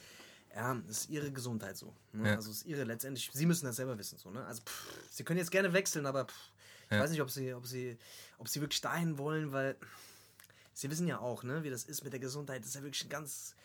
[0.54, 1.94] ja, ist ihre Gesundheit so.
[2.12, 2.30] Ne?
[2.30, 2.36] Ja.
[2.36, 4.46] Also, es ist ihre letztendlich, sie müssen das selber wissen, so, ne?
[4.46, 6.52] Also, pff, sie können jetzt gerne wechseln, aber pff,
[6.92, 7.98] ich weiß nicht, ob sie, ob, sie,
[8.38, 9.78] ob sie wirklich dahin wollen, weil
[10.74, 12.60] sie wissen ja auch, ne, wie das ist mit der Gesundheit.
[12.62, 13.56] Das ist ja wirklich ein ganz,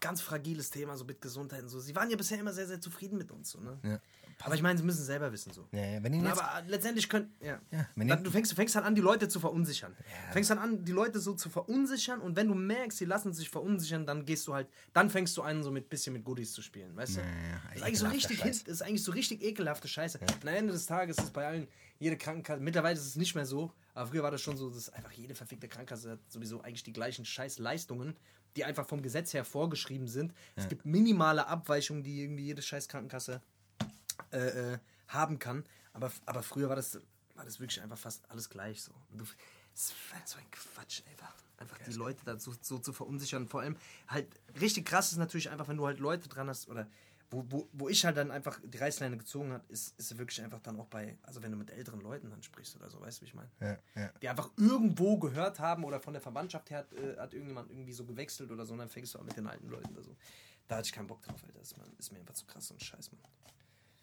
[0.00, 1.78] ganz fragiles Thema, so mit Gesundheit und so.
[1.78, 3.78] Sie waren ja bisher immer sehr, sehr zufrieden mit uns, so, ne?
[3.84, 4.00] Ja.
[4.42, 5.66] Aber ich meine, sie müssen selber wissen, so.
[5.72, 7.60] Ja, ja, wenn jetzt, aber letztendlich können, ja.
[7.70, 9.94] Ja, wenn dann, du fängst, du fängst halt an, die Leute zu verunsichern.
[10.32, 13.50] Fängst dann an, die Leute so zu verunsichern und wenn du merkst, sie lassen sich
[13.50, 16.62] verunsichern, dann gehst du halt, dann fängst du an, so mit bisschen mit Goodies zu
[16.62, 17.20] spielen, weißt du?
[17.20, 17.26] ja,
[17.68, 18.64] das ist eigentlich so richtig, Scheiß.
[18.64, 20.18] das ist eigentlich so richtig ekelhafte Scheiße.
[20.18, 21.68] Und am Ende des Tages ist bei allen,
[21.98, 24.90] jede Krankenkasse, mittlerweile ist es nicht mehr so, aber früher war das schon so, dass
[24.90, 28.16] einfach jede verfickte Krankenkasse hat sowieso eigentlich die gleichen Scheißleistungen,
[28.56, 30.32] die einfach vom Gesetz her vorgeschrieben sind.
[30.54, 33.40] Es gibt minimale Abweichungen, die irgendwie jede scheiß Krankenkasse
[34.34, 34.78] äh, äh,
[35.08, 35.64] haben kann.
[35.92, 36.98] Aber, aber früher war das,
[37.34, 38.92] war das wirklich einfach fast alles gleich so.
[39.12, 39.24] Du,
[39.72, 41.34] das war so ein Quatsch, einfach.
[41.56, 43.46] Einfach die Leute dazu so zu verunsichern.
[43.46, 43.76] Vor allem
[44.08, 44.26] halt
[44.60, 46.88] richtig krass ist natürlich einfach, wenn du halt Leute dran hast oder
[47.30, 50.60] wo, wo, wo ich halt dann einfach die Reißleine gezogen hat, ist, ist wirklich einfach
[50.60, 53.22] dann auch bei, also wenn du mit älteren Leuten dann sprichst oder so, weißt du,
[53.22, 53.50] wie ich meine?
[53.60, 54.12] Ja, ja.
[54.20, 57.92] Die einfach irgendwo gehört haben oder von der Verwandtschaft her hat, äh, hat irgendjemand irgendwie
[57.92, 60.16] so gewechselt oder so und dann fängst du an mit den alten Leuten oder so.
[60.68, 61.58] Da hatte ich keinen Bock drauf, Alter.
[61.60, 63.20] Das ist, mir- ist mir einfach zu krass und scheiß, Mann.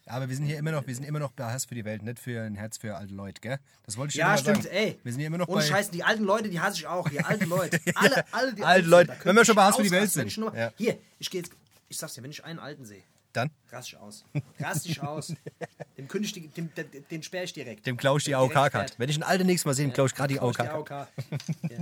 [0.07, 2.01] Aber wir sind hier immer noch, wir sind immer noch bei Hass für die Welt,
[2.03, 3.59] nicht für ein Herz für alte Leute, gell?
[3.85, 4.75] Das wollte ich dir Ja, mal stimmt, sagen.
[4.75, 4.99] ey.
[5.03, 5.67] Wir sind hier immer noch Ohne bei.
[5.67, 7.07] Scheiß, die alten Leute, die hasse ich auch.
[7.07, 7.79] Die alten Leute.
[7.95, 9.15] Alle, alle die Alte alt sind, Leute.
[9.23, 10.27] Wenn wir schon bei Hass für die Welt sind.
[10.27, 10.71] ich nur- Ja.
[10.77, 11.53] Hier, ich gehe jetzt.
[11.87, 13.51] Ich sag's dir, wenn ich einen Alten sehe, Dann?
[13.71, 14.23] raste ich aus.
[14.59, 15.33] Raste ich aus.
[15.97, 16.69] Dem kündige ich, die- dem,
[17.11, 17.85] den, sperre ich direkt.
[17.85, 18.97] Dem klaue ich die AOK-Card.
[18.97, 21.09] Wenn ich einen alten nächstes Mal sehe, dem klaue ich gerade die AOK-Card.
[21.69, 21.77] Ja.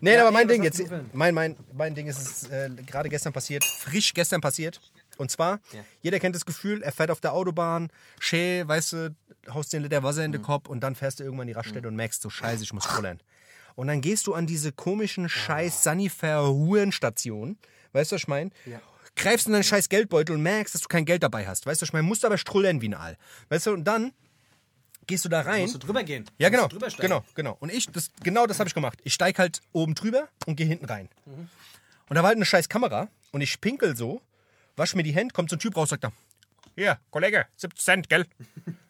[0.00, 0.82] Nee, Ja, aber mein Ding jetzt,
[1.12, 4.80] mein, mein, mein Ding ist es äh, gerade gestern passiert, frisch gestern passiert.
[5.18, 5.80] Und zwar, Ja.
[6.00, 7.90] jeder kennt das Gefühl, er fährt auf der Autobahn,
[8.20, 9.16] schä, weißt du,
[9.52, 10.36] haust den Liter Wasser in Mhm.
[10.36, 12.72] den Kopf und dann fährst du irgendwann in die Raststätte und merkst so, scheiße, ich
[12.72, 13.20] muss rollern.
[13.74, 17.58] Und dann gehst du an diese komischen scheiß Sanifair-Hurenstationen,
[17.92, 18.50] weißt du, was ich meine?
[18.66, 18.80] Ja.
[19.16, 21.66] Greifst in deinen scheiß Geldbeutel und merkst, dass du kein Geld dabei hast.
[21.66, 22.06] Weißt du, was ich meine?
[22.06, 23.16] Musst aber strullern wie ein Aal.
[23.48, 24.12] Weißt du, und dann
[25.08, 25.62] gehst du da rein.
[25.62, 26.24] Musst du drüber gehen.
[26.38, 26.68] Ja, genau.
[26.98, 27.56] Genau, genau.
[27.58, 29.00] Und ich, das, genau das habe ich gemacht.
[29.02, 31.08] Ich steig halt oben drüber und gehe hinten rein.
[31.26, 34.20] Und da war halt eine scheiß Kamera und ich pinkel so,
[34.78, 36.12] wasch mir die Hände, kommt so ein Typ raus, sagt da,
[36.74, 38.24] hier, Kollege, 70 Cent, gell?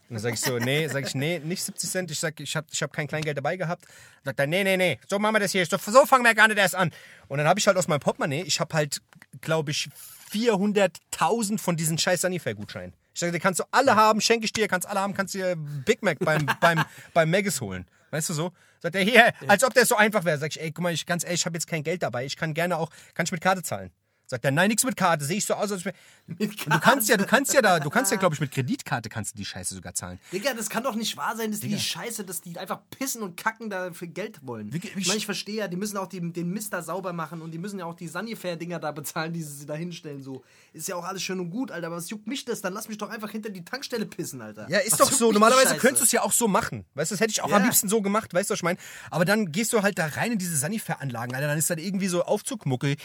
[0.08, 2.10] Und dann sag ich so, nee, sag ich, nee, nicht 70 Cent.
[2.10, 3.84] Ich sag, ich habe ich hab kein Kleingeld dabei gehabt.
[4.24, 5.66] Sagt er, nee, nee, nee, so machen wir das hier.
[5.66, 6.90] So, so fangen wir gar nicht erst an.
[7.28, 9.02] Und dann habe ich halt aus meinem Portemonnaie, ich habe halt,
[9.42, 9.90] glaube ich,
[10.32, 12.94] 400.000 von diesen scheiß Sanifair-Gutscheinen.
[13.12, 15.56] Ich sage, die kannst du alle haben, schenke ich dir, kannst alle haben, kannst dir
[15.56, 17.86] Big Mac beim, beim, beim Maggis holen.
[18.10, 18.52] Weißt du so?
[18.80, 20.38] Sagt er, hier, als ob das so einfach wäre.
[20.38, 22.24] Sag ich, ey, guck mal, ich, ganz ehrlich, ich habe jetzt kein Geld dabei.
[22.24, 23.90] Ich kann gerne auch, kann ich mit Karte zahlen?
[24.30, 25.24] Sagt er, nein, nichts mit Karte.
[25.24, 25.84] Sehe ich so aus, als
[26.38, 29.08] ich du kannst ja, du kannst ja da, du kannst ja, glaube ich, mit Kreditkarte
[29.08, 30.18] kannst du die Scheiße sogar zahlen.
[30.32, 33.36] Digga, das kann doch nicht wahr sein, dass die Scheiße, dass die einfach pissen und
[33.38, 34.70] kacken da für Geld wollen.
[34.72, 37.14] Wie- wie- ich meine, ich verstehe ja, die müssen auch die, den Mist da sauber
[37.14, 40.22] machen und die müssen ja auch die Sanifair-Dinger da bezahlen, die sie da hinstellen.
[40.22, 40.44] So.
[40.74, 42.60] Ist ja auch alles schön und gut, Alter, aber was juckt mich das?
[42.60, 44.68] Dann lass mich doch einfach hinter die Tankstelle pissen, Alter.
[44.68, 45.32] Ja, ist Was doch so.
[45.32, 46.84] Normalerweise könntest du es ja auch so machen.
[46.94, 47.56] Weißt du, das hätte ich auch Ja.
[47.56, 48.78] am liebsten so gemacht, weißt du, was ich meine?
[49.10, 51.46] Aber dann gehst du halt da rein in diese Sanifair-Anlagen, Alter.
[51.46, 52.96] Dann ist dann irgendwie so Aufzugmuckel.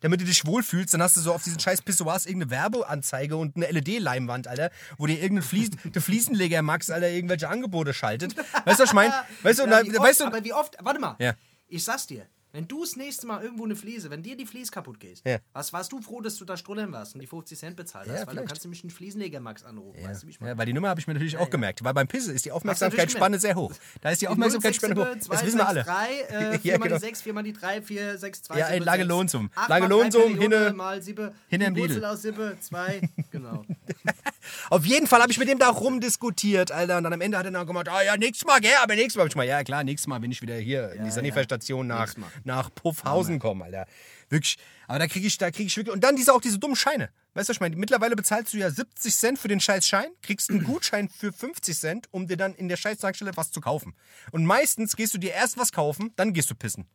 [0.00, 3.56] Damit du dich wohlfühlst, dann hast du so auf diesen scheiß Pissoirs irgendeine Werbeanzeige und
[3.56, 8.36] eine LED-Leinwand, Alter, wo dir irgendein Flies der Fliesenleger Max, Alter, irgendwelche Angebote schaltet.
[8.64, 9.12] Weißt du, was ich meine?
[9.42, 11.34] Weißt du, Ja, na, wie oft, weißt du, aber wie oft, warte mal, Ja.
[11.68, 14.70] ich sag's dir, wenn du das nächste Mal irgendwo eine Fliese, wenn dir die Fliese
[14.70, 15.38] kaputt geht, Ja.
[15.52, 18.18] was warst du froh, dass du da strullern warst und die 50 Cent bezahlt hast,
[18.18, 18.38] weil vielleicht.
[18.38, 20.28] du kannst nämlich einen Fliesenleger Max anrufen, weißt du?
[20.46, 21.82] Ja, weil die Nummer habe ich mir natürlich auch gemerkt.
[21.82, 23.72] Weil beim Pisse ist die Aufmerksamkeitsspanne sehr hoch.
[24.00, 25.08] Da ist die Aufmerksamkeitsspanne hoch.
[25.28, 25.82] Das wissen wir alle.
[25.82, 26.20] 3,
[26.54, 28.84] äh, 4 Ja, mal die 6, 4 mal die 3, 4, 6, 2, Ja, 7,
[28.84, 29.08] Lage 6.
[29.08, 29.50] Lohnsum.
[29.68, 32.04] Lage Lohnsum, hinne- mal 7, hinne im Lidl.
[32.04, 33.00] Aus 7, 2,
[33.32, 33.64] genau.
[34.70, 36.98] Auf jeden Fall habe ich mit dem da rumdiskutiert, Alter.
[36.98, 39.16] Und dann am Ende hat er dann gemacht, ah ja, nächstes Mal, gell, aber nächstes
[39.16, 39.26] Mal.
[39.26, 42.14] Ich mal, ja klar, nächstes Mal, wenn ich wieder hier in die Sanifair-Station nach.
[42.44, 43.86] Nach Puffhausen komme, Alter.
[44.28, 44.58] Wirklich.
[44.86, 45.94] Aber da kriege ich, da kriege ich wirklich.
[45.94, 47.10] Und dann diese, auch diese dummen Scheine.
[47.34, 47.76] Weißt du, was ich meine?
[47.76, 51.76] Mittlerweile bezahlst du ja 70 Cent für den scheiß Schein, kriegst einen Gutschein für 50
[51.76, 53.94] Cent, um dir dann in der scheiß Tankstelle was zu kaufen.
[54.30, 56.86] Und meistens gehst du dir erst was kaufen, dann gehst du pissen.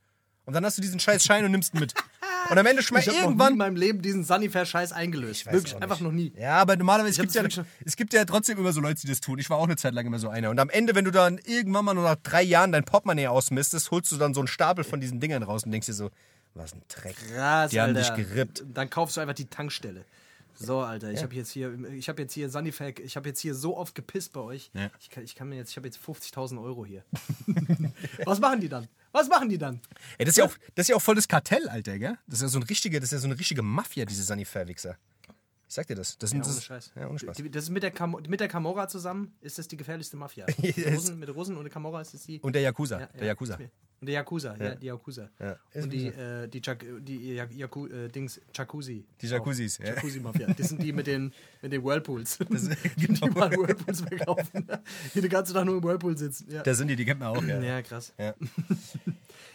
[0.50, 1.94] Und dann hast du diesen scheiß Schein und nimmst ihn mit.
[2.50, 3.52] Und am Ende Ich schmeckt habe noch nie irgendwann.
[3.54, 5.46] in meinem Leben diesen Sanifair-Scheiß eingelöst.
[5.46, 6.34] Wirklich, einfach noch nie.
[6.36, 9.08] Ja, aber normalerweise Ich gibt es ja, es gibt ja trotzdem immer so Leute, die
[9.08, 9.38] das tun.
[9.38, 10.50] Ich war auch eine Zeit lang immer so einer.
[10.50, 13.92] Und am Ende, wenn du dann irgendwann mal nur nach drei Jahren dein Portemonnaie ausmistest,
[13.92, 16.10] holst du dann so einen Stapel von diesen Dingern raus und denkst dir so,
[16.56, 17.16] was ein Dreck.
[17.36, 18.16] Krass, Die haben Alter.
[18.16, 18.64] dich gerippt.
[18.74, 20.04] Dann kaufst du einfach die Tankstelle.
[20.62, 23.56] So, Alter, ich habe jetzt hier, ich habe jetzt hier Sanifair, ich habe jetzt hier
[23.56, 24.70] so oft gepisst bei euch.
[24.74, 24.92] Ja.
[25.00, 27.06] Ich, kann, ich kann mir jetzt, ich habe jetzt 50.000 Euro hier.
[28.26, 28.90] Was machen die dann?
[29.14, 29.80] Was machen die dann?
[30.18, 32.18] Ey, das ist ja auch, das ist ja auch voll das Kartell, Alter, gell?
[32.28, 34.98] Das ist ja so, ein richtige, das ist ja so eine richtige Mafia, diese Sanifair-Wichser.
[35.70, 36.18] Ich sag dir das.
[36.18, 36.92] Das sind Ja, ohne das, Scheiß.
[36.96, 37.38] Ja, ohne Spaß.
[37.38, 37.94] Die- Das ist mit der,
[38.28, 40.48] mit der Camorra zusammen, ist das die gefährlichste Mafia.
[40.58, 40.76] Mit.
[40.88, 42.40] Russen, mit Russen und der Camorra ist es die.
[42.40, 43.02] Und der Yakuza.
[43.02, 43.60] Ja, der Yakuza.
[44.02, 45.30] Und der Yakuza, ja, die Yakuza.
[45.76, 49.06] Und die, äh, die, Jac die Jak Yaku äh, Dings, Jacuzzi.
[49.22, 49.94] Die Jacuzzis, ja.
[49.94, 50.48] Jacuzzi-Mafia.
[50.58, 52.38] Das sind die mit den, mit den Whirlpools.
[52.98, 53.28] die genau.
[53.28, 54.66] mal Whirlpools verkaufen.
[55.14, 56.48] die den ganzen Tag nur im Whirlpool sitzen.
[56.64, 57.62] Da sind die, die kennt man auch, ja.
[57.62, 58.14] ja krass.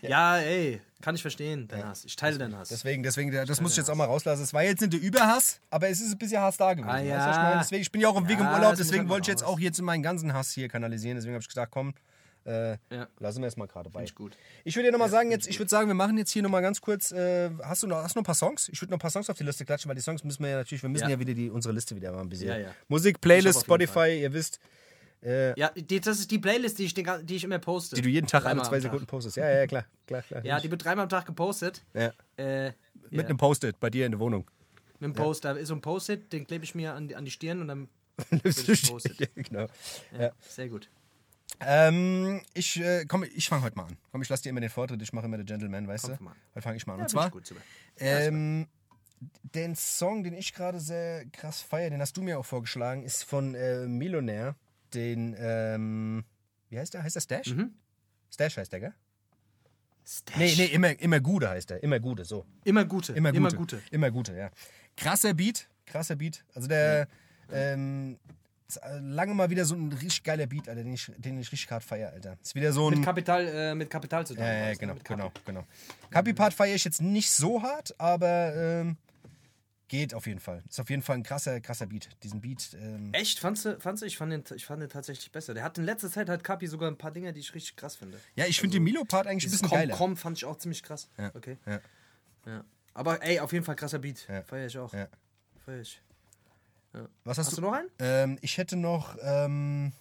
[0.02, 2.04] Ja, ey, kann ich verstehen, dein Hass.
[2.06, 2.70] Ich teile deinen Hass.
[2.70, 4.42] Deswegen, deswegen, das muss ich jetzt auch mal rauslassen.
[4.42, 6.88] Es war jetzt nicht der Überhass, aber es ist ein bisschen Hass da gewesen.
[6.88, 7.30] Ah, ja.
[7.30, 7.60] ich, meine?
[7.60, 9.58] deswegen, ich bin ja auch im Weg im Ja, Urlaub, deswegen wollte ich jetzt auch
[9.60, 11.16] jetzt meinen ganzen Hass hier kanalisieren.
[11.16, 11.92] Deswegen habe ich gesagt, komm,
[12.46, 13.06] äh, Ja.
[13.18, 14.04] lassen wir es mal gerade bei.
[14.04, 14.14] ich.
[14.64, 16.80] Ich würde dir nochmal sagen, jetzt, ich würde sagen, wir machen jetzt hier nochmal ganz
[16.80, 17.12] kurz.
[17.12, 18.68] Äh, hast, du noch, hast du noch ein paar Songs?
[18.70, 20.50] Ich würde noch ein paar Songs auf die Liste klatschen, weil die Songs müssen wir
[20.50, 21.18] ja natürlich, wir müssen ja, Ja.
[21.20, 22.48] wieder die, unsere Liste wieder mal ein bisschen.
[22.48, 22.68] Ja, ja.
[22.88, 24.58] Musik, Playlist, Spotify, ihr wisst,
[25.24, 27.96] Ja, die, das ist die Playlist, die ich, den, die ich immer poste.
[27.96, 28.82] die du jeden Tag alle zwei am Tag.
[28.82, 29.36] Sekunden postest.
[29.36, 30.44] Ja, ja, klar, klar, klar.
[30.44, 31.82] Ja, die wird dreimal am Tag gepostet.
[31.94, 32.12] ja.
[32.36, 32.72] Äh,
[33.10, 33.24] Mit ja.
[33.28, 34.50] einem Post-it bei dir in der Wohnung.
[35.00, 37.24] Mit dem Post, da ist so ein Post-it, den klebe ich mir an die, an
[37.24, 37.88] die Stirn und dann
[38.30, 39.66] ja, genau.
[40.18, 40.88] Ja, Sehr gut.
[41.60, 43.96] Ähm, ich, äh, komm, ich fange heute mal an.
[44.10, 46.30] Komm, ich lasse dir immer den Vortritt, ich mache immer den Gentleman, weißt Komm, du?
[46.54, 46.98] Heute fange ich mal an.
[47.00, 47.52] Ja, Und zwar, gut,
[47.98, 48.66] ähm,
[49.54, 53.24] den Song, den ich gerade sehr krass feiere, den hast du mir auch vorgeschlagen, ist
[53.24, 54.56] von äh, Millionär,
[54.94, 56.24] den, ähm,
[56.68, 57.02] wie heißt der?
[57.02, 57.54] Heißt der Stash?
[57.54, 57.74] Mhm.
[58.32, 58.94] Stash heißt der, gell?
[60.06, 60.36] Stash.
[60.36, 61.82] Nee, nee, immer, immer Gute heißt der.
[61.82, 62.44] Immer Gute, so.
[62.64, 63.12] Immer gute.
[63.12, 63.38] Immer Gute.
[63.38, 63.82] Immer gute.
[63.90, 64.50] Immer Gute, ja.
[64.96, 66.44] Krasser Beat, krasser Beat.
[66.54, 67.08] Also der,
[67.52, 68.18] ähm,
[68.66, 71.50] ist, äh, lange mal wieder so ein richtig geiler Beat, Alter, den ich, den ich
[71.52, 72.36] richtig hart feiere, Alter.
[72.42, 72.94] Ist wieder so ein.
[72.94, 74.42] Mit Kapital, äh, mit Kapital zu tun.
[74.42, 75.20] Ja, ja, genau, mit Kapi.
[75.20, 75.66] genau, genau.
[76.10, 78.96] Kapi-Part feiere ich jetzt nicht so hart, aber ähm,
[79.98, 80.62] geht auf jeden Fall.
[80.68, 82.08] Ist auf jeden Fall ein krasser, krasser Beat.
[82.22, 82.74] Diesen Beat.
[82.80, 83.38] Ähm, Echt?
[83.38, 84.06] Fandst du, fandst du?
[84.06, 85.54] Ich fand, den, ich fand den tatsächlich besser.
[85.54, 87.96] Der hat in letzter Zeit hat Kapi sogar ein paar Dinge, die ich richtig krass
[87.96, 88.18] finde.
[88.34, 89.94] ja, ich finde den Milo-Part eigentlich ein bisschen Komm, geiler.
[89.96, 91.08] Komm fand ich auch ziemlich krass.
[91.16, 91.56] Ja, Okay.
[91.66, 91.80] ja.
[92.46, 92.64] Ja.
[92.92, 94.26] Aber ey, auf jeden Fall krasser Beat.
[94.28, 94.42] Ja.
[94.42, 94.92] Feier ich auch.
[94.92, 95.08] Ja.
[95.64, 96.00] Feier ich.
[97.24, 97.60] Was hast, Hast du?
[97.62, 97.88] du noch einen?
[97.98, 99.92] Ähm, ich hätte noch ähm,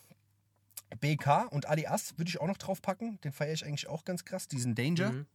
[1.00, 3.20] BK und Alias würde ich auch noch drauf packen.
[3.24, 4.48] Den feiere ich eigentlich auch ganz krass.
[4.48, 5.12] Diesen Danger.
[5.12, 5.26] Mhm.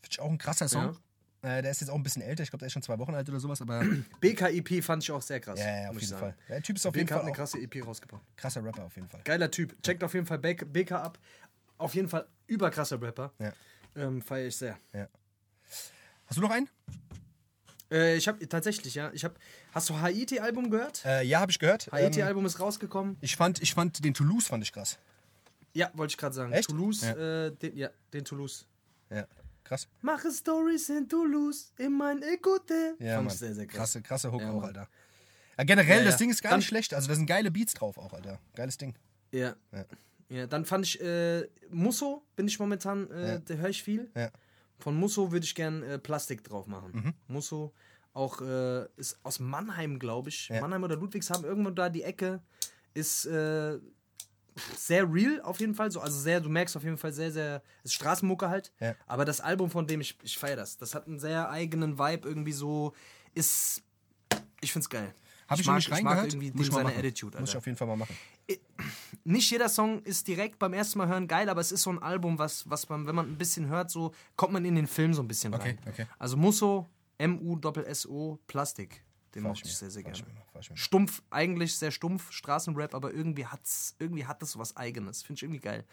[0.00, 0.96] Finde ich auch ein krasser Song.
[1.42, 1.58] Ja.
[1.58, 2.42] Äh, der ist jetzt auch ein bisschen älter.
[2.42, 3.60] Ich glaube, der ist schon zwei Wochen alt oder sowas.
[3.60, 3.84] Aber
[4.20, 5.58] BKEP fand ich auch sehr krass.
[5.58, 6.20] ja, ja, auf jeden sagen.
[6.20, 6.34] Fall.
[6.48, 8.22] Der Typ ist auf jeden BK hat Fall eine auch krasse EP rausgebracht.
[8.36, 9.20] krasser Rapper auf jeden Fall.
[9.24, 9.80] Geiler Typ.
[9.82, 11.18] Checkt auf jeden Fall BK, ab.
[11.78, 13.32] Auf jeden Fall überkrasser Rapper.
[13.38, 13.52] Ja.
[13.96, 14.78] Ähm, Feiere ich sehr.
[16.26, 16.68] Hast du noch einen?
[17.90, 19.10] Äh, ich habe tatsächlich, ja.
[19.12, 19.34] Ich habe.
[19.72, 21.04] Hast du Haiti-Album gehört?
[21.04, 21.88] Äh, ja, habe ich gehört.
[21.88, 23.16] Ähm, Haiti-Album ist rausgekommen.
[23.20, 24.98] ich, fand, ich fand den Toulouse fand ich krass.
[25.74, 26.52] Ja, wollte ich gerade sagen.
[26.52, 26.68] Echt?
[26.68, 27.46] Toulouse, Ja.
[27.46, 28.66] Äh, den, ja, den Toulouse.
[29.10, 29.26] Ja,
[29.72, 29.88] krass.
[30.02, 32.94] Mache Stories in Toulouse, in mein Écoute.
[32.98, 33.36] Ja, Fand Mann.
[33.36, 33.78] sehr, sehr krass.
[33.78, 34.64] Krasse, krasse Hook Ja, auch, Mann.
[34.66, 34.88] Alter.
[35.58, 36.16] Ja, generell, Ja, das.
[36.16, 36.94] Ding ist gar Dann- nicht schlecht.
[36.94, 38.38] Also da sind geile Beats drauf auch, Alter.
[38.54, 38.94] Geiles Ding.
[39.32, 39.54] Ja.
[40.28, 40.46] Ja.
[40.46, 44.10] dann fand ich äh, Musso, bin ich momentan, äh, da höre ich viel.
[44.78, 46.90] Von Musso würde ich gern äh, Plastik drauf machen.
[46.92, 47.14] Mhm.
[47.28, 47.72] Musso
[48.14, 50.50] auch äh, ist aus Mannheim, glaube ich.
[50.50, 52.40] Mannheim oder Ludwigshafen, irgendwo da die Ecke
[52.94, 53.78] ist äh,
[54.76, 55.90] sehr real auf jeden Fall.
[55.90, 58.72] So, also sehr, du merkst auf jeden Fall sehr, sehr, ist Straßenmucke halt.
[58.80, 58.94] Ja.
[59.06, 60.76] Aber das Album von dem, ich, ich feiere das.
[60.76, 62.92] Das hat einen sehr eigenen Vibe irgendwie so,
[63.34, 63.82] ist,
[64.60, 65.14] ich find's geil.
[65.48, 66.34] Habe ich, mag, noch nicht ich mag reingehört?
[66.34, 66.98] irgendwie ich seine machen.
[66.98, 67.38] Attitude.
[67.38, 68.16] Muss ich Alter auf jeden Fall mal machen.
[69.24, 72.02] nicht jeder Song ist direkt beim ersten Mal hören geil, aber es ist so ein
[72.02, 75.12] Album, was, was man, wenn man ein bisschen hört, so kommt man in den Film
[75.12, 75.78] so ein bisschen Okay, rein.
[75.86, 76.06] okay.
[76.18, 76.88] Also Musso,
[77.18, 79.04] M-U-S-S-O, Plastik.
[79.34, 80.18] Den mochte ich sehr, sehr gerne.
[80.18, 80.76] mir.
[80.76, 85.22] Stumpf, eigentlich sehr stumpf, Straßenrap, aber irgendwie hat's, irgendwie hat das was Eigenes.
[85.22, 85.84] Finde ich irgendwie geil.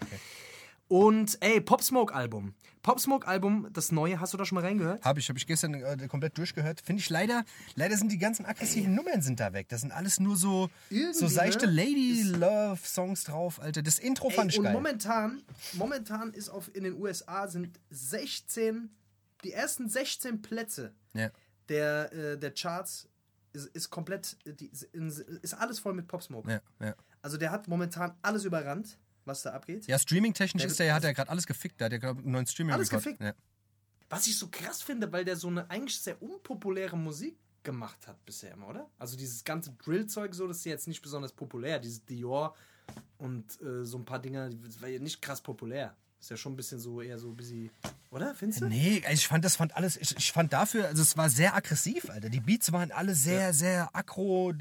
[0.87, 2.55] Und ey, Pop Smoke Album.
[2.81, 5.05] Pop Smoke Album, das neue, hast du da schon mal reingehört?
[5.05, 6.81] Habe ich, habe ich gestern äh, komplett durchgehört.
[6.81, 9.69] Finde ich leider, leider sind die ganzen aggressiven Nummern sind da weg.
[9.69, 11.73] Das sind alles nur so, Irgendwie, so seichte ne?
[11.73, 13.83] Lady Love Songs drauf, Alter.
[13.83, 14.73] Das Intro fand Ey, ich und geil.
[14.73, 18.89] momentan, momentan ist auf in den USA sind 16,
[19.43, 21.29] die ersten 16 Plätze Ja.
[21.67, 23.07] der, äh, der Charts
[23.53, 26.49] ist, ist komplett, ist alles voll mit Pop Smoke.
[26.51, 26.95] Ja, ja.
[27.21, 29.87] Also der hat momentan alles überrannt, was da abgeht.
[29.87, 31.79] ja, streaming-technisch Der ist der, ja- hat er gerade alles gefickt.
[31.79, 33.03] Der hat ja gerade einen neuen streaming Alles Record.
[33.03, 33.21] gefickt?
[33.21, 33.33] Ja.
[34.09, 38.23] Was ich so krass finde, weil der so eine eigentlich sehr unpopuläre Musik gemacht hat
[38.25, 38.89] bisher immer, oder?
[38.97, 41.77] Also dieses ganze Drill-Zeug so, das ist jetzt nicht besonders populär.
[41.79, 42.55] Dieses Dior
[43.17, 45.95] und äh, so ein paar Dinger, das war ja nicht krass populär.
[46.19, 47.71] Ist ja schon ein bisschen so, eher so ein bisschen,
[48.11, 48.35] oder?
[48.35, 48.65] Findest du?
[48.67, 52.09] Nee, ich fand das fand alles, ich, ich fand dafür, also es war sehr aggressiv,
[52.09, 52.29] Alter.
[52.29, 54.51] Die Beats waren alle sehr, sehr aggro.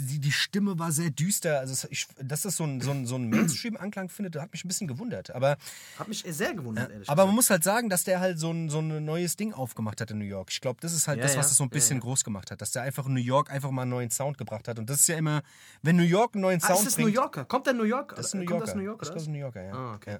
[0.00, 1.58] Die, die Stimme war sehr düster.
[1.60, 4.64] Also es, ich, dass das so ein, so ein, so ein Mainstream-Anklang findet, hat mich
[4.64, 5.30] ein bisschen gewundert.
[5.34, 5.56] Aber,
[5.98, 7.36] Hat mich sehr gewundert, ehrlich aber man gesagt.
[7.36, 10.18] muss halt sagen, dass der halt so ein, so ein neues Ding aufgemacht hat in
[10.18, 10.50] New York.
[10.52, 11.50] Ich glaube, das ist halt Ja, das, was ja.
[11.52, 12.02] es so ein Ja, bisschen ja.
[12.02, 12.60] groß gemacht hat.
[12.60, 14.78] Dass der einfach in New York einfach mal einen neuen Sound gebracht hat.
[14.78, 15.42] Und das ist ja immer,
[15.82, 17.08] wenn New York einen neuen Ah, Sound ist das bringt.
[17.08, 17.46] New Yorker?
[17.46, 18.14] Kommt der New York?
[18.14, 18.66] Das ist ein New Kommt Yorker.
[18.66, 19.72] das New York, Das ist ein New Yorker, ja.
[19.72, 20.18] Ah, okay.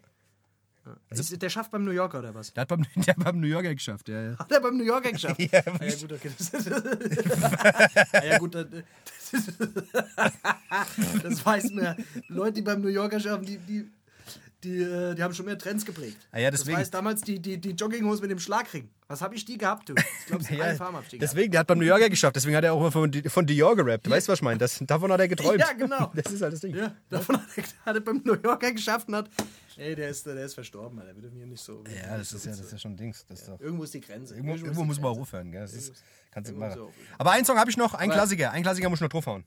[1.11, 1.18] Ja.
[1.18, 2.53] Ist, der schafft beim New Yorker oder was?
[2.53, 4.39] Der hat beim, der hat beim New Yorker geschafft, ja, ja.
[4.39, 5.41] Hat er beim New Yorker geschafft?
[5.53, 6.30] Ja, ah, ja gut, okay.
[8.12, 8.82] ah, ja gut, dann,
[11.22, 11.97] das weiß man ja.
[12.28, 13.91] Leute, die beim New Yorker schaffen, die, die,
[14.64, 16.16] die, äh, die haben schon mehr Trends geprägt.
[16.32, 18.89] Ah ja, deswegen- Das weiß damals die, die, die Jogginghose mit dem Schlagring.
[19.07, 19.95] Was habe ich die gehabt, du?
[19.95, 21.32] Ich glaube, Ja, eine Farm ich die gehabt.
[21.32, 23.74] deswegen, der hat beim New Yorker geschafft, deswegen hat er auch immer von, von Dior
[23.76, 24.09] gerappt.
[24.11, 24.59] Weißt du, was ich meine?
[24.59, 25.61] Das, davon hat er geträumt.
[25.61, 26.12] Ja, genau.
[26.14, 26.74] Das ist halt das Ding.
[26.76, 29.30] Ja, davon hat er, hat er beim New Yorker geschafft und hat.
[29.78, 31.14] Ey, der ist, der ist verstorben, Alter.
[31.14, 31.84] Wir dürfen hier nicht so.
[31.86, 33.24] Ja, das ist ja, das ist ja schon Dings.
[33.28, 34.34] Das ist doch, Irgendwo ist die Grenze.
[34.34, 35.62] irgendwo, irgendwo die muss man aufhören, gell?
[35.62, 35.92] Das ist,
[36.32, 36.80] kannst du machen.
[37.16, 38.50] Aber einen Song habe ich noch, ein Aber- Klassiker.
[38.50, 39.44] Ein Klassiker muss ich noch draufhauen.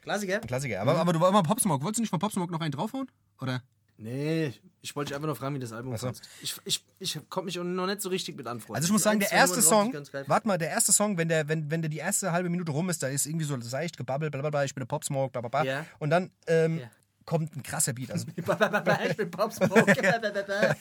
[0.00, 0.36] Klassiker?
[0.40, 0.80] Ein Klassiker.
[0.80, 1.82] Aber, aber du war immer Pop Smoke.
[1.84, 3.10] Wolltest du nicht von Pop Smoke noch einen draufhauen?
[3.40, 3.62] Oder?
[3.96, 6.10] Nee, ich wollte dich einfach nur fragen, wie das Album so.
[6.42, 8.74] Ich, ich, ich konnte mich noch nicht so richtig mit anfreunden.
[8.76, 9.94] Also ich muss sagen, der erste Song,
[10.26, 12.90] warte mal, der erste Song, wenn der, wenn, wenn der die erste halbe Minute rum
[12.90, 15.64] ist, da ist irgendwie so seicht gebabbelt, blablabla, ich bin der Pop Smoke, blablabla.
[15.64, 15.86] Ja.
[16.00, 16.90] Und dann ähm, Ja.
[17.24, 18.10] Kommt ein krasser Beat.
[18.10, 19.94] Also, ich bin Pop Smoke.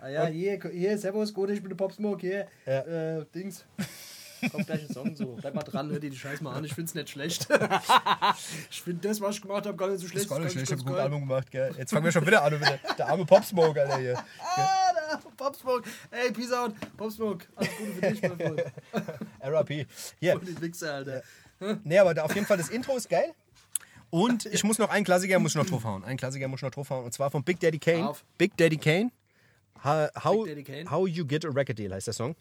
[0.00, 2.46] ah ja, hier, hier, servus, gut, ich bin der Pop Smoke, hier.
[2.64, 3.64] Äh, Dings.
[4.52, 5.36] Kommt gleich ein Song so.
[5.40, 7.48] Bleib mal dran, hör dir die Scheiß mal an, ich find's nicht schlecht.
[8.70, 10.26] ich finde das, was ich gemacht habe, gar nicht so das schlecht.
[10.26, 11.02] ist gar nicht schlecht, ich habe ein gutes.
[11.02, 11.74] Album gemacht, gell?
[11.76, 12.78] Jetzt fangen wir schon wieder an, wieder.
[12.96, 14.16] der arme Pop Smoke, Alter, hier.
[14.38, 15.88] Ah, da, Pop Smoke.
[16.10, 16.74] Ey, peace out.
[16.96, 17.46] Pop Smoke.
[17.56, 18.64] Alles Gute für dich, mein Freund.
[19.40, 19.86] RAP.
[20.20, 20.34] Hier.
[20.34, 21.22] Und die Wichser, Alter.
[21.82, 23.34] Nee, aber auf jeden Fall, das Intro ist geil.
[24.10, 26.04] Und ich muss noch einen Klassiker muss ich noch draufhauen.
[26.04, 27.04] Einen Klassiker muss ich noch draufhauen.
[27.04, 28.08] Und zwar von Big Daddy Kane.
[28.08, 28.24] Auf.
[28.38, 29.10] Big Daddy Kane.
[29.84, 30.90] How, how, Big Daddy Kane.
[30.90, 32.34] how You Get a Record Deal heißt der Song.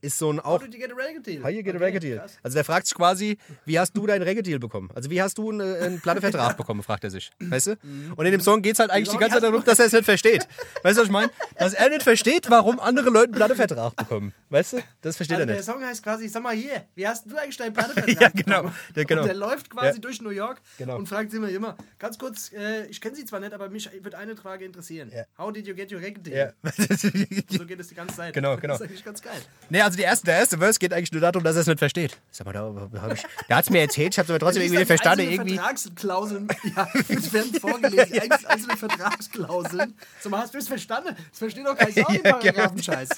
[0.00, 0.62] Ist so ein How auch.
[0.62, 1.42] did you get a record deal?
[1.42, 2.18] How you get a Okay, record deal.
[2.18, 2.38] krass.
[2.42, 4.90] Also der fragt sich quasi, wie hast du deinen Record Deal bekommen?
[4.94, 7.30] Also wie hast du einen, äh, einen Plattevertrag bekommen, fragt er sich.
[7.40, 7.76] Weißt du?
[8.16, 9.92] Und in dem Song geht es halt eigentlich die ganze Zeit darum, dass er es
[9.92, 10.46] nicht versteht.
[10.84, 11.30] Weißt du, was ich meine?
[11.58, 14.32] Dass er nicht versteht, warum andere Leute einen Plattevertrag bekommen.
[14.50, 14.78] Weißt du?
[15.00, 15.64] Das versteht Also er der nicht.
[15.66, 18.56] Song heißt quasi, sag mal hier, wie hast du eigentlich deinen Plattevertrag Ja, genau.
[18.62, 18.74] bekommen?
[18.94, 19.20] Ja, genau.
[19.22, 20.00] Und der läuft quasi Ja.
[20.00, 20.96] durch New York Genau.
[20.96, 24.14] und fragt immer immer, ganz kurz, äh, ich kenne sie zwar nicht, aber mich wird
[24.14, 25.10] eine Frage interessieren.
[25.12, 25.24] Ja.
[25.36, 26.10] How did you get your Ja.
[26.10, 26.54] deal?
[27.50, 28.34] So geht es die ganze Zeit.
[28.34, 28.74] Genau, genau.
[28.74, 29.40] Das ist eigentlich ganz geil.
[29.70, 31.78] Nee, also die erste, der erste Verse geht eigentlich nur darum, dass er es nicht
[31.78, 32.18] versteht.
[32.30, 34.62] Sag mal, da, hab ich, der hat es mir erzählt, ich habe es aber trotzdem
[34.62, 35.30] irgendwie nicht verstanden.
[35.30, 35.54] Irgendwie.
[35.54, 39.94] Vertragsklauseln, ja, es werden vorgelesen, einz- einzelne Vertragsklauseln.
[40.20, 41.16] So, mal, hast du es verstanden?
[41.30, 42.38] Das versteht doch kein Sau, Ja, genau.
[42.38, 43.08] Paragraphenscheiß.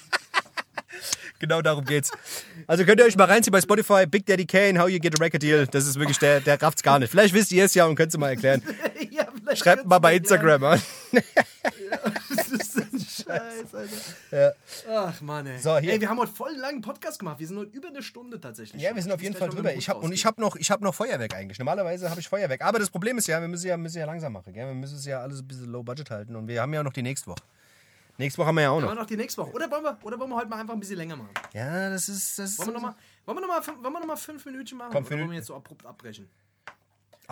[1.39, 2.11] Genau darum geht's.
[2.67, 5.25] Also könnt ihr euch mal reinziehen bei Spotify, Big Daddy Kane, How You Get a
[5.25, 5.67] Record Deal.
[5.67, 7.11] Das ist wirklich, der, der rafft's gar nicht.
[7.11, 8.63] Vielleicht wisst ihr es ja und könnt es mal erklären.
[9.11, 10.83] ja, Schreibt mal bei Instagram an.
[11.13, 12.15] erklären.
[12.37, 12.70] Das ist
[13.39, 14.55] Scheiß, Alter.
[14.91, 15.59] Ach, Mann, ey.
[15.59, 15.93] So, hier.
[15.93, 17.39] Ey, wir haben heute voll einen langen Podcast gemacht.
[17.39, 18.81] Wir sind heute über eine Stunde tatsächlich.
[18.83, 19.75] Ja, wir sind auf jeden Fall noch drüber.
[19.75, 21.59] Ich hab, und ich habe noch, ich hab noch Feuerwerk eigentlich.
[21.59, 22.63] Normalerweise habe ich Feuerwerk.
[22.63, 24.53] Aber das Problem ist ja, wir müssen ja, müssen ja langsam machen.
[24.53, 24.67] Gell?
[24.67, 26.37] Wir müssen es ja alles ein bisschen low budget halten.
[26.37, 27.41] Und wir haben ja noch die nächste Woche.
[28.19, 28.91] Nächste Woche haben wir ja auch noch.
[28.91, 29.53] Aber noch die nächste Woche.
[29.53, 31.31] Oder wollen wir, oder wollen wir heute mal einfach ein bisschen länger machen?
[31.55, 32.39] Ja, das ist.
[32.39, 34.77] Das Wollen wir nochmal wollen wir noch mal, fünf- wollen wir noch mal fünf Minuten
[34.77, 34.91] machen?
[34.93, 35.37] Komm, oder fünf wollen wir Minuten.
[35.37, 36.29] jetzt so abrupt abbrechen?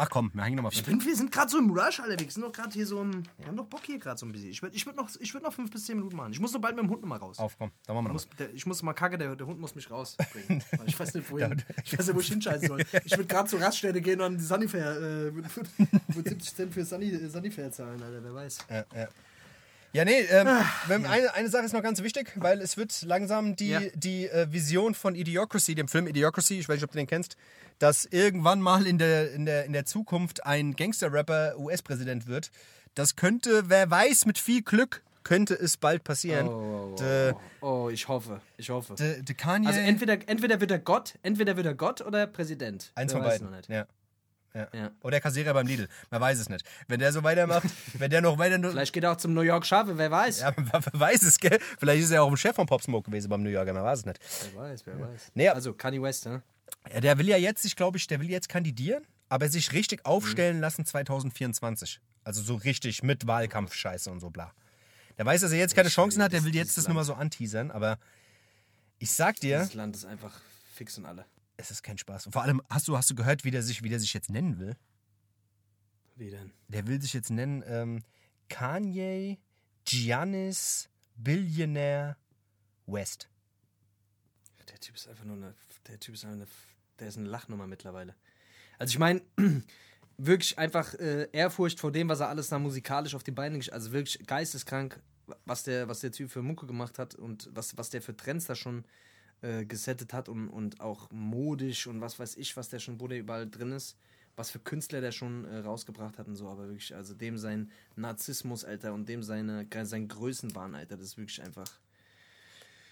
[0.00, 2.18] Ach komm, wir hängen nochmal Ich bin, wir sind gerade so im Rush, Alter.
[2.22, 3.24] Wir sind doch gerade hier so im.
[3.38, 4.50] Wir haben doch Bock hier gerade so ein bisschen.
[4.50, 6.32] Ich würde ich würd noch, ich würd noch fünf bis zehn Minuten machen.
[6.32, 7.38] Ich muss noch bald mit dem Hund noch mal raus.
[7.38, 8.28] Auf, komm, dann machen wir Ich noch.
[8.30, 10.62] muss, der, ich muss mal kacke, der, der Hund muss mich rausbringen.
[10.86, 11.62] Ich weiß nicht, wohin.
[11.84, 12.84] Ich weiß nicht, wo ich hinscheißen soll.
[13.04, 15.48] Ich würde gerade zur Raststätte gehen und die Sunnyfair, äh, würde
[16.08, 18.58] würd 70 Cent für Sunny, Sunnyfair zahlen, Alter, wer weiß.
[18.70, 19.08] Ja, ja.
[19.94, 20.46] Ja, nee, ähm,
[20.86, 23.80] wenn- eine, eine Sache ist noch ganz wichtig, weil es wird langsam die, Ja.
[23.94, 27.36] die äh, Vision von Idiocracy, dem Film Idiocracy, ich weiß nicht, ob du den kennst,
[27.78, 32.50] dass irgendwann mal in der, in der, in der Zukunft ein Gangster-Rapper US-Präsident wird.
[32.94, 36.48] Das könnte, wer weiß, mit viel Glück könnte es bald passieren.
[36.48, 38.94] Oh, De, oh, ich hoffe, ich hoffe.
[38.94, 39.68] de, de Kanye.
[39.68, 42.90] Also entweder, entweder wird er Gott, entweder wird er Gott oder Präsident.
[42.94, 43.72] eins Wer von beiden.
[43.72, 43.86] Ja.
[44.54, 44.66] Ja.
[44.72, 44.90] Ja.
[45.02, 45.86] Oder Kassierer beim Lidl.
[46.10, 46.64] Man weiß es nicht.
[46.88, 47.64] Wenn der so weitermacht,
[47.98, 48.58] wenn der noch weiter.
[48.70, 50.40] Vielleicht geht er auch zum New York Schafe, wer weiß.
[50.40, 51.58] ja, man weiß es, gell?
[51.78, 54.00] Vielleicht ist er auch ein Chef von Pop Smoke gewesen beim New Yorker, man weiß
[54.00, 54.18] es nicht.
[54.54, 55.30] Wer weiß, wer weiß.
[55.34, 56.42] Nee, Also Kanye West, ne?
[56.92, 60.00] Ja, der will ja jetzt, ich glaube, ich, der will jetzt kandidieren, aber sich richtig
[60.00, 60.06] Mhm.
[60.06, 62.00] aufstellen lassen 2024.
[62.24, 64.52] Also so richtig mit Wahlkampfscheiße und so bla.
[65.16, 67.14] Der weiß, dass er jetzt keine Chancen hat, der will jetzt das nur mal so
[67.14, 67.98] anteasern, aber
[68.98, 70.40] ich sag dir, Dieses Land ist einfach
[70.74, 71.24] fix und alle.
[71.56, 72.26] es ist kein Spaß.
[72.26, 74.30] Und vor allem, hast du, hast du gehört, wie der sich, wie der sich jetzt
[74.30, 74.76] nennen will?
[76.16, 76.52] Wie denn?
[76.68, 78.02] Der will sich jetzt nennen ähm,
[78.48, 79.38] Kanye
[79.84, 82.16] Giannis Billionaire
[82.86, 83.28] West.
[84.68, 85.54] Der Typ ist einfach nur eine.
[85.86, 86.46] Der Typ ist einfach eine.
[86.98, 88.14] Der ist eine Lachnummer mittlerweile.
[88.78, 89.22] Also ich meine,
[90.16, 93.70] wirklich einfach äh, Ehrfurcht vor dem, was er alles da musikalisch auf die Beine gesch-
[93.70, 95.00] Also wirklich geisteskrank,
[95.44, 98.46] was der, was der Typ für Mucke gemacht hat und was, was der für Trends
[98.46, 98.84] da schon
[99.42, 103.06] äh, gesettet hat und, und auch modisch und was weiß ich, was der schon, wo
[103.08, 103.96] der überall drin ist.
[104.34, 107.70] Was für Künstler der schon äh, rausgebracht hat und so, aber wirklich, also dem sein
[107.96, 111.66] Narzissmus, Alter, und dem seine, sein Größenwahn, Alter, das ist wirklich einfach.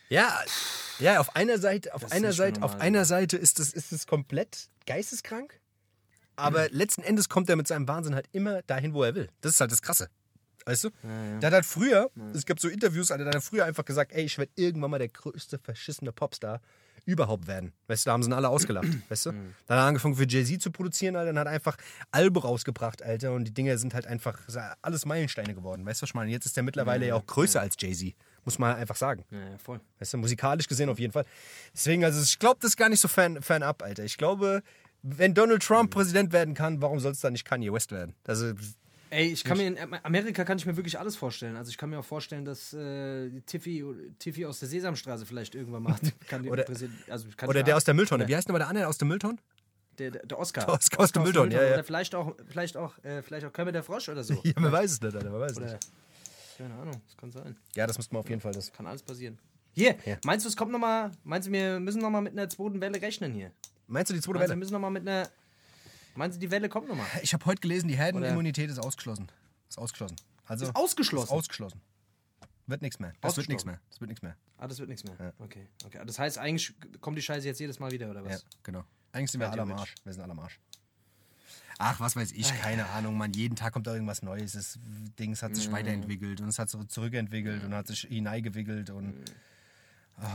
[0.08, 0.40] Ja,
[0.98, 3.92] ja, auf einer Seite, auf Das ist einer Seite, auf einer Seite ist es ist
[3.92, 5.60] es komplett geisteskrank,
[6.36, 9.28] aber letzten Endes kommt er mit seinem Wahnsinn halt immer dahin, wo er will.
[9.40, 10.08] Das ist halt das Krasse.
[10.64, 10.90] Weißt du?
[11.40, 14.24] Der hat halt früher, es gibt so Interviews, Alter, der hat früher einfach gesagt, ey,
[14.24, 16.60] ich werde irgendwann mal der größte verschissene Popstar
[17.04, 17.72] überhaupt werden.
[17.86, 19.30] Weißt du, da haben sie ihn alle ausgelacht, weißt du?
[19.30, 21.76] Dann hat er angefangen für Jay-Z zu produzieren, Alter, dann hat er einfach
[22.10, 26.02] Alben rausgebracht, Alter, und die Dinge sind halt einfach ja alles Meilensteine geworden, weißt du,
[26.02, 26.32] was ich meine?
[26.32, 28.14] Jetzt ist er mittlerweile ja auch größer als Jay-Z,
[28.46, 29.24] muss man einfach sagen.
[29.30, 29.80] Ja, ja, voll.
[29.98, 31.26] Weißt du, musikalisch gesehen auf jeden Fall.
[31.74, 34.04] Deswegen, also ich glaube, das ist gar nicht so fern, fernab, Alter.
[34.04, 34.62] Ich glaube,
[35.02, 38.14] wenn Donald Trump Präsident werden kann, warum soll es dann nicht Kanye West werden?
[38.26, 38.52] Also,
[39.10, 41.56] Ey, ich kann mir in Amerika kann ich mir wirklich alles vorstellen.
[41.56, 43.84] Also ich kann mir auch vorstellen, dass äh, Tiffy,
[44.18, 45.96] Tiffy aus der Sesamstraße vielleicht irgendwann mal
[46.28, 46.66] kann Oder-
[47.08, 48.24] also kann oder der aus der Mülltonne.
[48.24, 49.38] Oder Wie heißt denn aber der andere aus der Mülltonne?
[49.98, 50.66] der, der, der Oscar.
[50.66, 51.74] Der Oscar aus der Mülltonne, ja, ja.
[51.74, 54.34] Oder vielleicht auch, vielleicht auch, äh, vielleicht auch Kermit der Frosch oder so.
[54.44, 55.76] Ja, man weiß es nicht, Alter, man weiß es nicht.
[56.56, 57.56] Keine Ahnung, das kann sein.
[57.74, 58.52] Ja, das müsste man auf jeden Fall.
[58.52, 58.72] Das.
[58.72, 59.38] Kann alles passieren.
[59.72, 60.16] Hier, Ja.
[60.24, 62.80] meinst du, es kommt noch mal, meinst du, wir müssen noch mal mit einer zweiten
[62.80, 63.52] Welle rechnen hier?
[63.86, 64.56] Meinst du die zweite Meinst du, wir Welle?
[64.58, 65.28] müssen noch mal mit einer,
[66.14, 67.06] meinst du, die Welle kommt noch mal?
[67.22, 69.28] Ich habe heute gelesen, die Herdenimmunität ist ausgeschlossen.
[69.68, 70.16] Ist ausgeschlossen.
[70.46, 71.24] Also, Ist ausgeschlossen?
[71.26, 71.80] Ist ausgeschlossen.
[72.68, 73.12] Wird nichts mehr.
[73.20, 73.80] Das wird nichts mehr.
[73.90, 74.36] Das wird nichts mehr.
[74.58, 75.34] Ah, das wird nichts mehr.
[75.38, 76.00] Okay, okay.
[76.04, 78.42] Das heißt, eigentlich kommt die Scheiße jetzt jedes Mal wieder, oder was?
[78.42, 78.84] Ja, genau.
[79.12, 79.72] Eigentlich sind wir alle am.
[79.72, 79.94] Arsch.
[80.04, 80.58] Wir sind alle am Arsch.
[81.78, 83.32] Ach, was weiß ich, keine Ahnung, Mann.
[83.32, 84.52] Jeden Tag kommt da irgendwas Neues.
[84.52, 84.78] Das
[85.18, 89.14] Ding hat sich weiterentwickelt und es hat sich zurückentwickelt und hat sich hineingewickelt und.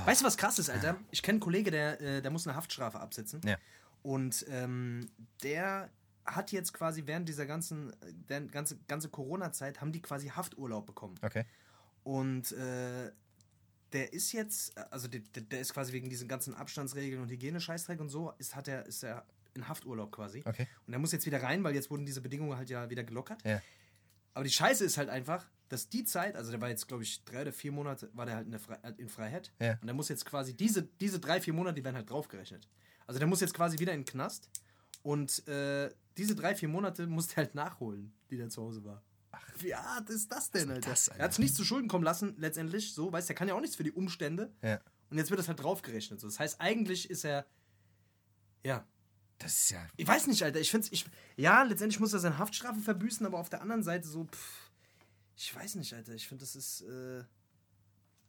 [0.06, 0.98] Weißt du, was krass ist, Alter?
[1.10, 3.42] Ich kenne einen Kollege, der, äh, der muss eine Haftstrafe absitzen.
[3.44, 3.58] Ja.
[4.04, 5.10] Und ähm,
[5.42, 5.90] der
[6.24, 7.92] hat jetzt quasi während dieser ganzen,
[8.30, 11.16] der ganze, ganze Corona-Zeit, haben die quasi Hafturlaub bekommen.
[11.24, 11.46] Okay.
[12.04, 13.12] Und äh,
[13.94, 18.00] der ist jetzt, also der, der der ist quasi wegen diesen ganzen Abstandsregeln und Hygienescheißdreck
[18.00, 20.44] und so, ist, hat er, ist er in Hafturlaub quasi.
[20.46, 20.68] Okay.
[20.88, 23.44] Und er muss jetzt wieder rein, weil jetzt wurden diese Bedingungen halt ja wieder gelockert.
[23.44, 23.62] Ja.
[24.34, 27.24] Aber die Scheiße ist halt einfach, dass die Zeit, also der war jetzt, glaube ich,
[27.24, 29.52] drei oder vier Monate, war der halt in, der Fre in Freiheit.
[29.60, 29.74] Ja.
[29.74, 32.68] Und der muss jetzt quasi, diese, diese drei, vier Monate, die werden halt draufgerechnet.
[33.08, 34.50] Also der muss jetzt quasi wieder in den Knast.
[35.04, 39.04] Und äh, diese drei, vier Monate muss der halt nachholen, die der zu Hause war.
[39.32, 40.90] Ach, wie hart ist das denn, Alter?
[40.90, 41.22] das, Alter?
[41.22, 43.54] Er hat es nicht zu Schulden kommen lassen, letztendlich, so, weißt du, er kann ja
[43.56, 44.54] auch nichts für die Umstände.
[44.62, 44.80] Ja.
[45.10, 46.20] Und jetzt wird das halt draufgerechnet.
[46.20, 46.28] So.
[46.28, 47.46] Das heißt, eigentlich ist er,
[48.64, 48.86] ja,
[49.42, 49.86] Das ist ja.
[49.98, 50.60] ich weiß nicht, Alter.
[50.60, 54.08] Ich finde ich, ja, letztendlich muss er seine Haftstrafe verbüßen, aber auf der anderen Seite
[54.08, 54.70] so, pff,
[55.36, 56.14] ich weiß nicht, Alter.
[56.14, 57.24] Ich finde, das ist, äh,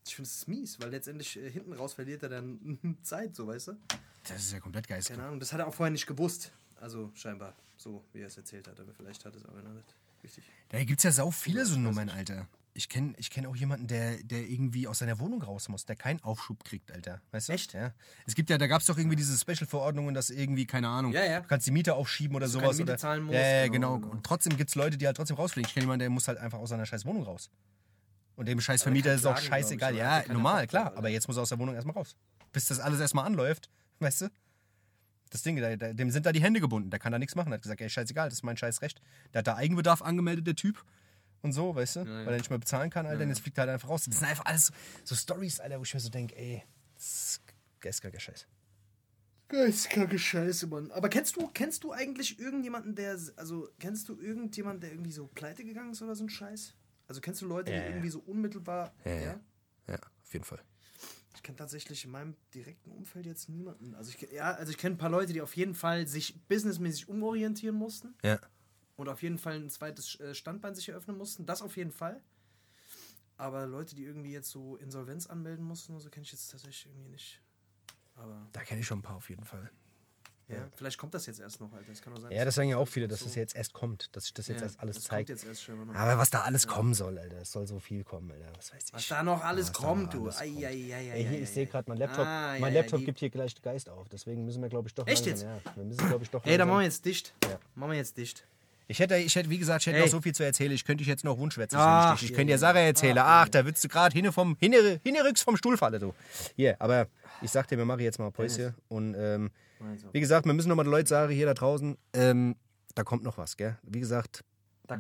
[0.07, 3.69] Ich finde es mies, weil letztendlich äh, hinten raus verliert er dann Zeit, so weißt
[3.69, 3.77] du?
[4.29, 5.03] Das ist ja komplett geil.
[5.03, 6.53] Keine Ahnung, das hat er auch vorher nicht gewusst.
[6.81, 9.95] Also scheinbar, so wie er es erzählt hat, aber vielleicht hat es auch einer nicht.
[10.25, 10.45] Richtig.
[10.71, 12.49] Da gibt es ja sau viele so Nummern, Alter.
[12.75, 15.95] Ich kenne ich kenn auch jemanden, der, der irgendwie aus seiner Wohnung raus muss, der
[15.95, 17.21] keinen Aufschub kriegt, Alter.
[17.31, 17.53] Weißt du?
[17.53, 17.75] Echt?
[17.75, 17.93] Ja.
[18.27, 21.23] Es gibt ja, da gab es doch irgendwie diese Special-Verordnungen, dass irgendwie, keine Ahnung, Ja,
[21.25, 21.41] ja.
[21.41, 22.69] du kannst die Miete aufschieben oder du sowas.
[22.71, 24.13] keine Miete oder, zahlen musst, ja, ja, genau, genau.
[24.13, 25.69] Und trotzdem gibt es Leute, die halt trotzdem rausfliegen.
[25.69, 27.51] Ich kenne jemanden, der muss halt einfach aus seiner scheiß Wohnung raus.
[28.37, 29.93] Und dem scheiß der Vermieter ist auch klagen, scheißegal.
[29.93, 30.09] ich, oder?
[30.09, 30.85] Ja, Der normal, klar.
[30.85, 31.09] klagen, Aber oder?
[31.11, 32.17] jetzt muss er aus der Wohnung erstmal raus.
[32.53, 33.69] Bis das alles erstmal anläuft,
[33.99, 34.29] weißt du?
[35.29, 36.91] Das Ding, der, der, dem sind da die Hände gebunden.
[36.91, 37.53] Der kann da nichts machen.
[37.53, 39.01] Er hat gesagt, ey, scheißegal, das ist mein scheiß Recht.
[39.35, 40.83] Der hat da Eigenbedarf angemeldet, der Typ.
[41.43, 42.01] Und so, weißt du?
[42.01, 42.07] ja.
[42.07, 43.23] Weil er nicht mehr bezahlen kann, Alter.
[43.25, 44.05] Und jetzt fliegt er halt einfach raus.
[44.07, 44.73] Das sind einfach alles
[45.05, 46.63] so Stories, Alter, wo ich mir so denke, ey,
[46.95, 47.43] das ist
[47.81, 48.47] geistreicher Scheiß.
[49.49, 50.91] Geistkranke Scheiße, Mann.
[50.93, 55.27] Aber kennst du, kennst du eigentlich irgendjemanden, der, also kennst du irgendjemanden, der irgendwie so
[55.27, 56.75] pleite gegangen ist oder so ein Scheiß?
[57.07, 57.89] Also kennst du Leute, Ja, die ja.
[57.91, 59.21] irgendwie so unmittelbar, Ja, ja?
[59.21, 59.41] ja.
[59.89, 60.61] Ja, auf jeden Fall.
[61.35, 63.95] Ich kenne tatsächlich in meinem direkten Umfeld jetzt niemanden.
[63.95, 67.09] Also ich, ja, also ich kenne ein paar Leute, die auf jeden Fall sich businessmäßig
[67.09, 68.39] umorientieren mussten Ja.
[69.03, 71.45] Und auf jeden Fall ein zweites äh, Standbein sich eröffnen mussten.
[71.45, 72.21] Das auf jeden Fall.
[73.37, 77.09] Aber Leute, die irgendwie jetzt so Insolvenz anmelden mussten, so kenne ich jetzt tatsächlich irgendwie
[77.11, 77.41] nicht.
[78.15, 79.71] Aber Da kenne ich schon ein paar auf jeden Fall.
[80.49, 81.89] ja, vielleicht kommt das jetzt erst noch, Alter.
[81.91, 82.31] Das kann auch sein.
[82.31, 84.47] Ja, das sagen ja auch viele, dass so- das jetzt erst kommt, dass sich das
[84.49, 85.31] jetzt Ja, erst alles zeigt.
[85.31, 85.69] Jetzt erst.
[85.69, 88.53] Aber was da alles kommen soll, Alter, es soll so viel kommen, Alter.
[88.57, 88.93] Was weiß ich.
[88.93, 90.23] Was da noch alles Was da kommt, noch du.
[90.25, 90.65] alles Ei, kommt.
[90.65, 93.19] ei, ei, ei, Ey, hier, ich sehe gerade, mein Laptop, Ah, mein ja, Laptop gibt
[93.19, 94.09] hier gleich Geist auf.
[94.11, 95.67] Deswegen müssen wir, glaube ich, doch Echt langsam, jetzt?
[95.67, 97.35] Ja, wir müssen, glaube ich, doch Ey, langsam- machen wir jetzt dicht.
[97.45, 97.59] Ja.
[97.75, 98.47] Machen wir jetzt dicht.
[98.89, 100.03] Ich hätte, ich hätte, wie gesagt, ich hätte Ey.
[100.05, 100.73] noch so viel zu erzählen.
[100.73, 101.79] Ich könnte dich jetzt noch rundschwätzen.
[101.81, 102.59] Ach, ich könnte dir.
[102.59, 103.17] Sache erzählen.
[103.19, 106.15] Ach, Ach, da würdest du gerade hinne vom, hinne, hinnerücks vom Stuhl fallen, du.
[106.57, 107.07] Hier, aber
[107.41, 108.75] ich sag dir, wir machen jetzt mal Päuschen.
[108.89, 109.51] Und ähm,
[110.13, 112.57] wie gesagt, wir müssen nochmal den Leuten sagen, hier da draußen, ähm,
[112.95, 113.79] da kommt noch was, gell?
[113.83, 114.45] Wie gesagt,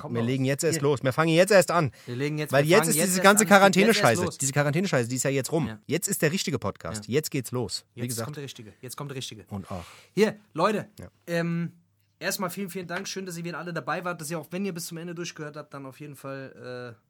[0.09, 0.83] wir legen jetzt erst Hier.
[0.83, 1.03] los.
[1.03, 1.91] Wir fangen jetzt erst an.
[2.07, 3.49] Wir legen jetzt, Weil wir jetzt fangen ist diese erst ganze an.
[3.49, 4.39] Jetzt Quarantänescheiße, erst los.
[4.39, 5.67] diese Quarantänescheiße, die ist ja jetzt rum.
[5.69, 5.79] Ja.
[5.87, 7.07] Jetzt ist der richtige Podcast.
[7.09, 7.85] Jetzt geht's los.
[7.95, 8.25] Wie Jetzt gesagt.
[8.27, 8.73] kommt der Richtige.
[8.81, 9.45] Jetzt kommt der Richtige.
[9.51, 9.85] Und auch.
[10.15, 10.89] Hier, Leute.
[11.27, 11.73] Ähm,
[12.23, 13.07] erstmal vielen, vielen Dank.
[13.09, 14.21] Schön, dass ihr wieder alle dabei wart.
[14.21, 17.03] Dass ihr auch, wenn ihr bis zum Ende durchgehört habt, dann auf jeden Fall äh,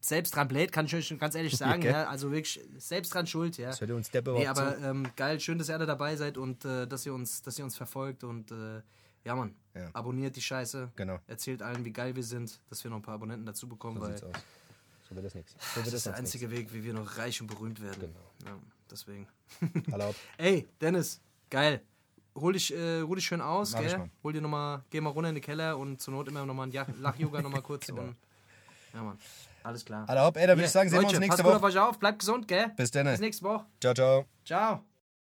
[0.00, 1.80] selbst dran bläht, kann ich euch schon ganz ehrlich sagen.
[1.80, 1.92] gell?
[1.92, 3.58] ja, also wirklich selbst dran schuld.
[3.58, 3.68] Ja.
[3.68, 6.64] Das hört uns der Nee, aber ähm, geil, schön, dass ihr alle dabei seid und
[6.64, 8.80] äh, dass, ihr uns, dass ihr uns verfolgt und äh,
[9.24, 9.90] ja, Mann, Ja.
[9.92, 10.92] abonniert die Scheiße.
[10.94, 11.18] Genau.
[11.26, 14.02] Erzählt allen, wie geil wir sind, dass wir noch ein paar Abonnenten dazu bekommen, So
[14.02, 14.42] weil sieht's aus.
[15.08, 15.52] So wird das nichts.
[15.52, 18.00] So das wird ist das der einzige Weg, wie wir noch reich und berühmt werden.
[18.00, 18.52] Genau.
[18.54, 18.58] Ja,
[18.90, 19.26] deswegen.
[19.90, 20.16] Erlaubt.
[20.38, 21.20] Ey, Dennis,
[21.50, 21.82] geil.
[22.40, 24.10] Hol dich, äh, ruh dich schön aus, Mach gell?
[24.22, 26.72] Hol dir nochmal, geh mal runter in den Keller und zur Not immer nochmal ein
[27.00, 28.02] Lach-Yoga nochmal kurz Genau.
[28.02, 28.16] und.
[28.94, 29.18] Ja, Mann.
[29.62, 30.08] Alles klar.
[30.08, 31.66] Erlaubt, ey, da würde ich sagen, sehen wir uns Leute, nächste passt gut Woche.
[31.66, 32.68] auf euch auf, bleibt gesund, gell?
[32.76, 33.06] Bis dann.
[33.06, 33.66] Bis nächste Woche.
[33.80, 34.24] Ciao, ciao.
[34.44, 34.87] Ciao.